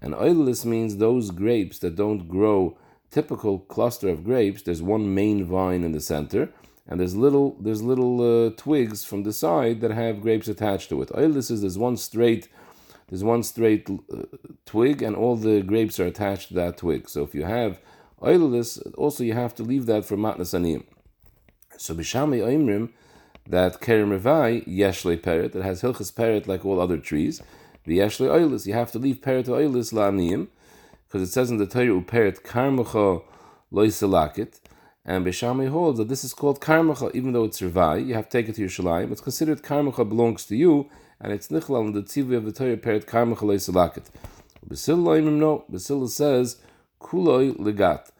And 0.00 0.14
oilis 0.14 0.64
means 0.64 0.96
those 0.96 1.30
grapes 1.30 1.78
that 1.80 1.96
don't 1.96 2.28
grow 2.28 2.76
typical 3.10 3.58
cluster 3.58 4.08
of 4.08 4.24
grapes, 4.24 4.62
there's 4.62 4.82
one 4.82 5.14
main 5.14 5.44
vine 5.44 5.82
in 5.82 5.92
the 5.92 6.00
center, 6.00 6.50
and 6.86 7.00
there's 7.00 7.16
little 7.16 7.56
there's 7.60 7.82
little 7.82 8.20
uh, 8.20 8.50
twigs 8.50 9.04
from 9.04 9.22
the 9.22 9.32
side 9.32 9.80
that 9.80 9.90
have 9.90 10.20
grapes 10.20 10.48
attached 10.48 10.90
to 10.90 11.02
it. 11.02 11.08
Oilis 11.10 11.50
is 11.50 11.62
there's 11.62 11.78
one 11.78 11.96
straight 11.96 12.48
there's 13.08 13.24
one 13.24 13.42
straight 13.42 13.88
uh, 13.90 14.22
twig, 14.66 15.02
and 15.02 15.16
all 15.16 15.36
the 15.36 15.62
grapes 15.62 15.98
are 15.98 16.06
attached 16.06 16.48
to 16.48 16.54
that 16.54 16.76
twig. 16.78 17.08
So 17.08 17.22
if 17.22 17.34
you 17.34 17.44
have 17.44 17.80
oilis, 18.22 18.80
also 18.96 19.24
you 19.24 19.34
have 19.34 19.54
to 19.56 19.62
leave 19.62 19.86
that 19.86 20.04
for 20.04 20.16
matnas 20.16 20.54
aniyim. 20.58 20.84
So 21.76 21.94
bishami 21.94 22.40
oimrim 22.40 22.90
that 23.46 23.80
kerem 23.80 24.18
revai 24.18 24.66
yeshle 24.66 25.18
peret 25.18 25.52
that 25.52 25.62
has 25.62 25.82
hilchas 25.82 26.12
peret 26.12 26.46
like 26.46 26.64
all 26.64 26.80
other 26.80 26.98
trees. 26.98 27.42
The 27.84 27.98
yeshle 27.98 28.28
oilis 28.28 28.66
you 28.66 28.74
have 28.74 28.92
to 28.92 28.98
leave 28.98 29.20
peret 29.20 29.46
oilis 29.46 29.92
la 29.92 30.10
aniyim 30.10 30.48
because 31.08 31.26
it 31.26 31.32
says 31.32 31.50
in 31.50 31.56
the 31.56 31.66
Torah 31.66 31.86
uperet 31.86 32.42
karmacha 32.42 33.22
loiselakit, 33.72 34.60
and 35.06 35.24
Beshami 35.24 35.70
holds 35.70 35.98
that 35.98 36.08
this 36.08 36.22
is 36.22 36.34
called 36.34 36.60
karmacha, 36.60 37.14
even 37.14 37.32
though 37.32 37.44
it's 37.44 37.62
revai, 37.62 38.06
you 38.06 38.12
have 38.14 38.28
to 38.28 38.30
take 38.30 38.48
it 38.48 38.56
to 38.56 38.60
your 38.60 38.68
shalayim. 38.68 39.10
It's 39.10 39.22
considered 39.22 39.62
karmacha 39.62 40.06
belongs 40.06 40.44
to 40.46 40.56
you, 40.56 40.90
and 41.18 41.32
it's 41.32 41.48
nichlal 41.48 41.86
in 41.86 41.92
the 41.94 42.02
tzivi 42.02 42.36
of 42.36 42.44
the 42.44 42.52
Torah 42.52 42.76
peret 42.76 43.06
karmacha 43.06 43.38
loiselakit. 43.38 44.06
Basil 44.66 44.98
loimim 44.98 45.38
no. 45.38 45.64
Basil 45.70 46.06
says 46.08 46.60
kuloi 47.00 47.56
legat, 47.56 48.10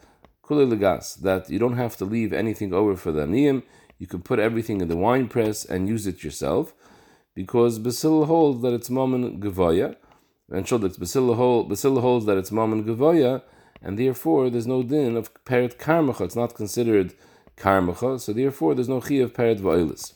kuloi 0.43 0.73
legas, 0.73 1.17
that 1.23 1.51
you 1.51 1.59
don't 1.59 1.77
have 1.77 1.97
to 1.97 2.05
leave 2.05 2.33
anything 2.33 2.73
over 2.73 2.97
for 2.97 3.13
the 3.13 3.23
aniyim. 3.23 3.63
You 3.99 4.07
can 4.07 4.23
put 4.23 4.39
everything 4.39 4.81
in 4.81 4.89
the 4.89 4.97
wine 4.97 5.29
press 5.29 5.65
and 5.65 5.89
use 5.89 6.07
it 6.07 6.23
yourself, 6.23 6.75
because 7.35 7.79
Basil 7.79 8.27
holds 8.27 8.63
that 8.63 8.73
it's 8.73 8.91
moment 8.91 9.41
gavoya 9.41 9.97
and 10.51 10.65
Shuldik 10.65 10.97
Basila 10.97 12.01
holds 12.01 12.27
that 12.27 12.39
it's 12.39 12.51
Mammon 12.51 12.85
Gavoya, 12.85 13.43
and 13.83 13.99
therefore 13.99 14.49
there's 14.49 14.67
no 14.67 14.83
din 14.83 15.17
of 15.17 15.33
Peret 15.45 15.77
Karmacha. 15.77 16.23
It's 16.23 16.37
not 16.37 16.55
considered 16.55 17.13
Karmacha, 17.57 18.19
so 18.19 18.33
therefore 18.33 18.75
there's 18.75 18.89
no 18.89 19.01
Chi 19.01 19.17
of 19.17 19.35
Peret 19.35 19.61
Va'ilis. 19.61 20.15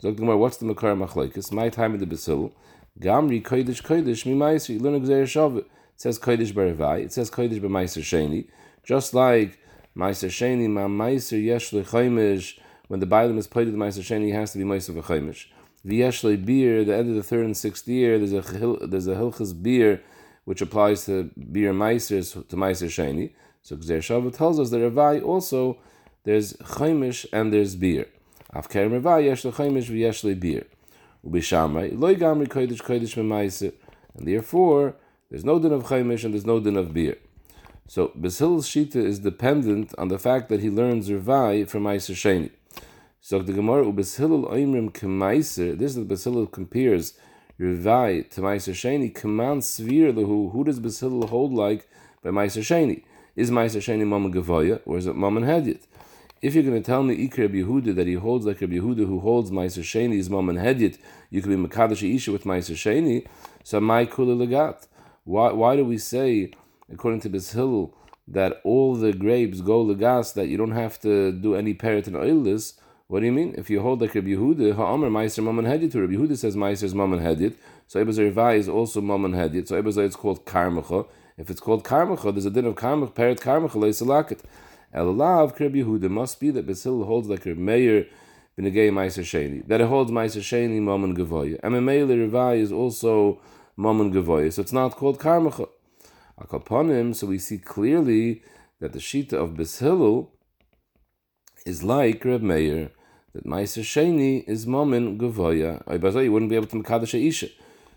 So 0.00 0.12
what's 0.12 0.56
the 0.56 0.64
Makar 0.64 0.94
Machlaikis? 0.94 1.52
My 1.52 1.68
time 1.68 1.94
in 1.94 2.00
the 2.00 2.06
Basil. 2.06 2.54
Gamri 2.98 3.42
Kodesh 3.42 3.82
Kodesh 3.82 4.24
Mi 4.24 4.32
Meiser. 4.32 4.70
You 4.70 4.78
learn 4.78 5.00
Gzer 5.02 5.24
Shav. 5.24 5.64
It 5.94 6.00
says 6.00 6.18
Kodesh 6.18 6.52
Barivai. 6.52 7.04
It 7.04 7.12
says 7.12 7.30
Kodesh 7.30 7.60
B'Meiser 7.60 8.02
Sheni. 8.02 8.48
Just 8.82 9.14
like 9.14 9.58
Meiser 9.96 10.28
Sheni, 10.28 10.68
Ma 10.68 10.82
Meiser 10.82 11.42
Yesh 11.42 11.70
Lechaimish. 11.70 12.58
When 12.88 13.00
the 13.00 13.06
Bailam 13.06 13.38
is 13.38 13.46
played 13.46 13.66
with 13.66 13.76
Meiser 13.76 14.00
Sheni, 14.00 14.26
he 14.26 14.30
has 14.32 14.52
to 14.52 14.58
be 14.58 14.64
Meiser 14.64 14.94
V'Chaimish. 14.94 15.46
V'yeshle 15.86 16.44
beer, 16.44 16.84
the 16.84 16.96
end 16.96 17.10
of 17.10 17.14
the 17.14 17.22
third 17.22 17.44
and 17.44 17.56
sixth 17.56 17.86
year, 17.86 18.18
there's 18.18 18.32
a 18.32 18.40
there's 18.86 19.06
a 19.06 19.14
hilchas 19.14 19.62
beer 19.62 20.02
which 20.44 20.62
applies 20.62 21.04
to 21.04 21.30
beer 21.52 21.72
meisers 21.72 22.32
to 22.48 22.56
meiser 22.56 22.88
sheni. 22.88 23.32
So 23.62 23.76
Gzer 23.76 23.98
Shavah 23.98 24.34
tells 24.34 24.58
us 24.58 24.70
that 24.70 24.78
Ravai 24.78 25.22
also 25.22 25.78
there's 26.24 26.54
chaimish 26.54 27.26
and 27.32 27.52
there's 27.52 27.76
beer. 27.76 28.06
Afker 28.54 28.90
Ravai 28.90 29.26
yesh 29.26 29.42
chaimish 29.42 29.90
v'yeshle 29.90 30.40
beer. 30.40 30.66
Ubishamai 31.26 31.98
loy 31.98 32.14
gamri 32.14 32.46
kodesh 32.46 32.80
kodesh 32.80 33.14
memeiser, 33.16 33.74
and 34.16 34.26
therefore 34.26 34.96
there's 35.34 35.44
no 35.44 35.58
din 35.58 35.72
of 35.72 35.82
chaimish 35.82 36.22
and 36.22 36.32
there's 36.32 36.46
no 36.46 36.60
din 36.60 36.76
of 36.76 36.94
beer. 36.94 37.18
So 37.88 38.12
Basil's 38.14 38.68
shita 38.68 38.94
is 38.94 39.18
dependent 39.18 39.92
on 39.98 40.06
the 40.06 40.16
fact 40.16 40.48
that 40.48 40.60
he 40.60 40.70
learns 40.70 41.08
Ravai 41.08 41.68
from 41.68 41.82
meiser 41.82 42.14
sheni. 42.14 42.52
So 43.20 43.40
the 43.40 43.52
Gemara 43.52 43.84
ubeshilul 43.84 44.48
oimrim 44.48 44.92
kemaiser. 44.92 45.76
This 45.76 45.96
is 45.96 46.04
Basilul 46.06 46.52
compares 46.52 47.14
Rivai 47.58 48.30
to 48.30 48.42
Meiser 48.42 48.74
Sheni. 48.74 49.12
Command 49.12 49.62
svir 49.62 50.12
lehu. 50.12 50.52
Who 50.52 50.62
does 50.62 50.78
Basilul 50.78 51.28
hold 51.28 51.52
like 51.52 51.88
by 52.22 52.30
Meiser 52.30 52.62
Sheni? 52.62 53.02
Is 53.34 53.50
Meiser 53.50 53.78
Sheni 53.78 54.06
Mama 54.06 54.30
Gavoya 54.30 54.82
or 54.86 54.98
is 54.98 55.08
it 55.08 55.16
Mama 55.16 55.40
Hedyet? 55.40 55.80
If 56.42 56.54
you're 56.54 56.62
going 56.62 56.80
to 56.80 56.86
tell 56.86 57.02
me 57.02 57.26
Ikra 57.28 57.48
Yehuda 57.48 57.96
that 57.96 58.06
he 58.06 58.14
holds 58.14 58.46
like 58.46 58.60
Rabbi 58.60 58.74
Yehuda 58.74 59.04
who 59.08 59.18
holds 59.18 59.50
Meiser 59.50 59.82
Sheni 59.82 60.16
is 60.16 60.30
Mama 60.30 60.52
Hedyet, 60.52 60.96
you 61.30 61.42
could 61.42 61.50
be 61.50 61.56
Makadash 61.56 62.14
Isha 62.14 62.30
with 62.30 62.44
Meiser 62.44 62.76
Sheni. 62.76 63.26
So 63.64 63.80
my 63.80 64.06
kula 64.06 64.36
legat. 64.46 64.86
Why? 65.24 65.52
Why 65.52 65.76
do 65.76 65.84
we 65.84 65.98
say 65.98 66.52
according 66.92 67.20
to 67.20 67.30
Basilul 67.30 67.92
that 68.28 68.60
all 68.64 68.94
the 68.94 69.12
grapes 69.12 69.60
go 69.60 69.84
legas 69.84 70.34
that 70.34 70.48
you 70.48 70.56
don't 70.56 70.72
have 70.72 71.00
to 71.00 71.32
do 71.32 71.54
any 71.54 71.74
perit 71.74 72.06
and 72.06 72.16
oilis? 72.16 72.74
What 73.06 73.20
do 73.20 73.26
you 73.26 73.32
mean? 73.32 73.54
If 73.56 73.68
you 73.68 73.80
hold 73.80 74.00
like 74.00 74.14
Rabbi 74.14 74.28
Yehuda, 74.28 74.76
Ha'amr 74.76 75.10
Meiser 75.10 75.44
Mammon 75.44 75.66
Hedit, 75.66 75.94
Rabbi 75.94 76.14
Yehuda 76.14 76.38
says 76.38 76.56
Meiser 76.56 76.84
is 76.84 76.94
Mammon 76.94 77.20
Hedit, 77.20 77.54
so 77.86 78.02
Ebazar 78.02 78.32
Rivai 78.32 78.56
is 78.56 78.68
also 78.68 79.02
Mammon 79.02 79.32
Hedit, 79.32 79.68
so 79.68 79.80
Ebazar 79.80 80.06
it's 80.06 80.16
called 80.16 80.46
Karmacha. 80.46 81.06
If 81.36 81.50
it's 81.50 81.60
called 81.60 81.84
Karmacha, 81.84 82.32
there's 82.32 82.46
a 82.46 82.50
din 82.50 82.64
of 82.64 82.76
Karmach, 82.76 83.12
Peret 83.12 83.40
Karmacha, 83.40 83.72
Leisalakit. 83.72 84.40
Elav 84.94 85.58
Rabbi 85.58 85.78
Yehuda 85.78 86.08
must 86.08 86.40
be 86.40 86.50
that 86.50 86.66
Basil 86.66 87.04
holds 87.04 87.28
like 87.28 87.44
Rabbi 87.44 87.60
Meir, 87.60 88.06
B'negei 88.58 88.90
Meiser 88.90 89.22
Sheni, 89.22 89.66
that 89.68 89.80
it 89.80 89.86
holds 89.86 90.10
Meiser 90.10 90.40
Sheni 90.40 90.80
Mammon 90.80 91.14
Gavoya. 91.14 91.58
And 91.62 91.74
Memele 91.74 92.28
Rivai 92.28 92.58
is 92.58 92.72
also 92.72 93.40
Mammon 93.76 94.12
Gavoya, 94.12 94.52
so 94.52 94.62
it's 94.62 94.72
not 94.72 94.92
called 94.92 95.18
Karmacha. 95.18 95.68
Akaponim, 96.40 97.14
so 97.14 97.26
we 97.26 97.38
see 97.38 97.58
clearly 97.58 98.42
that 98.80 98.92
the 98.92 98.98
Shita 98.98 99.34
of 99.34 99.50
Bishilul 99.50 100.28
is 101.66 101.82
like 101.82 102.24
Reb 102.24 102.42
Meir, 102.42 102.90
that 103.32 103.44
Meiser 103.44 103.82
Sheni 103.82 104.46
is 104.48 104.66
Mammon 104.66 105.18
Gavoya. 105.18 105.82
You 106.22 106.32
wouldn't 106.32 106.50
be 106.50 106.56
able 106.56 106.66
to 106.66 106.76
Mekadosh 106.76 107.14
Isha. 107.28 107.48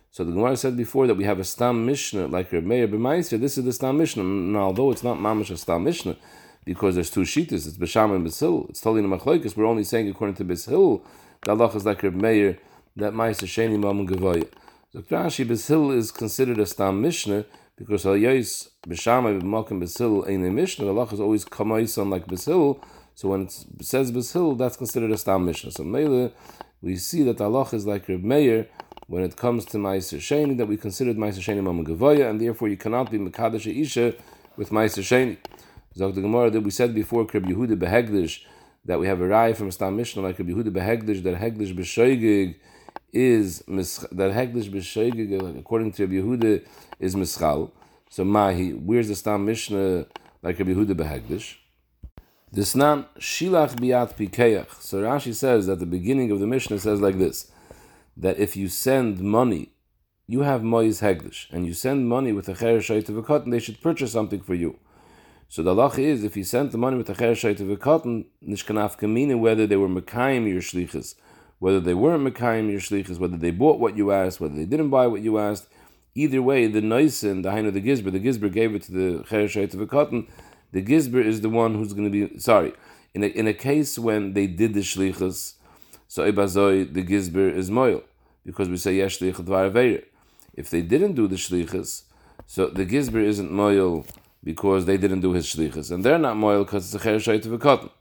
So 0.09 0.23
the 0.23 0.31
Gemara 0.31 0.55
said 0.57 0.77
before 0.77 1.05
that 1.05 1.15
we 1.15 1.25
have 1.25 1.39
a 1.39 1.43
Stam 1.43 1.85
Mishnah 1.85 2.27
like 2.27 2.51
Reb 2.51 2.63
Meir 2.63 2.87
B'Meiser. 2.87 3.39
This 3.39 3.57
is 3.57 3.65
the 3.65 3.73
Stam 3.73 3.97
Mishnah. 3.97 4.23
Now, 4.23 4.61
although 4.61 4.91
it's 4.91 5.03
not 5.03 5.17
Mamash 5.17 5.51
a 5.51 5.57
Stam 5.57 5.83
Mishnah, 5.83 6.15
because 6.65 6.95
there's 6.95 7.09
two 7.11 7.21
Shitas, 7.21 7.67
it's 7.67 7.77
Basham 7.77 8.15
and 8.15 8.25
Bishil, 8.25 8.69
it's 8.69 8.81
Talin 8.81 8.99
and 8.99 9.21
Machloikis, 9.21 9.55
we're 9.55 9.65
only 9.65 9.83
saying 9.83 10.09
according 10.09 10.35
to 10.35 10.45
Bishil, 10.45 11.03
that 11.43 11.51
Allah 11.51 11.67
is 11.75 11.85
like 11.85 12.01
Reb 12.03 12.15
Meir, 12.15 12.57
that 12.95 13.13
Meiser 13.13 13.45
Sheni 13.45 13.79
Mammon 13.79 14.07
Gavoya. 14.07 14.47
So 14.93 15.01
Rashi 15.01 15.91
is 15.97 16.11
considered 16.11 16.59
a 16.59 16.65
Stam 16.65 17.01
Mishnah 17.01 17.43
because 17.75 18.05
Halyais 18.05 18.69
B'Shamay 18.87 19.41
B'Malkim 19.41 19.81
Basil 19.81 20.23
Ein 20.25 20.55
Mishnah, 20.55 20.87
Allah 20.87 21.09
is 21.11 21.19
always 21.19 21.43
Kamaisan 21.43 22.09
like 22.09 22.25
Basil. 22.25 22.81
So 23.13 23.27
when 23.27 23.41
it 23.41 23.65
says 23.81 24.13
Basil, 24.13 24.55
that's 24.55 24.77
considered 24.77 25.11
a 25.11 25.17
Stam 25.17 25.43
Mishnah. 25.43 25.71
So 25.71 25.83
Mele, 25.83 26.31
we 26.81 26.95
see 26.95 27.21
that 27.23 27.41
Allah 27.41 27.67
is 27.73 27.85
like 27.85 28.07
Reb 28.07 28.23
Meir 28.23 28.67
when 29.07 29.23
it 29.23 29.35
comes 29.35 29.65
to 29.65 29.77
Meiser 29.77 30.19
Sheni, 30.19 30.57
that 30.57 30.67
we 30.67 30.77
considered 30.77 31.17
Meiser 31.17 31.39
Sheni 31.39 31.61
Mama 31.61 31.83
Gavoya, 31.83 32.29
and 32.29 32.39
therefore 32.39 32.69
you 32.69 32.77
cannot 32.77 33.11
be 33.11 33.19
Mekadosh 33.19 33.67
Isha 33.67 34.15
with 34.55 34.69
Meiser 34.69 35.03
Sheni. 35.03 35.35
Zog 35.97 36.15
the 36.15 36.21
Gemara 36.21 36.49
that 36.49 36.61
we 36.61 36.71
said 36.71 36.95
before, 36.95 37.25
Kreb 37.25 37.43
Yehuda 37.43 37.77
Behegdish, 37.77 38.45
that 38.85 39.01
we 39.01 39.07
have 39.07 39.19
a 39.19 39.27
rai 39.27 39.51
from 39.51 39.69
Stam 39.69 39.97
Mishnah 39.97 40.21
like 40.21 40.37
Kreb 40.37 40.49
Yehuda 40.49 40.71
Behegdish, 40.71 41.23
that 41.23 41.35
Hegdish 41.35 41.75
B'Shoigig 41.75 42.55
is 43.13 43.59
that 43.59 44.31
Hegdish 44.33 44.69
B'Shoigig, 44.69 45.59
according 45.59 45.91
to 45.93 46.05
Reb 46.05 46.11
Yehuda, 46.11 46.65
is 46.99 47.15
Mischal. 47.15 47.71
So 48.09 48.23
Mahi, 48.23 48.71
where's 48.71 49.07
the 49.07 49.15
Stam 49.15 49.45
Mishnah 49.45 50.05
like 50.41 50.59
Rabbi 50.59 50.71
Yehuda 50.71 50.93
Behegdish? 50.93 51.55
This 52.51 52.75
nan 52.75 53.05
Shilach 53.19 53.75
Biat 53.75 54.15
Pikeach. 54.15 54.81
So 54.81 55.01
Rashi 55.01 55.33
says 55.33 55.67
that 55.67 55.79
the 55.79 55.85
beginning 55.85 56.31
of 56.31 56.39
the 56.39 56.47
Mishnah 56.47 56.79
says 56.79 57.01
like 57.01 57.17
this 57.17 57.51
that 58.15 58.39
if 58.39 58.55
you 58.57 58.67
send 58.67 59.19
money, 59.19 59.73
you 60.25 60.41
have 60.41 60.63
Mois 60.63 61.01
Hegdish, 61.01 61.51
and 61.51 61.65
you 61.65 61.73
send 61.73 62.09
money 62.09 62.31
with 62.31 62.49
a 62.49 62.55
Cher 62.55 62.79
Shait 62.79 63.09
of 63.09 63.17
a 63.17 63.21
cotton, 63.21 63.51
they 63.51 63.59
should 63.59 63.81
purchase 63.81 64.11
something 64.11 64.41
for 64.41 64.55
you. 64.55 64.79
So 65.49 65.63
the 65.63 65.73
law 65.73 65.91
is 65.91 66.23
if 66.23 66.35
you 66.35 66.43
sent 66.43 66.71
the 66.71 66.77
money 66.77 66.97
with 66.97 67.09
a 67.09 67.15
Cher 67.15 67.33
Shait 67.33 67.59
of 67.59 67.69
a 67.69 67.77
cotton, 67.77 68.25
Nishkanaf 68.45 68.97
Kamina, 68.97 69.39
whether 69.39 69.67
they 69.67 69.77
were 69.77 69.87
Mekayim 69.87 70.47
your 70.47 70.61
Shlichas, 70.61 71.15
whether 71.59 71.79
they 71.79 71.93
weren't 71.93 72.23
Mekayim 72.23 72.69
your 72.69 72.79
Shlichas, 72.79 73.19
whether 73.19 73.37
they 73.37 73.51
bought 73.51 73.79
what 73.79 73.97
you 73.97 74.11
asked, 74.11 74.39
whether 74.39 74.55
they 74.55 74.65
didn't 74.65 74.89
buy 74.89 75.07
what 75.07 75.21
you 75.21 75.39
asked, 75.39 75.67
Either 76.17 76.41
way, 76.41 76.65
the 76.65 76.81
Noisin, 76.81 77.43
the 77.43 77.49
Hainu, 77.49 77.71
the 77.71 77.79
Gizber, 77.79 78.11
the 78.11 78.19
Gizber 78.19 78.51
gave 78.51 78.73
it 78.73 78.81
to 78.81 78.91
the 78.91 79.23
Cheresh 79.25 79.71
of 79.71 79.79
a 79.79 79.85
cotton. 79.85 80.25
The 80.71 80.81
Gizber 80.81 81.23
is 81.23 81.41
the 81.41 81.49
one 81.49 81.75
who's 81.75 81.93
going 81.93 82.11
to 82.11 82.27
be 82.27 82.39
sorry. 82.39 82.73
In 83.13 83.23
a, 83.23 83.27
in 83.27 83.45
a 83.47 83.53
case 83.53 83.99
when 83.99 84.33
they 84.33 84.47
did 84.47 84.73
the 84.73 84.79
shlichus, 84.79 85.53
so 86.07 86.23
Ibazoi, 86.31 86.91
the 86.91 87.03
Gizber 87.03 87.53
is 87.53 87.69
moil 87.69 88.01
because 88.43 88.67
we 88.67 88.77
say 88.77 88.95
Yesh 88.95 89.21
If 89.21 90.69
they 90.71 90.81
didn't 90.81 91.13
do 91.13 91.27
the 91.27 91.35
shlichus, 91.35 92.05
so 92.47 92.65
the 92.65 92.87
Gizber 92.87 93.21
isn't 93.21 93.51
moil 93.51 94.03
because 94.43 94.85
they 94.85 94.97
didn't 94.97 95.21
do 95.21 95.33
his 95.33 95.45
shlichus, 95.45 95.91
and 95.91 96.03
they're 96.03 96.17
not 96.17 96.35
moil 96.35 96.63
because 96.63 96.91
it's 96.91 97.05
a 97.05 97.07
Cheresh 97.07 97.45
of 97.45 97.53
a 97.53 97.59
cotton. 97.59 97.91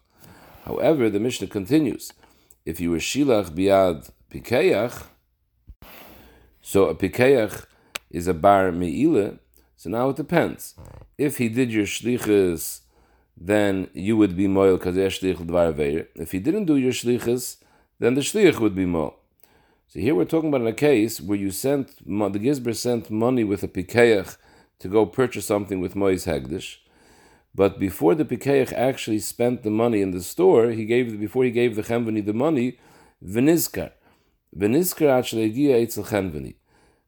However, 0.64 1.10
the 1.10 1.20
Mishnah 1.20 1.48
continues. 1.48 2.14
If 2.66 2.80
you 2.80 2.90
were 2.90 2.98
Shilach 2.98 3.50
Biad 3.50 4.10
Pikeach, 4.28 5.04
so 6.60 6.88
a 6.88 6.96
Pikeach 6.96 7.64
is 8.10 8.26
a 8.26 8.34
bar 8.34 8.72
me'ile, 8.72 9.38
so 9.76 9.88
now 9.88 10.08
it 10.08 10.16
depends. 10.16 10.74
If 11.16 11.38
he 11.38 11.48
did 11.48 11.70
your 11.70 11.86
shlichus, 11.86 12.80
then 13.36 13.88
you 13.94 14.16
would 14.16 14.36
be 14.36 14.48
moil 14.48 14.78
because 14.78 14.96
shlich 14.96 16.06
If 16.16 16.32
he 16.32 16.40
didn't 16.40 16.64
do 16.64 16.74
your 16.74 16.90
shlichus, 16.90 17.58
then 18.00 18.14
the 18.14 18.20
shlich 18.22 18.58
would 18.58 18.74
be 18.74 18.84
moil. 18.84 19.14
So 19.86 20.00
here 20.00 20.16
we're 20.16 20.24
talking 20.24 20.48
about 20.52 20.66
a 20.66 20.72
case 20.72 21.20
where 21.20 21.38
you 21.38 21.52
sent 21.52 21.96
the 21.98 22.40
gizber 22.40 22.74
sent 22.74 23.12
money 23.12 23.44
with 23.44 23.62
a 23.62 23.68
pikeach 23.68 24.38
to 24.80 24.88
go 24.88 25.06
purchase 25.06 25.46
something 25.46 25.80
with 25.80 25.94
mois 25.94 26.24
hegdish, 26.24 26.78
but 27.56 27.78
before 27.78 28.14
the 28.14 28.26
pikeach 28.26 28.70
actually 28.74 29.18
spent 29.18 29.62
the 29.62 29.70
money 29.70 30.02
in 30.02 30.10
the 30.10 30.22
store, 30.22 30.72
he 30.72 30.84
gave 30.84 31.18
before 31.18 31.44
he 31.44 31.50
gave 31.50 31.74
the 31.74 31.82
chemveni 31.82 32.22
the 32.22 32.34
money, 32.34 32.78
v'nizkar. 33.24 33.92
V'nizkar 34.54 35.08
actually 35.18 35.46
etzel 35.82 36.04
chemveni. 36.04 36.56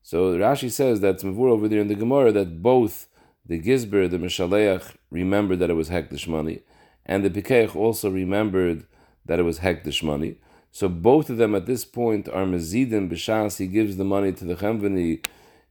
So 0.03 0.39
Rashi 0.39 0.71
says 0.71 1.03
that's 1.03 1.23
Mavur 1.23 1.51
over 1.51 1.69
there 1.69 1.81
in 1.81 1.89
the 1.89 1.95
Gemara 1.95 2.33
that 2.33 2.63
both 2.63 3.09
the 3.45 3.61
Gizber, 3.61 4.11
the 4.11 4.17
Mishaleach, 4.17 4.95
remembered 5.11 5.59
that 5.59 5.69
it 5.69 5.75
was 5.75 5.91
Hektish 5.91 6.27
money, 6.27 6.63
and 7.05 7.23
the 7.23 7.31
Pikeach 7.31 7.77
also 7.77 8.09
remembered 8.09 8.87
that 9.27 9.39
it 9.39 9.43
was 9.43 9.59
Hektish 9.59 10.03
money. 10.03 10.37
So 10.73 10.89
both 10.89 11.29
of 11.29 11.37
them 11.37 11.55
at 11.55 11.67
this 11.67 11.85
point 11.85 12.27
are 12.27 12.47
Mazidim 12.47 13.11
B'Shas, 13.11 13.59
he 13.59 13.67
gives 13.67 13.99
the 13.99 14.05
money 14.05 14.33
to 14.33 14.47
the 14.47 14.55
Chemveni, 14.55 15.23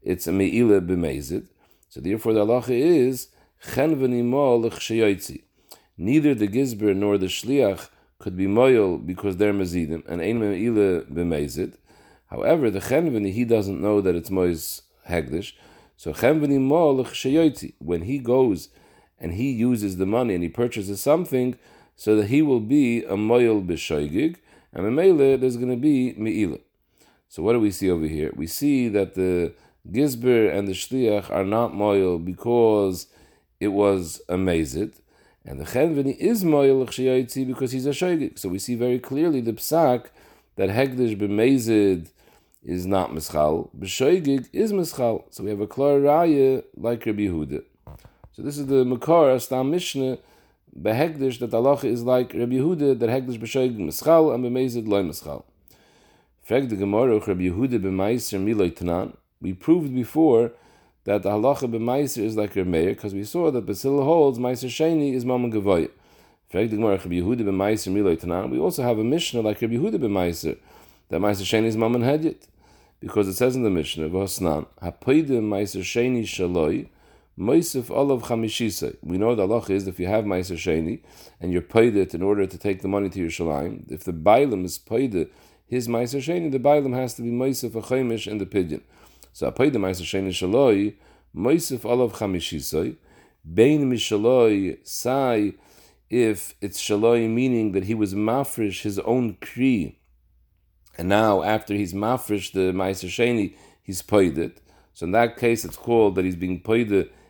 it's 0.04 0.28
a 0.28 0.32
Me'ila 0.32 0.82
B'Mezid. 0.82 1.48
So 1.90 2.00
therefore 2.00 2.34
the 2.34 2.46
halacha 2.46 2.70
is 2.70 3.30
Chenveni 3.30 3.37
Neither 6.00 6.36
the 6.36 6.48
Gizber 6.48 6.96
nor 6.96 7.18
the 7.18 7.26
Shliach 7.26 7.90
could 8.20 8.38
be 8.38 8.46
moyal 8.46 9.06
because 9.06 9.38
they're 9.38 9.54
Mazidim, 9.54 10.04
and 10.08 10.22
Ein 10.22 10.40
Me'ila 10.40 11.02
B'Mezid. 11.06 11.78
However, 12.28 12.70
the 12.70 12.80
Chenveni, 12.80 13.32
he 13.32 13.46
doesn't 13.46 13.82
know 13.82 14.02
that 14.02 14.16
it's 14.16 14.30
Mois 14.30 14.82
Hegdish. 15.08 15.54
So 15.96 16.14
Chenveni 16.14 16.60
Molech 16.60 17.08
Sheyoiti, 17.08 17.74
when 17.80 18.04
he 18.04 18.20
goes 18.20 18.70
and 19.20 19.34
he 19.34 19.52
uses 19.52 19.98
the 19.98 20.06
money 20.06 20.36
and 20.36 20.44
he 20.44 20.50
purchases 20.50 21.02
something, 21.02 21.56
so 21.96 22.16
that 22.16 22.28
he 22.28 22.44
will 22.44 22.60
be 22.60 23.04
a 23.06 23.18
Moil 23.18 23.62
B'Shoigig, 23.62 24.38
and 24.74 24.86
Memele, 24.86 25.40
there's 25.40 25.58
going 25.58 25.72
to 25.72 25.76
be 25.76 26.14
Me'ila. 26.14 26.60
So 27.28 27.42
what 27.42 27.54
do 27.54 27.60
we 27.60 27.72
see 27.72 27.90
over 27.90 28.06
here? 28.06 28.32
We 28.36 28.46
see 28.46 28.88
that 28.90 29.16
the 29.16 29.54
Gizber 29.90 30.54
and 30.56 30.68
the 30.68 30.74
Shliach 30.74 31.32
are 31.32 31.44
not 31.44 31.74
Moil 31.74 32.20
because 32.20 33.08
it 33.60 33.70
was 33.70 34.22
a 34.30 34.36
Mezit, 34.36 34.94
and 35.46 35.60
the 35.60 35.66
Chenveni 35.66 36.18
is 36.18 36.44
Moil 36.44 36.86
Sheyoiti 36.86 37.48
because 37.48 37.72
he's 37.72 37.86
a 37.86 37.92
Shoigig. 37.92 38.38
So 38.38 38.50
we 38.50 38.60
see 38.60 38.76
very 38.76 39.00
clearly 39.00 39.42
the 39.42 39.54
Psak 39.54 40.08
that 40.58 40.70
Hegdish 40.70 41.18
b'mezid 41.18 42.10
is 42.64 42.86
not 42.86 43.12
mischal. 43.12 43.70
B'shoigig 43.80 44.50
is 44.52 44.74
mischal. 44.74 45.24
So 45.30 45.44
we 45.44 45.50
have 45.52 45.62
a 45.62 45.68
klar 45.68 46.00
raya 46.00 46.64
like 46.76 47.06
Rabbi 47.06 47.28
Yehuda. 47.28 47.64
So 48.34 48.42
this 48.42 48.58
is 48.58 48.68
the 48.68 48.84
Makar 48.84 49.40
Stam 49.40 49.72
Mishnah 49.72 50.18
behegdish 50.78 51.40
that 51.40 51.54
Allah 51.54 51.80
is 51.84 52.04
like 52.04 52.34
Rabbi 52.34 52.56
Yehuda 52.56 53.00
that 53.00 53.10
hegdish 53.10 53.40
b'shoigig 53.40 53.78
mischal 53.78 54.36
and 54.36 54.44
b'mezid 54.44 54.88
loy 54.88 55.04
mischal. 55.04 55.44
Frag 56.44 56.70
the 56.70 56.76
Gemara 56.76 57.20
Rabbi 57.20 57.44
Yehuda 57.44 57.80
b'meiser 57.80 58.44
miloy 58.44 58.72
tanan. 58.72 59.16
We 59.42 59.54
proved 59.54 59.96
before 59.96 60.52
that 61.08 61.24
the 61.24 61.30
halacha 61.30 61.72
b'meiser 61.72 62.22
is 62.22 62.36
like 62.36 62.54
Rabbi 62.54 62.70
Meir 62.70 62.90
because 62.90 63.14
we 63.14 63.24
saw 63.24 63.50
that 63.50 63.66
Basil 63.66 64.04
holds 64.04 64.40
meiser 64.40 64.68
sheni 64.68 65.14
is 65.14 65.24
mammon 65.24 65.54
tanan. 65.54 65.90
We 68.50 68.60
also 68.60 68.84
have 68.84 69.00
a 69.00 69.06
Mishnah 69.06 69.40
like 69.40 69.62
Rabbi 69.62 69.76
Yehuda 69.76 70.00
b'meiser 70.00 70.58
that 71.08 71.22
meiser 71.22 71.44
sheni 71.44 71.68
is 71.68 71.78
mammon 71.78 72.02
hedyet 72.02 72.50
because 73.00 73.30
it 73.30 73.36
says 73.36 73.56
in 73.56 73.64
the 73.64 73.70
Mishnah, 73.70 74.10
"V'hasnan 74.10 74.66
hapoidim 74.84 75.44
meiser 75.44 75.80
sheni 75.80 76.24
shaloi." 76.24 76.90
We 77.40 79.18
know 79.18 79.36
the 79.36 79.44
Allah 79.44 79.64
is 79.70 79.88
if 79.88 80.00
you 80.02 80.08
have 80.08 80.26
meiser 80.26 80.58
sheni 80.58 81.00
and 81.40 81.54
you're 81.54 81.62
paid 81.62 81.96
it 81.96 82.14
in 82.16 82.22
order 82.22 82.46
to 82.46 82.58
take 82.58 82.82
the 82.82 82.90
money 82.90 83.08
to 83.10 83.20
your 83.20 83.30
shalim. 83.30 83.90
If 83.90 84.04
the 84.04 84.12
bailam 84.12 84.66
is 84.66 84.78
paid 84.78 85.30
his 85.68 85.88
meiser 85.88 86.20
sheni, 86.20 86.52
the 86.52 86.60
bailam 86.60 86.96
has 86.96 87.14
to 87.14 87.22
be 87.22 87.30
moisef 87.30 87.76
a 87.76 87.82
chaimish 87.82 88.28
in 88.30 88.40
the 88.40 88.46
pidyon. 88.46 88.82
So 89.38 89.52
the 89.52 89.54
meiser 89.54 90.02
sheni 90.02 90.30
shaloi 90.30 90.96
moisef 91.36 91.86
olav 91.86 92.14
chamishisei 92.14 92.96
bein 93.54 93.88
mishaloi 93.88 94.80
sai. 94.82 95.54
If 96.10 96.56
it's 96.60 96.82
shaloi, 96.82 97.30
meaning 97.30 97.74
that 97.74 97.84
he 97.84 97.94
was 97.94 98.16
mafresh 98.16 98.82
his 98.82 98.98
own 98.98 99.38
kri 99.40 100.00
and 100.98 101.08
now 101.08 101.44
after 101.44 101.76
he's 101.76 101.94
mafresh 101.94 102.52
the 102.52 102.72
Meiser 102.72 103.10
Sheni, 103.10 103.54
he's 103.84 104.02
paid 104.02 104.40
it. 104.40 104.60
So 104.96 105.06
in 105.06 105.12
that 105.12 105.38
case, 105.38 105.64
it's 105.64 105.78
called 105.78 106.16
that 106.16 106.26
he's 106.26 106.36
being 106.36 106.60
paid 106.60 106.90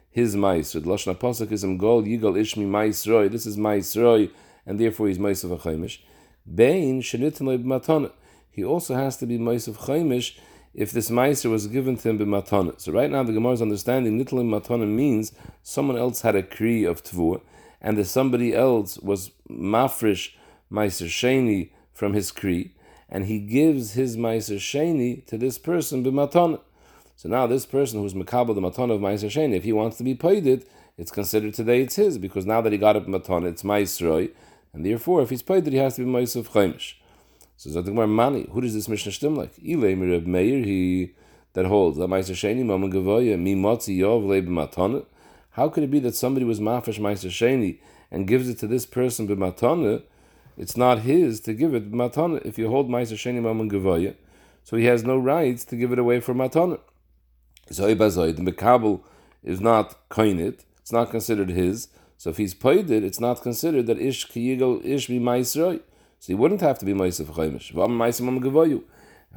his 0.09 0.33
Meiser. 0.37 0.81
The 0.81 0.89
Lashon 0.89 1.11
Apostle 1.11 1.51
is 1.51 1.63
Gol 1.63 2.03
Yigal 2.03 2.39
Ishmi 2.39 2.65
Meisroi. 2.65 3.29
This 3.29 3.45
is 3.45 3.57
Meisroi, 3.57 4.31
and 4.65 4.79
therefore 4.79 5.09
he's 5.09 5.17
Meiser 5.17 5.49
V'chaimish. 5.49 5.97
Bein 6.55 7.01
shenitin 7.01 7.61
b'matana. 7.61 8.13
He 8.49 8.63
also 8.63 8.95
has 8.95 9.17
to 9.17 9.25
be 9.25 9.37
Moisef 9.37 9.75
Chaimish 9.75 10.37
if 10.77 10.91
this 10.91 11.09
Meiser 11.09 11.49
was 11.49 11.65
given 11.65 11.97
to 11.97 12.09
him 12.09 12.19
b'matana. 12.19 12.79
So 12.79 12.91
right 12.91 13.09
now 13.09 13.23
the 13.23 13.33
Gemara's 13.33 13.63
understanding 13.63 14.23
Nitlim 14.23 14.47
matana 14.47 14.87
means 14.87 15.33
someone 15.63 15.97
else 15.97 16.21
had 16.21 16.35
a 16.35 16.43
Kri 16.43 16.83
of 16.83 17.03
Tvua, 17.03 17.41
and 17.81 17.97
that 17.97 18.05
somebody 18.05 18.55
else 18.55 18.99
was 18.99 19.31
Mafrish 19.49 20.35
Meiser 20.71 21.07
Sheni 21.07 21.71
from 21.93 22.13
his 22.13 22.31
Kri, 22.31 22.75
and 23.09 23.25
he 23.25 23.39
gives 23.39 23.93
his 23.93 24.17
Meiser 24.17 24.57
Sheni 24.57 25.25
to 25.25 25.37
this 25.37 25.57
person 25.57 26.05
b'matana. 26.05 26.61
So 27.15 27.27
now 27.27 27.47
this 27.47 27.65
person 27.65 27.99
who's 27.99 28.13
Makabal 28.13 28.53
the 28.53 28.61
Matana 28.61 28.93
of 28.93 29.01
Meiser 29.01 29.31
Sheni, 29.31 29.55
if 29.55 29.63
he 29.63 29.73
wants 29.73 29.97
to 29.97 30.03
be 30.03 30.13
paid 30.13 30.45
it, 30.45 30.69
it's 30.95 31.11
considered 31.11 31.55
today 31.55 31.81
it's 31.81 31.95
his, 31.95 32.19
because 32.19 32.45
now 32.45 32.61
that 32.61 32.71
he 32.71 32.77
got 32.77 32.95
it 32.95 33.07
Matana, 33.07 33.47
it's 33.47 33.63
Meiseroi, 33.63 34.29
and 34.73 34.85
therefore 34.85 35.23
if 35.23 35.31
he's 35.31 35.41
paid 35.41 35.65
it, 35.65 35.73
he 35.73 35.79
has 35.79 35.95
to 35.95 36.05
be 36.05 36.11
Meiser 36.11 36.37
of 36.37 36.51
Chaimish. 36.51 36.93
So 37.59 37.81
Gemara 37.81 38.05
Mani, 38.05 38.47
who 38.51 38.61
does 38.61 38.75
this 38.75 38.87
Mishnah 38.87 39.11
stem 39.11 39.35
like? 39.35 39.55
Ilay 39.57 39.99
Reb 39.99 40.27
Meir, 40.27 40.63
he 40.63 41.13
that 41.53 41.65
holds 41.65 41.97
that 41.97 42.07
Meiser 42.07 42.35
Sheni 42.35 42.63
Maman 42.63 42.91
Gavoya 42.91 43.37
Mi 43.37 43.55
Motzi 43.55 43.97
Yov 43.97 44.27
Le 44.27 44.43
B'Matana. 44.43 45.05
How 45.51 45.67
could 45.67 45.83
it 45.83 45.89
be 45.89 45.99
that 46.01 46.13
somebody 46.13 46.45
was 46.45 46.59
Mafresh 46.59 46.99
Meiser 46.99 47.31
Sheni 47.31 47.79
and 48.11 48.27
gives 48.27 48.47
it 48.47 48.59
to 48.59 48.67
this 48.67 48.85
person 48.85 49.27
b'Matana? 49.27 50.03
It's 50.55 50.77
not 50.77 50.99
his 50.99 51.39
to 51.41 51.53
give 51.55 51.73
it 51.73 51.91
b'Matana 51.91 52.45
if 52.45 52.59
you 52.59 52.69
hold 52.69 52.89
Meiser 52.89 53.15
Sheni 53.15 53.41
Maman 53.41 53.71
Gavoya. 53.71 54.13
So 54.63 54.77
he 54.77 54.85
has 54.85 55.03
no 55.03 55.17
rights 55.17 55.65
to 55.65 55.75
give 55.75 55.91
it 55.91 55.97
away 55.97 56.19
for 56.19 56.35
Matana. 56.35 56.79
So 57.71 57.87
the 57.87 57.95
Mekabel 57.95 59.01
is 59.43 59.59
not 59.59 60.09
koinit, 60.09 60.59
it's 60.79 60.91
not 60.91 61.09
considered 61.09 61.49
his. 61.49 61.87
So 62.19 62.29
if 62.29 62.37
he's 62.37 62.53
paid 62.53 62.91
it, 62.91 63.03
it's 63.03 63.19
not 63.19 63.41
considered 63.41 63.87
that 63.87 63.99
ish 63.99 64.27
kiyigel 64.27 64.85
ish 64.85 65.07
be 65.07 65.19
ma'isroi. 65.19 65.81
So 66.19 66.27
he 66.27 66.35
wouldn't 66.35 66.61
have 66.61 66.79
to 66.79 66.85
be 66.85 66.93
Ma'aseh 66.93 67.25
Chaimish. 67.25 67.73
Vam 67.73 67.89
Ma'aseh 67.89 68.21
Mam 68.21 68.41
Gavoyu. 68.41 68.83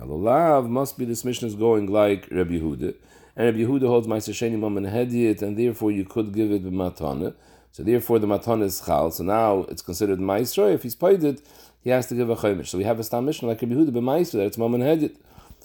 Elolav 0.01 0.69
must 0.69 0.97
be 0.99 1.05
this 1.05 1.25
mission 1.25 1.47
is 1.47 1.55
going 1.55 1.87
like 1.87 2.27
Rabbi 2.31 2.55
Yehuda. 2.55 2.95
And 3.37 3.47
Rabbi 3.47 3.59
Yehuda 3.59 3.87
holds 3.87 4.07
Ma'aseh 4.07 4.33
Sheni 4.33 4.59
Mam 4.59 4.77
and 4.79 4.87
Hediyat, 4.87 5.43
and 5.43 5.59
therefore 5.59 5.91
you 5.91 6.05
could 6.05 6.33
give 6.33 6.51
it 6.51 6.65
Matana. 6.65 7.35
So 7.73 7.83
therefore 7.83 8.19
the 8.19 8.27
Matana 8.27 8.65
is 8.65 8.81
Chal. 8.85 9.11
So 9.11 9.25
now 9.25 9.67
it's 9.69 9.83
considered 9.83 10.19
Ma'aseh. 10.19 10.75
If 10.75 10.83
he's 10.83 10.95
paid 10.95 11.23
it, 11.23 11.43
he 11.83 11.91
has 11.91 12.07
to 12.07 12.15
give 12.15 12.31
a 12.31 12.37
Chaimish. 12.37 12.69
So 12.69 12.79
we 12.79 12.85
have 12.85 12.99
a 12.99 13.05
Stam 13.05 13.27
mission 13.27 13.47
like 13.47 13.61
Rabbi 13.61 13.75
Yehuda, 13.75 13.91
Ma'aseh, 13.91 14.33
that 14.33 14.47
it's 14.47 14.59
Mam 14.59 14.75
and 14.75 14.83
Hediyat. 14.83 15.17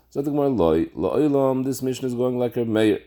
So 0.09 0.21
the 0.21 0.31
Gemara 0.31 0.49
Loi, 0.49 0.85
Lo'ilam, 0.87 1.63
this 1.63 1.81
mission 1.81 2.05
is 2.05 2.13
going 2.13 2.37
like 2.37 2.55
Rabbi 2.55 2.69
Meir. 2.69 2.99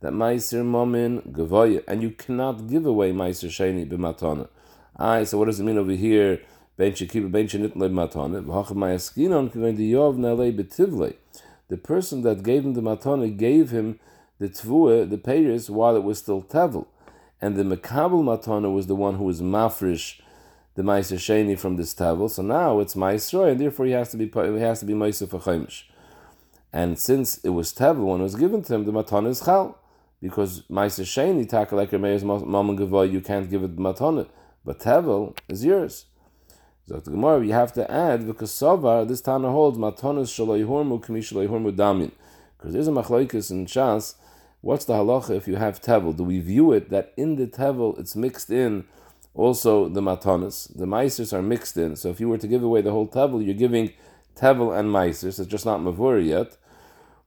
That 0.00 0.12
Ma'aseh 0.12 0.64
Mamin 0.64 1.22
Gavoya. 1.32 1.82
And 1.88 2.02
you 2.02 2.10
cannot 2.10 2.68
give 2.68 2.86
away 2.86 3.12
Ma'aseh 3.12 3.48
Sheni 3.48 3.88
B'Matana. 3.88 4.48
Aye, 4.96 5.24
so 5.24 5.38
what 5.38 5.46
does 5.46 5.60
it 5.60 5.64
mean 5.64 5.78
over 5.78 5.92
here? 5.92 6.40
The 6.78 6.90
person 11.82 12.22
that 12.22 12.42
gave 12.42 12.64
him 12.64 12.74
the 12.74 12.82
matana 12.82 13.36
gave 13.36 13.70
him 13.70 13.98
the 14.38 14.48
tvua, 14.50 15.08
the 15.08 15.16
payers, 15.16 15.70
while 15.70 15.96
it 15.96 16.02
was 16.02 16.18
still 16.18 16.42
tevel. 16.42 16.86
And 17.40 17.56
the 17.56 17.62
makabel 17.62 18.22
matana 18.22 18.72
was 18.72 18.86
the 18.88 18.94
one 18.94 19.14
who 19.16 19.24
was 19.24 19.40
mafrish 19.40 20.20
the 20.74 20.82
meiser 20.82 21.16
sheni 21.16 21.58
from 21.58 21.76
this 21.76 21.94
tevel. 21.94 22.30
So 22.30 22.42
now 22.42 22.80
it's 22.80 22.94
meiser, 22.94 23.50
and 23.50 23.58
therefore 23.58 23.86
he 23.86 23.92
has 23.92 24.10
to 24.10 24.18
be 24.18 24.26
he 24.26 24.60
has 24.60 24.80
to 24.80 24.86
be 24.86 24.92
meiser 24.92 25.28
for 25.28 25.40
chaimish. 25.40 25.84
And 26.72 26.98
since 26.98 27.38
it 27.38 27.48
was 27.50 27.72
tevel 27.72 28.04
when 28.04 28.20
it 28.20 28.24
was 28.24 28.36
given 28.36 28.62
to 28.64 28.74
him, 28.74 28.84
the 28.84 28.92
matana 28.92 29.28
is 29.28 29.40
chal 29.40 29.78
because 30.20 30.62
meiser 30.70 31.04
sheni 31.04 31.48
taka 31.48 31.74
like 31.74 31.94
a 31.94 31.98
meir's 31.98 32.22
mom 32.22 32.78
you 32.78 33.20
can't 33.22 33.48
give 33.48 33.62
it 33.62 33.76
matana, 33.76 34.28
but 34.62 34.80
tevel 34.80 35.34
is 35.48 35.64
yours. 35.64 36.04
The 36.88 37.00
Gemara, 37.00 37.44
you 37.44 37.52
have 37.52 37.72
to 37.72 37.90
add 37.90 38.28
because 38.28 38.52
Savar, 38.52 39.08
this 39.08 39.20
Tana 39.20 39.50
holds 39.50 39.76
Matonis 39.76 40.30
Shaloi 40.30 40.64
Hormu 40.64 41.04
Kmi 41.04 41.18
Shaloi 41.18 41.48
Hormu 41.48 41.74
Damin. 41.74 42.12
Because 42.56 42.74
there's 42.74 42.86
a 42.86 42.92
machlokes 42.92 43.50
in 43.50 43.66
Shas. 43.66 44.14
What's 44.60 44.84
the 44.84 44.92
halacha 44.92 45.36
if 45.36 45.48
you 45.48 45.56
have 45.56 45.80
tevel? 45.80 46.16
Do 46.16 46.22
we 46.22 46.38
view 46.38 46.70
it 46.70 46.90
that 46.90 47.12
in 47.16 47.34
the 47.34 47.48
tevel 47.48 47.98
it's 47.98 48.14
mixed 48.14 48.50
in 48.50 48.84
also 49.34 49.88
the 49.88 50.00
matonis? 50.00 50.72
The 50.78 50.84
meisers 50.84 51.32
are 51.32 51.42
mixed 51.42 51.76
in. 51.76 51.96
So 51.96 52.10
if 52.10 52.20
you 52.20 52.28
were 52.28 52.38
to 52.38 52.46
give 52.46 52.62
away 52.62 52.82
the 52.82 52.92
whole 52.92 53.08
tevel, 53.08 53.44
you're 53.44 53.54
giving 53.54 53.90
tevel 54.36 54.78
and 54.78 54.88
meisers. 54.88 55.40
It's 55.40 55.48
just 55.48 55.66
not 55.66 55.80
mavur 55.80 56.24
yet. 56.24 56.56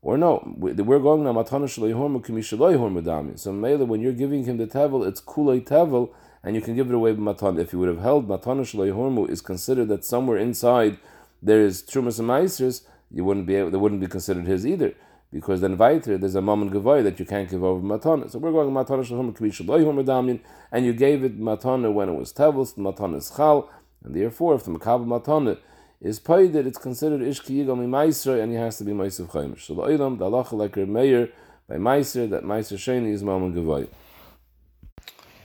Or 0.00 0.16
no, 0.16 0.42
we're 0.56 1.00
going 1.00 1.24
now 1.24 1.34
matonis 1.34 1.78
shaloi 1.78 1.92
hormu 1.92 2.24
kmi 2.24 2.40
shaloi 2.40 2.78
hormu 2.78 3.02
damin. 3.02 3.38
So 3.38 3.52
Mela, 3.52 3.84
when 3.84 4.00
you're 4.00 4.14
giving 4.14 4.44
him 4.44 4.56
the 4.56 4.66
tevel, 4.66 5.06
it's 5.06 5.20
kulei 5.20 5.62
tevel 5.62 6.14
and 6.42 6.54
you 6.54 6.62
can 6.62 6.74
give 6.74 6.88
it 6.88 6.94
away 6.94 7.12
by 7.12 7.20
matan. 7.20 7.58
If 7.58 7.72
you 7.72 7.78
would 7.78 7.88
have 7.88 8.00
held 8.00 8.28
matan 8.28 8.58
hormu 8.58 9.28
is 9.28 9.40
considered 9.40 9.88
that 9.88 10.04
somewhere 10.04 10.38
inside 10.38 10.98
there 11.42 11.60
is 11.60 11.82
trumas 11.82 12.18
and 12.18 12.28
maisers, 12.28 12.82
you 13.10 13.24
wouldn't 13.24 13.46
be 13.46 13.56
able, 13.56 13.70
they 13.70 13.78
wouldn't 13.78 14.00
be 14.00 14.06
considered 14.06 14.46
his 14.46 14.66
either. 14.66 14.94
Because 15.32 15.60
then 15.60 15.76
weiter, 15.76 16.18
there's 16.18 16.34
a 16.34 16.42
moment 16.42 16.72
gavoy 16.72 17.04
that 17.04 17.20
you 17.20 17.24
can't 17.24 17.48
give 17.48 17.62
over 17.62 17.80
matana. 17.80 18.30
So 18.30 18.38
we're 18.38 18.50
going 18.50 18.70
matana 18.70 19.04
shalom 19.06 19.32
hormu 19.32 20.40
and 20.72 20.84
you 20.84 20.92
gave 20.92 21.24
it 21.24 21.40
matana 21.40 21.92
when 21.92 22.08
it 22.08 22.14
was 22.14 22.32
tevels, 22.32 22.74
matana 22.74 23.18
is 23.18 23.30
chal, 23.36 23.70
and 24.04 24.14
therefore 24.14 24.56
if 24.56 24.64
the 24.64 24.72
makabel 24.72 25.06
matana 25.06 25.58
is 26.00 26.18
paid 26.18 26.52
that 26.54 26.66
it's 26.66 26.78
considered 26.78 27.20
ishki 27.20 27.64
yigal 27.64 28.42
and 28.42 28.50
he 28.50 28.56
has 28.56 28.78
to 28.78 28.84
be 28.84 28.92
maisav 28.92 29.30
chaimish. 29.30 29.66
So 29.66 29.74
the 29.74 29.82
olam, 29.82 30.18
the 30.18 30.56
like 30.56 30.76
mayor 30.76 31.28
by 31.68 31.76
meiser, 31.76 32.28
that 32.30 32.42
meiser 32.42 32.76
sheni 32.76 33.12
is 33.12 33.22
moment 33.22 33.54
gavoy. 33.54 33.88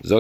The. 0.08 0.20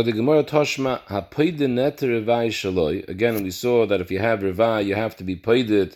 Again, 3.07 3.43
we 3.43 3.51
saw 3.51 3.85
that 3.85 4.01
if 4.01 4.09
you 4.09 4.17
have 4.17 4.39
revai, 4.39 4.83
you 4.83 4.95
have 4.95 5.15
to 5.17 5.23
be 5.23 5.35
paided. 5.35 5.95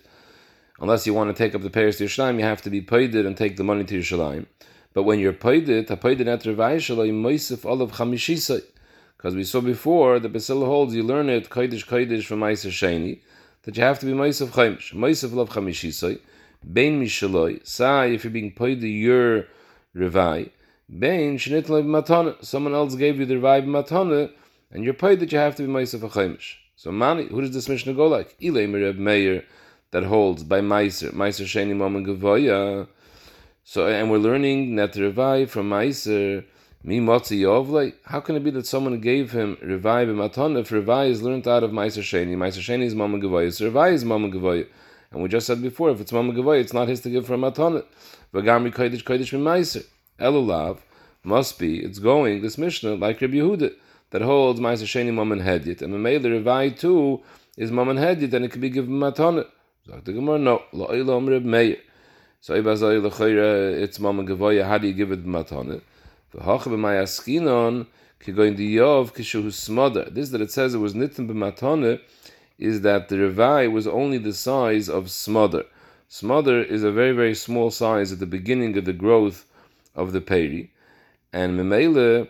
Unless 0.79 1.07
you 1.07 1.15
want 1.15 1.35
to 1.35 1.43
take 1.43 1.55
up 1.55 1.63
the 1.63 1.71
Paris 1.71 1.97
to 1.97 2.05
Yerushalayim, 2.05 2.37
you 2.37 2.43
have 2.43 2.61
to 2.61 2.69
be 2.69 2.81
paided 2.81 3.25
and 3.25 3.35
take 3.35 3.57
the 3.57 3.63
money 3.63 3.83
to 3.85 3.99
Yerushalayim. 3.99 4.45
But 4.93 5.03
when 5.03 5.17
you're 5.17 5.33
paided, 5.33 5.87
hapoide 5.87 6.23
net 6.23 6.43
revai 6.43 6.75
shaloi 6.77 7.11
moisef 7.11 7.65
olav 7.65 7.93
chamishisai. 7.93 8.61
Because 9.17 9.33
we 9.33 9.43
saw 9.43 9.59
before, 9.59 10.19
the 10.19 10.29
Basil 10.29 10.63
holds, 10.65 10.93
you 10.93 11.01
learn 11.01 11.27
it, 11.27 11.49
kodesh 11.49 11.83
kodesh 11.87 12.25
from 12.25 12.41
Meiser 12.41 12.69
Sheni, 12.69 13.21
that 13.63 13.75
you 13.75 13.81
have 13.81 13.97
to 14.01 14.05
be 14.05 14.11
moisef 14.11 14.49
chaimish. 14.49 14.93
Moisef 14.93 15.33
olav 15.33 15.49
chamishisai. 15.49 16.19
Bein 16.71 17.01
mishaloi. 17.03 17.65
Sai, 17.65 18.05
if 18.05 18.23
you're 18.23 18.29
being 18.29 18.51
paid 18.51 18.83
your 18.83 19.47
revai, 19.95 20.51
Bain 20.91 21.37
shnitla 21.37 21.85
matana. 21.85 22.43
Someone 22.43 22.73
else 22.73 22.95
gave 22.95 23.19
you 23.19 23.25
the 23.27 23.35
revive 23.35 23.65
matana, 23.65 24.31
and 24.71 24.83
you're 24.83 24.95
paid 24.95 25.19
that 25.19 25.31
you 25.31 25.37
have 25.37 25.55
to 25.57 25.61
be 25.61 25.71
meiser 25.71 25.99
for 25.99 26.09
chaimish. 26.09 26.55
So 26.75 26.91
mani, 26.91 27.27
who 27.27 27.41
does 27.41 27.51
this 27.51 27.69
Mishnah 27.69 27.93
go 27.93 28.07
like? 28.07 28.35
Ilay 28.39 28.73
Reb 28.73 28.97
Meir 28.97 29.43
that 29.91 30.03
holds 30.03 30.43
by 30.43 30.61
meiser, 30.61 31.11
meiser 31.11 31.45
sheni 31.45 31.75
mom 31.75 32.03
gavoya. 32.03 32.87
So 33.63 33.85
and 33.85 34.09
we're 34.09 34.17
learning 34.17 34.75
that 34.77 34.93
the 34.93 35.45
from 35.47 35.69
meiser. 35.69 36.43
Mi 36.83 36.99
motzi 36.99 37.41
yovle. 37.41 37.93
How 38.05 38.21
can 38.21 38.37
it 38.37 38.43
be 38.43 38.49
that 38.51 38.65
someone 38.65 38.99
gave 38.99 39.31
him 39.31 39.57
revive 39.61 40.07
matana 40.07 40.61
if 40.61 40.71
revive 40.71 41.11
is 41.11 41.21
learned 41.21 41.47
out 41.47 41.61
of 41.61 41.69
meiser 41.69 42.01
sheni? 42.01 42.35
Meiser 42.35 42.61
sheni 42.61 42.85
is 42.85 42.95
mom 42.95 43.21
gavoya. 43.21 43.53
So 43.53 43.65
revive 43.65 43.93
is 43.93 44.05
mom 44.05 44.31
gavoya. 44.31 44.65
And 45.11 45.21
we 45.21 45.29
just 45.29 45.45
said 45.45 45.61
before, 45.61 45.91
if 45.91 46.01
it's 46.01 46.11
mom 46.11 46.31
gavoya, 46.31 46.61
it's 46.61 46.73
not 46.73 46.87
his 46.87 47.01
to 47.01 47.11
give 47.11 47.27
for 47.27 47.37
matana. 47.37 47.83
V'gamri 48.33 48.73
kodesh 48.73 49.03
kodesh 49.03 49.33
mi 49.33 49.39
meiser. 49.39 49.85
Elulav 50.19 50.79
must 51.23 51.59
be 51.59 51.79
it's 51.79 51.99
going 51.99 52.41
this 52.41 52.57
Mishnah 52.57 52.95
like 52.95 53.21
Rabbi 53.21 53.35
Yehuda 53.35 53.73
that 54.11 54.21
holds 54.21 54.59
Ma'aser 54.59 54.85
Sheni 54.85 55.13
Maman 55.13 55.41
Hedit 55.41 55.81
and 55.81 55.93
the 55.93 55.97
Meiler 55.97 56.41
Revai 56.41 56.77
too 56.77 57.21
is 57.57 57.71
Maman 57.71 57.97
Hedit 57.97 58.33
and 58.33 58.45
it 58.45 58.51
can 58.51 58.61
be 58.61 58.69
given 58.69 58.93
Matana. 58.93 59.45
Sagt 59.87 60.05
the 60.05 60.13
Gemara 60.13 60.39
no 60.39 60.63
Lo 60.71 60.87
Olam 60.87 61.29
Reb 61.29 61.43
Meir. 61.43 61.77
So 62.41 62.61
Ibazai 62.61 63.01
Lechayra 63.01 63.79
it's 63.79 63.99
Maman 63.99 64.27
Gavoya 64.27 64.65
how 64.65 64.77
do 64.77 64.87
you 64.87 64.93
give 64.93 65.11
it 65.11 65.25
Matana? 65.25 65.81
V'hach 66.33 66.63
b'mayaskinon 66.63 67.87
kigoin 68.21 68.57
diyov 68.57 69.13
kishu 69.13 69.43
semadar. 69.47 70.13
This 70.13 70.29
that 70.29 70.41
it 70.41 70.51
says 70.51 70.73
it 70.73 70.77
was 70.77 70.93
nitin 70.93 71.29
b'matana 71.29 71.99
is 72.57 72.81
that 72.81 73.09
the 73.09 73.15
Revai 73.15 73.71
was 73.71 73.87
only 73.87 74.17
the 74.17 74.33
size 74.33 74.89
of 74.89 75.05
semadar. 75.05 75.65
Semadar 76.09 76.65
is 76.65 76.83
a 76.83 76.91
very 76.91 77.11
very 77.11 77.35
small 77.35 77.71
size 77.71 78.11
at 78.11 78.19
the 78.19 78.25
beginning 78.25 78.77
of 78.77 78.85
the 78.85 78.93
growth 78.93 79.45
of 79.95 80.11
the 80.11 80.21
peri, 80.21 80.71
and 81.33 81.59
memele 81.59 82.27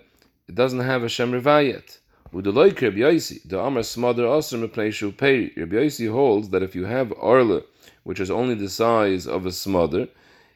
it 0.47 0.55
doesn't 0.55 0.79
have 0.79 1.03
a 1.03 1.09
shem 1.09 1.31
revayet. 1.31 1.99
The 2.31 2.51
Rabbi 2.51 2.75
Yosi, 2.75 3.47
the 3.47 3.59
Amar 3.59 3.81
semadar 3.81 4.29
also 4.29 4.61
replaces 4.61 5.13
peri. 5.13 5.51
Rabbi 5.57 5.75
Yosi 5.75 6.11
holds 6.11 6.49
that 6.49 6.63
if 6.63 6.75
you 6.75 6.85
have 6.85 7.13
arla, 7.19 7.61
which 8.03 8.19
is 8.19 8.29
only 8.29 8.55
the 8.55 8.69
size 8.69 9.27
of 9.27 9.45
a 9.45 9.49
semadar, 9.49 10.09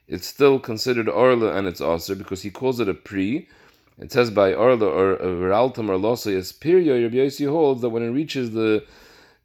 it's 0.08 0.28
still 0.28 0.60
considered 0.60 1.10
arla 1.10 1.54
and 1.56 1.68
it's 1.68 1.82
aser 1.82 2.16
because 2.16 2.42
he 2.42 2.52
calls 2.52 2.80
it 2.80 2.90
a 2.90 2.94
pri. 2.94 3.48
It 4.00 4.12
says 4.12 4.32
by 4.32 4.54
arla 4.54 4.86
or 4.88 5.18
veraltam 5.18 5.90
or 5.90 5.98
losa 5.98 6.32
is 6.32 6.52
period. 6.52 7.04
Rabbi 7.04 7.18
Yosi 7.18 7.48
holds 7.50 7.82
that 7.82 7.90
when 7.90 8.04
it 8.04 8.10
reaches 8.10 8.52
the 8.52 8.86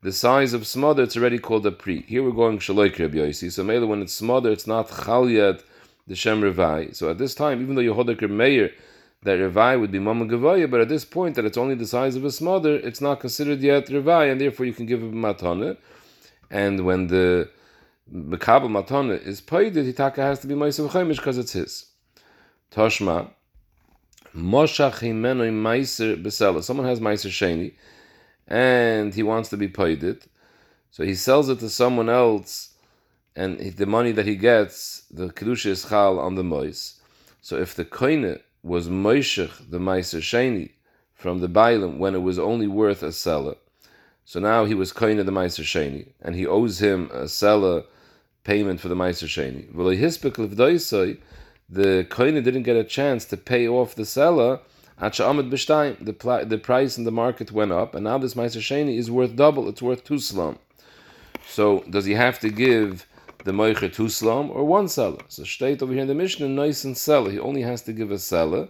the 0.00 0.12
size 0.12 0.52
of 0.52 0.62
semadar, 0.62 1.00
it's 1.00 1.16
already 1.16 1.38
called 1.38 1.66
a 1.66 1.72
pri. 1.72 2.02
Here 2.02 2.22
we're 2.22 2.30
going 2.30 2.59
shaloik 2.59 2.98
Rabbi 2.98 3.18
Yosi. 3.18 3.50
So 3.52 3.64
maybe 3.64 3.84
when 3.84 4.02
it's 4.02 4.20
semadar, 4.20 4.52
it's 4.52 4.66
not 4.66 4.90
chal 5.04 5.28
yet 5.28 5.62
the 6.09 6.16
Shem 6.16 6.40
Revai. 6.40 6.96
So 6.96 7.11
at 7.11 7.18
this 7.18 7.34
time, 7.34 7.62
even 7.62 7.76
though 7.76 7.82
Yehodak 7.82 8.28
Meir, 8.28 8.72
that 9.22 9.38
Revai 9.38 9.78
would 9.78 9.90
be 9.92 9.98
Mama 9.98 10.24
Gavaya, 10.26 10.70
but 10.70 10.80
at 10.80 10.88
this 10.88 11.04
point 11.04 11.36
that 11.36 11.44
it's 11.44 11.59
only 11.59 11.74
the 11.74 11.86
size 11.86 12.16
of 12.16 12.24
a 12.24 12.28
semadar, 12.28 12.84
it's 12.84 13.00
not 13.00 13.20
considered 13.20 13.61
yet 13.61 13.86
Revai, 13.86 14.32
and 14.32 14.40
therefore 14.40 14.66
you 14.66 14.72
can 14.72 14.86
give 14.86 15.02
a 15.02 15.06
matana. 15.06 15.76
and 16.50 16.84
when 16.84 17.09
the 17.09 17.48
Mekabel 18.12 18.70
Matana 18.70 19.20
is 19.20 19.40
paid, 19.40 19.76
he 19.76 19.92
taka 19.92 20.22
has 20.22 20.40
to 20.40 20.46
be 20.46 20.54
Meiser 20.54 20.88
V'chaimish 20.88 21.16
because 21.16 21.36
it's 21.36 21.52
his. 21.52 21.86
Toshma, 22.70 23.30
Moshach 24.34 25.00
Himeno 25.00 25.50
Meiser 25.50 26.22
Besela. 26.22 26.62
Someone 26.62 26.86
has 26.86 27.00
Meiser 27.00 27.28
Sheni, 27.28 27.74
and 28.46 29.12
he 29.12 29.22
wants 29.22 29.50
to 29.50 29.59
be 29.59 29.68
paid 29.68 30.02
it. 30.02 30.26
So 30.90 31.04
he 31.04 31.14
sells 31.14 31.50
it 31.50 31.59
to 31.61 31.68
someone 31.68 32.09
else, 32.09 32.74
and 33.39 33.61
the 33.76 33.86
money 33.86 34.11
that 34.12 34.26
he 34.26 34.34
gets, 34.34 35.05
the 35.12 35.28
Kedusha 35.28 35.66
is 35.66 35.89
Chal 35.89 36.18
on 36.18 36.34
the 36.34 36.43
Mois. 36.43 37.01
So 37.41 37.57
if 37.57 37.72
the 37.72 37.84
Koine 37.84 38.41
was 38.64 38.89
Moishech, 38.89 39.70
the 39.70 39.78
Meiser 39.78 40.20
Sheni, 40.20 40.70
from 41.14 41.39
the 41.39 41.49
Bailam 41.49 41.99
when 41.99 42.16
it 42.16 42.22
was 42.22 42.39
only 42.39 42.66
worth 42.66 43.03
a 43.03 43.12
seller, 43.12 43.55
so 44.24 44.41
now 44.41 44.64
he 44.64 44.74
was 44.74 44.93
Koine 44.93 45.24
the 45.24 45.30
Meiser 45.30 45.64
Sheni, 45.64 46.09
and 46.20 46.34
he 46.34 46.47
owes 46.47 46.82
him 46.82 47.11
a 47.12 47.28
seller 47.28 47.84
payment 48.43 48.80
for 48.80 48.89
the 48.89 48.97
Meiser 48.97 49.28
Sheni. 49.28 49.64
The 51.70 52.07
Koine 52.11 52.43
didn't 52.43 52.64
get 52.64 52.76
a 52.76 52.84
chance 52.84 53.24
to 53.26 53.36
pay 53.36 53.68
off 53.68 53.95
the 53.95 54.05
seller. 54.05 54.59
The, 54.99 56.45
the 56.49 56.59
price 56.59 56.99
in 56.99 57.05
the 57.05 57.12
market 57.12 57.53
went 57.53 57.70
up, 57.70 57.95
and 57.95 58.03
now 58.03 58.18
this 58.18 58.34
Meiser 58.34 58.61
Sheni 58.61 58.99
is 58.99 59.12
worth 59.12 59.36
double. 59.36 59.68
It's 59.68 59.80
worth 59.80 60.03
two 60.03 60.18
slum. 60.18 60.59
So 61.47 61.84
does 61.89 62.05
he 62.05 62.14
have 62.14 62.41
to 62.41 62.51
give 62.51 63.07
the 63.45 63.53
Moicher 63.53 63.93
two 63.93 64.09
slum 64.09 64.51
or 64.51 64.64
one 64.64 64.89
seller? 64.89 65.20
So 65.28 65.45
state 65.45 65.82
over 65.82 65.93
here 65.93 66.03
in 66.03 66.09
the 66.09 66.14
Mishnah, 66.14 66.49
nice 66.49 66.84
and 66.84 66.97
seller. 66.97 67.30
He 67.30 67.39
only 67.39 67.62
has 67.62 67.82
to 67.82 67.93
give 67.93 68.11
a 68.11 68.18
seller, 68.18 68.68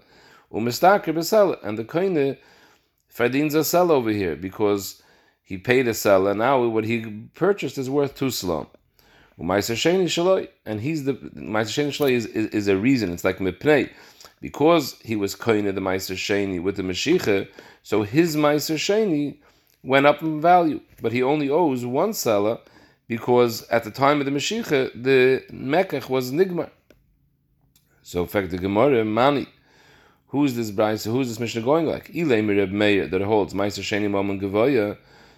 umistaker 0.53 1.15
b'seller. 1.15 1.59
And 1.63 1.79
the 1.79 1.85
Koine 1.85 2.39
fardins 3.13 3.55
a 3.55 3.65
seller 3.65 3.95
over 3.95 4.11
here 4.11 4.37
because 4.37 5.03
he 5.43 5.59
paid 5.59 5.89
a 5.89 5.95
seller. 5.95 6.31
And 6.31 6.41
now 6.41 6.67
what 6.67 6.85
he 6.85 7.25
purchased 7.35 7.79
is 7.79 7.89
worth 7.89 8.15
two 8.15 8.31
slum. 8.31 8.67
And 9.41 9.51
he's 9.53 9.69
the 9.69 11.15
Ma'aser 11.37 11.71
Sheni 11.77 11.91
Shaloi 11.91 12.11
is, 12.11 12.27
is, 12.27 12.47
is, 12.49 12.69
a 12.69 12.77
reason. 12.77 13.13
It's 13.13 13.25
like 13.25 13.39
Mipnei, 13.39 13.91
because 14.41 14.97
he 15.05 15.15
was 15.15 15.37
koine 15.37 15.73
the 15.73 15.81
Ma'aser 15.81 16.17
Sheni 16.17 16.61
with 16.61 16.77
the 16.77 16.83
Mashiach, 16.83 17.47
so 17.85 18.03
his 18.03 18.35
Ma'aser 18.35 18.75
Sheni 18.75 19.37
went 19.85 20.07
up 20.07 20.23
in 20.23 20.41
value, 20.41 20.81
but 21.01 21.13
he 21.13 21.23
only 21.23 21.49
owes 21.49 21.87
one 21.87 22.13
seller 22.13 22.59
because 23.09 23.67
at 23.69 23.85
the 23.85 23.91
time 23.91 24.21
of 24.21 24.27
the 24.27 24.31
Mashiach, 24.31 24.93
the 24.95 25.43
Mekach 25.51 26.09
was 26.09 26.31
Nigmar. 26.31 26.71
So, 28.03 28.23
in 28.23 28.29
fact, 28.29 28.51
the 28.51 28.59
Gemara, 28.59 29.05
Mani, 29.05 29.47
who's 30.29 30.55
this 30.55 30.71
Bryce, 30.71 31.05
who's 31.05 31.29
this 31.29 31.41
Mishnah 31.41 31.63
going 31.63 31.87
like? 31.87 32.09
Ilay 32.13 32.45
Mireb 32.45 32.71
Meir, 32.71 33.07
that 33.09 33.21
holds 33.23 33.55
Ma'aser 33.55 33.83
Sheni 33.83 34.11
Maman 34.11 34.39
Gavoya. 34.39 34.97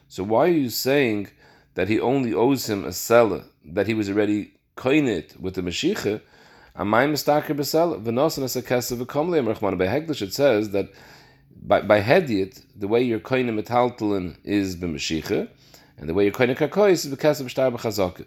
So, 0.09 0.25
why 0.25 0.47
are 0.47 0.49
you 0.49 0.69
saying 0.69 1.29
that 1.75 1.89
he 1.89 1.99
only 1.99 2.35
owes 2.35 2.69
him 2.69 2.85
a 2.85 2.93
seller 2.93 3.45
that 3.65 3.87
he 3.87 3.95
was 3.95 4.11
already 4.11 4.53
koinit 4.77 5.39
with 5.39 5.55
the 5.55 5.63
Mashiach, 5.63 6.21
Amayim 6.77 7.13
mistaker 7.13 7.55
besel 7.57 8.01
v'nosan 8.01 8.45
as 8.45 8.57
a 8.57 8.63
kesev 8.63 9.05
v'komleim 9.05 9.53
rachman. 9.53 9.77
By 9.77 9.87
Hegdish 9.87 10.23
it 10.23 10.33
says 10.33 10.71
that 10.71 10.89
by 11.63 11.83
by 11.83 12.01
Hediot 12.01 12.63
the 12.77 12.89
way 12.89 13.03
you're 13.03 13.21
koinim 13.21 13.61
metaltalin 13.61 14.37
is 14.45 14.77
b'Mashiach, 14.77 15.49
and 16.01 16.09
the 16.09 16.15
way 16.15 16.25
you're 16.25 16.33
koinim 16.33 16.57
karkois 16.57 17.05
is 17.05 17.07
b'kesev 17.09 17.49
shtar 17.49 17.71
b'chazaka. 17.71 18.25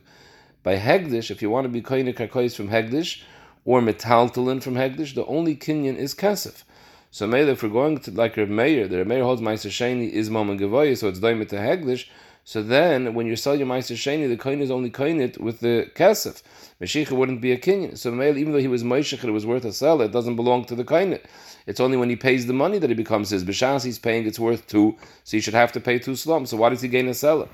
By 0.61 0.77
Hegdish, 0.77 1.31
if 1.31 1.41
you 1.41 1.49
want 1.49 1.65
to 1.65 1.69
be 1.69 1.81
koinim 1.81 2.15
karkois 2.15 2.55
from 2.55 2.69
Hegdish 2.69 3.23
or 3.65 3.81
metaltalin 3.81 4.61
from 4.61 4.75
Hegdish, 4.75 5.15
the 5.15 5.25
only 5.25 5.55
kinyan 5.55 5.95
is 5.95 6.13
kesef. 6.13 6.63
So 7.09 7.25
maybe 7.25 7.49
if 7.49 7.63
we're 7.63 7.69
going 7.69 7.97
to 7.99 8.11
like 8.11 8.37
Reb 8.37 8.49
Meir, 8.49 8.87
the 8.87 8.97
Reb 8.97 9.07
Meir 9.07 9.23
holds 9.23 9.41
Meiser 9.41 9.69
Sheni 9.69 10.09
is 10.09 10.29
Mom 10.29 10.51
and 10.51 10.59
Gavoya, 10.59 10.95
so 10.95 11.07
it's 11.07 11.19
doimit 11.19 11.49
to 11.49 11.55
Hegdish. 11.55 12.07
So 12.45 12.61
then, 12.61 13.13
when 13.13 13.25
you 13.25 13.37
sell 13.37 13.55
your 13.55 13.67
Meiser 13.67 13.95
Sheni, 13.95 14.27
the 14.27 14.35
coin 14.35 14.59
is 14.59 14.69
only 14.69 14.89
coined 14.89 15.37
with 15.37 15.61
the 15.61 15.89
kesef. 15.95 16.43
Mashiach 16.81 17.09
wouldn't 17.11 17.39
be 17.39 17.53
a 17.53 17.57
king. 17.57 17.95
So 17.95 18.13
even 18.13 18.51
though 18.51 18.59
he 18.59 18.67
was 18.67 18.83
Moishech, 18.83 19.23
it 19.23 19.31
was 19.31 19.45
worth 19.45 19.63
a 19.63 19.71
sell, 19.71 20.01
it 20.01 20.11
doesn't 20.11 20.35
belong 20.35 20.65
to 20.65 20.75
the 20.75 20.83
coin. 20.83 21.19
It's 21.65 21.79
only 21.79 21.95
when 21.95 22.09
he 22.09 22.17
pays 22.17 22.45
the 22.45 22.53
money 22.53 22.79
that 22.79 22.89
he 22.89 22.95
becomes 22.95 23.29
his. 23.29 23.45
B'shas 23.45 23.85
he's 23.85 23.97
paying, 23.97 24.27
it's 24.27 24.39
worth 24.39 24.67
two, 24.67 24.97
so 25.23 25.37
he 25.37 25.41
should 25.41 25.53
have 25.53 25.71
to 25.71 25.79
pay 25.79 25.99
two 25.99 26.17
slums. 26.17 26.49
So 26.49 26.57
why 26.57 26.69
does 26.69 26.81
he 26.81 26.89
gain 26.89 27.07
a 27.07 27.13
seller? 27.13 27.47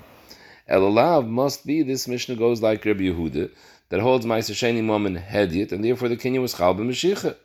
Elalav 0.68 1.28
must 1.28 1.64
be, 1.64 1.82
this 1.82 2.08
Mishnah 2.08 2.34
goes 2.34 2.60
like 2.60 2.84
Rabbi 2.84 3.04
Yehuda, 3.04 3.52
that 3.90 4.00
holds 4.00 4.26
Meiser 4.26 4.54
Sheni 4.54 4.82
Mom 4.82 5.06
and 5.06 5.18
and 5.18 5.84
therefore 5.84 6.08
the 6.08 6.16
king 6.16 6.40
was 6.40 6.54
Chal 6.54 6.74
Mashiach. 6.74 7.36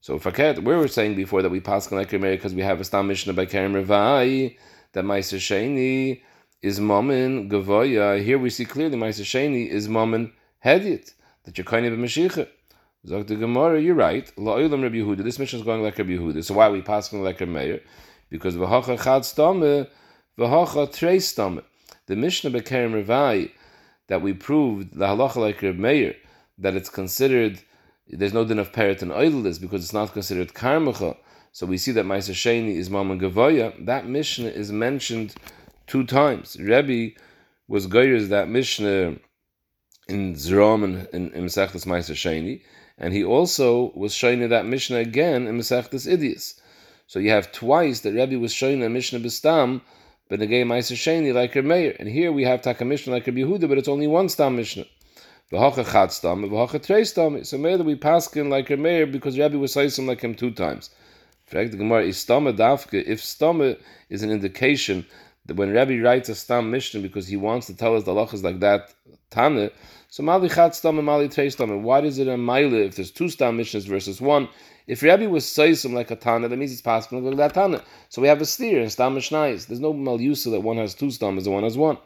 So 0.00 0.18
forget, 0.18 0.62
we 0.62 0.74
were 0.74 0.88
saying 0.88 1.16
before 1.16 1.42
that 1.42 1.50
we 1.50 1.60
pass 1.60 1.92
like 1.92 2.10
Rabbi 2.10 2.30
because 2.30 2.54
we 2.54 2.62
have 2.62 2.80
a 2.80 2.84
Stam 2.84 3.08
Mishnah 3.08 3.34
by 3.34 3.44
Kerem 3.44 3.84
Revai, 3.84 4.56
that 4.92 5.04
Meiser 5.04 5.38
Sheni 5.38 6.22
is 6.62 6.78
Mammon 6.78 7.48
Gavoya. 7.48 8.22
Here 8.22 8.38
we 8.38 8.50
see 8.50 8.66
clearly 8.66 8.96
Ma'aser 8.96 9.24
Sheni 9.24 9.66
is 9.66 9.88
Mammon 9.88 10.32
Hedit, 10.64 11.14
that 11.44 11.56
you're 11.56 11.64
kind 11.64 11.86
of 11.86 11.94
a 11.94 11.96
Mashiach. 11.96 12.46
Zog 13.06 13.26
the 13.26 13.36
Gemara, 13.36 13.80
you're 13.80 13.94
right. 13.94 14.30
La'olam 14.36 14.82
Rabbi 14.82 14.96
Yehuda. 14.96 15.24
This 15.24 15.38
mission 15.38 15.60
is 15.60 15.64
going 15.64 15.82
like 15.82 15.96
Rabbi 15.96 16.10
Yehuda. 16.10 16.44
So 16.44 16.52
why 16.54 16.66
are 16.66 16.72
we 16.72 16.82
passing 16.82 17.24
like 17.24 17.40
Rabbi 17.40 17.52
Meir? 17.52 17.80
Because 18.28 18.56
v'hacha 18.56 19.02
chad 19.02 19.24
stame, 19.24 19.86
v'hacha 20.38 20.92
trei 20.94 21.18
stame. 21.18 21.62
The 22.06 22.16
Mishnah 22.16 22.50
Bekerim 22.50 23.02
Revai 23.02 23.52
that 24.08 24.20
we 24.20 24.34
proved 24.34 24.98
the 24.98 25.06
halacha 25.06 25.36
like 25.36 25.62
Rabbi 25.62 25.78
Meir 25.78 26.14
that 26.58 26.74
it's 26.76 26.90
considered 26.90 27.60
there's 28.06 28.34
no 28.34 28.44
din 28.44 28.58
of 28.58 28.72
perit 28.72 29.00
and 29.00 29.12
oilis 29.12 29.58
because 29.58 29.82
it's 29.82 29.94
not 29.94 30.12
considered 30.12 30.52
karmacha. 30.52 31.16
So 31.52 31.64
we 31.64 31.78
see 31.78 31.92
that 31.92 32.04
Ma'aser 32.04 32.34
Sheni 32.34 32.74
is 32.76 32.90
Mammon 32.90 33.18
Gavoya. 33.18 33.86
That 33.86 34.06
Mishnah 34.06 34.48
is 34.48 34.70
mentioned 34.70 35.34
two 35.90 36.04
times. 36.04 36.56
Rebbe 36.60 37.16
was 37.66 37.88
goyers 37.88 38.28
that 38.28 38.48
Mishnah 38.48 39.16
in 40.08 40.34
Zerom 40.34 40.84
and 40.84 41.08
in, 41.12 41.32
in 41.32 41.46
Mesechtes 41.46 41.84
Meiser 41.84 42.14
Sheni, 42.14 42.62
and 42.96 43.12
he 43.12 43.24
also 43.24 43.90
was 43.94 44.14
showing 44.14 44.48
that 44.48 44.66
Mishnah 44.66 44.98
again 44.98 45.48
in 45.48 45.58
Mesechtes 45.58 46.06
Idias. 46.06 46.60
So 47.08 47.18
you 47.18 47.30
have 47.30 47.50
twice 47.50 48.00
that 48.00 48.12
Rebbe 48.12 48.38
was 48.38 48.52
showing 48.52 48.84
a 48.84 48.88
Mishnah 48.88 49.18
Bistam, 49.18 49.80
but 50.28 50.40
again 50.40 50.68
Meiser 50.68 50.96
Sheni 50.96 51.34
like 51.34 51.56
Reb 51.56 51.64
Meir. 51.64 51.96
And 51.98 52.08
here 52.08 52.30
we 52.30 52.44
have 52.44 52.62
Taka 52.62 52.84
Mishnah 52.84 53.12
like 53.12 53.26
Rabbi 53.26 53.40
Yehuda, 53.40 53.68
but 53.68 53.78
it's 53.78 53.88
only 53.88 54.06
one 54.06 54.28
Stam 54.28 54.54
Mishnah. 54.54 54.86
So 55.50 55.58
maybe 57.58 57.82
we 57.82 57.96
pass 57.96 58.36
in 58.36 58.48
like 58.48 58.70
Reb 58.70 58.78
Meir 58.78 59.06
because 59.08 59.36
Rebbe 59.36 59.58
was 59.58 59.72
saying 59.72 60.06
like 60.06 60.20
him 60.20 60.36
two 60.36 60.52
times. 60.52 60.90
Fact 61.46 61.72
the 61.72 61.96
is 61.96 62.24
dafke. 62.24 63.02
If 63.04 63.20
stama 63.20 63.76
is 64.08 64.22
an 64.22 64.30
indication 64.30 65.04
when 65.56 65.72
Rabbi 65.72 66.00
writes 66.00 66.28
a 66.28 66.34
stam 66.34 66.70
mission 66.70 67.02
because 67.02 67.26
he 67.26 67.36
wants 67.36 67.66
to 67.66 67.74
tell 67.74 67.96
us 67.96 68.04
the 68.04 68.12
halachas 68.12 68.42
like 68.42 68.60
that, 68.60 68.94
tane, 69.30 69.70
so 70.08 70.22
mali 70.22 70.48
chat 70.48 70.74
stam 70.74 70.98
and 70.98 71.06
mali 71.06 71.28
trei 71.28 71.50
stam. 71.50 71.82
Why 71.82 72.00
is 72.00 72.18
it 72.18 72.28
a 72.28 72.36
mile 72.36 72.74
if 72.74 72.96
there's 72.96 73.10
two 73.10 73.28
stam 73.28 73.56
missions 73.56 73.84
versus 73.84 74.20
one? 74.20 74.48
If 74.86 75.04
Rabbi 75.04 75.26
was 75.26 75.46
saying 75.46 75.76
like 75.94 76.10
a 76.10 76.16
tana, 76.16 76.48
that 76.48 76.56
means 76.56 76.72
it's 76.72 76.82
possible 76.82 77.20
like 77.20 77.36
that 77.36 77.54
tana. 77.54 77.82
So 78.08 78.20
we 78.20 78.26
have 78.26 78.40
a 78.40 78.46
steer 78.46 78.80
in 78.80 78.90
stam 78.90 79.14
mishnayis. 79.14 79.68
There's 79.68 79.78
no 79.78 79.94
malusa 79.94 80.50
that 80.50 80.62
one 80.62 80.78
has 80.78 80.94
two 80.94 81.12
stam 81.12 81.38
as 81.38 81.48
one 81.48 81.62
has 81.62 81.78
one. 81.78 81.98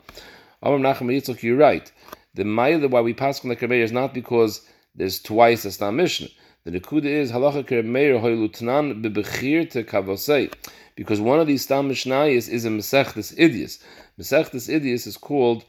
Amram 0.63 0.83
Nachum 0.83 1.07
Yitzchak, 1.07 1.43
you're 1.43 1.57
right. 1.57 1.91
The 2.35 2.45
mile 2.45 2.87
why 2.89 3.01
we 3.01 3.15
pass 3.15 3.45
like 3.45 3.63
Rabbi 3.63 3.77
is 3.77 3.93
not 3.93 4.13
because 4.13 4.61
there's 4.95 5.21
twice 5.21 5.65
a 5.65 5.73
stam 5.73 5.97
mission. 5.97 6.29
The 6.65 6.81
nekuda 6.81 7.05
is 7.05 7.31
halacha 7.31 7.63
keremeir 7.63 8.19
hoylutnan 8.23 9.03
bebechir 9.03 9.69
te 9.71 9.83
kavosei 9.83 10.51
because 10.97 11.21
one 11.21 11.39
of 11.39 11.47
these 11.47 11.65
Stam 11.65 11.91
Mishnayis 11.91 12.49
is 12.49 12.65
a 12.65 12.71
Mesechtes 12.71 13.37
Idias. 13.37 13.83
Mesechtes 14.19 14.73
Idias 14.75 15.07
is 15.07 15.19
called 15.19 15.67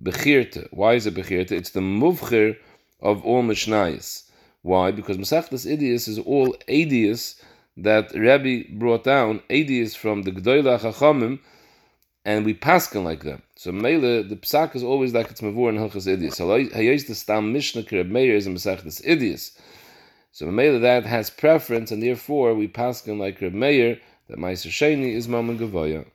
Bechirte. 0.00 0.68
Why 0.70 0.94
is 0.94 1.06
it 1.06 1.14
Bechirte? 1.14 1.50
It's 1.50 1.70
the 1.70 1.80
Muvchir 1.80 2.56
of 3.00 3.24
all 3.24 3.42
Mishnayis. 3.42 4.30
Why? 4.62 4.92
Because 4.92 5.16
Mesechtes 5.16 5.66
Idias 5.66 6.06
is 6.06 6.20
all 6.20 6.54
Adias 6.68 7.42
that 7.76 8.14
Rabbi 8.14 8.62
brought 8.78 9.02
down, 9.02 9.40
Adias 9.50 9.96
from 9.96 10.22
the 10.22 10.30
Gdoila 10.30 10.78
Chachamim, 10.78 11.40
and 12.24 12.44
we 12.44 12.54
paskin 12.54 13.02
like 13.02 13.24
them. 13.24 13.42
So 13.56 13.72
Mele, 13.72 14.22
the 14.22 14.36
psak 14.36 14.76
is 14.76 14.84
always 14.84 15.12
like 15.12 15.32
it's 15.32 15.40
mavur 15.40 15.68
and 15.70 15.78
hilchas 15.78 16.06
idias. 16.06 16.34
So 16.34 16.46
hayos 16.46 17.08
the 17.08 17.16
stam 17.16 17.52
mishnah 17.52 17.82
kereb 17.82 18.08
meir 18.08 18.36
is 18.36 18.46
a 18.46 18.50
mesechtes 18.50 19.04
idias. 19.04 19.58
So 20.30 20.46
Mele 20.46 20.78
that 20.80 21.04
has 21.06 21.30
preference, 21.30 21.90
and 21.90 22.02
therefore 22.02 22.54
we 22.54 22.68
paskin 22.68 23.18
like 23.18 23.40
Reb 23.40 23.54
Meir 23.54 24.00
that 24.28 24.38
Meiser 24.38 24.68
Sheni 24.70 25.14
is 25.14 25.28
Mammon 25.28 25.58
Gavoya. 25.58 26.06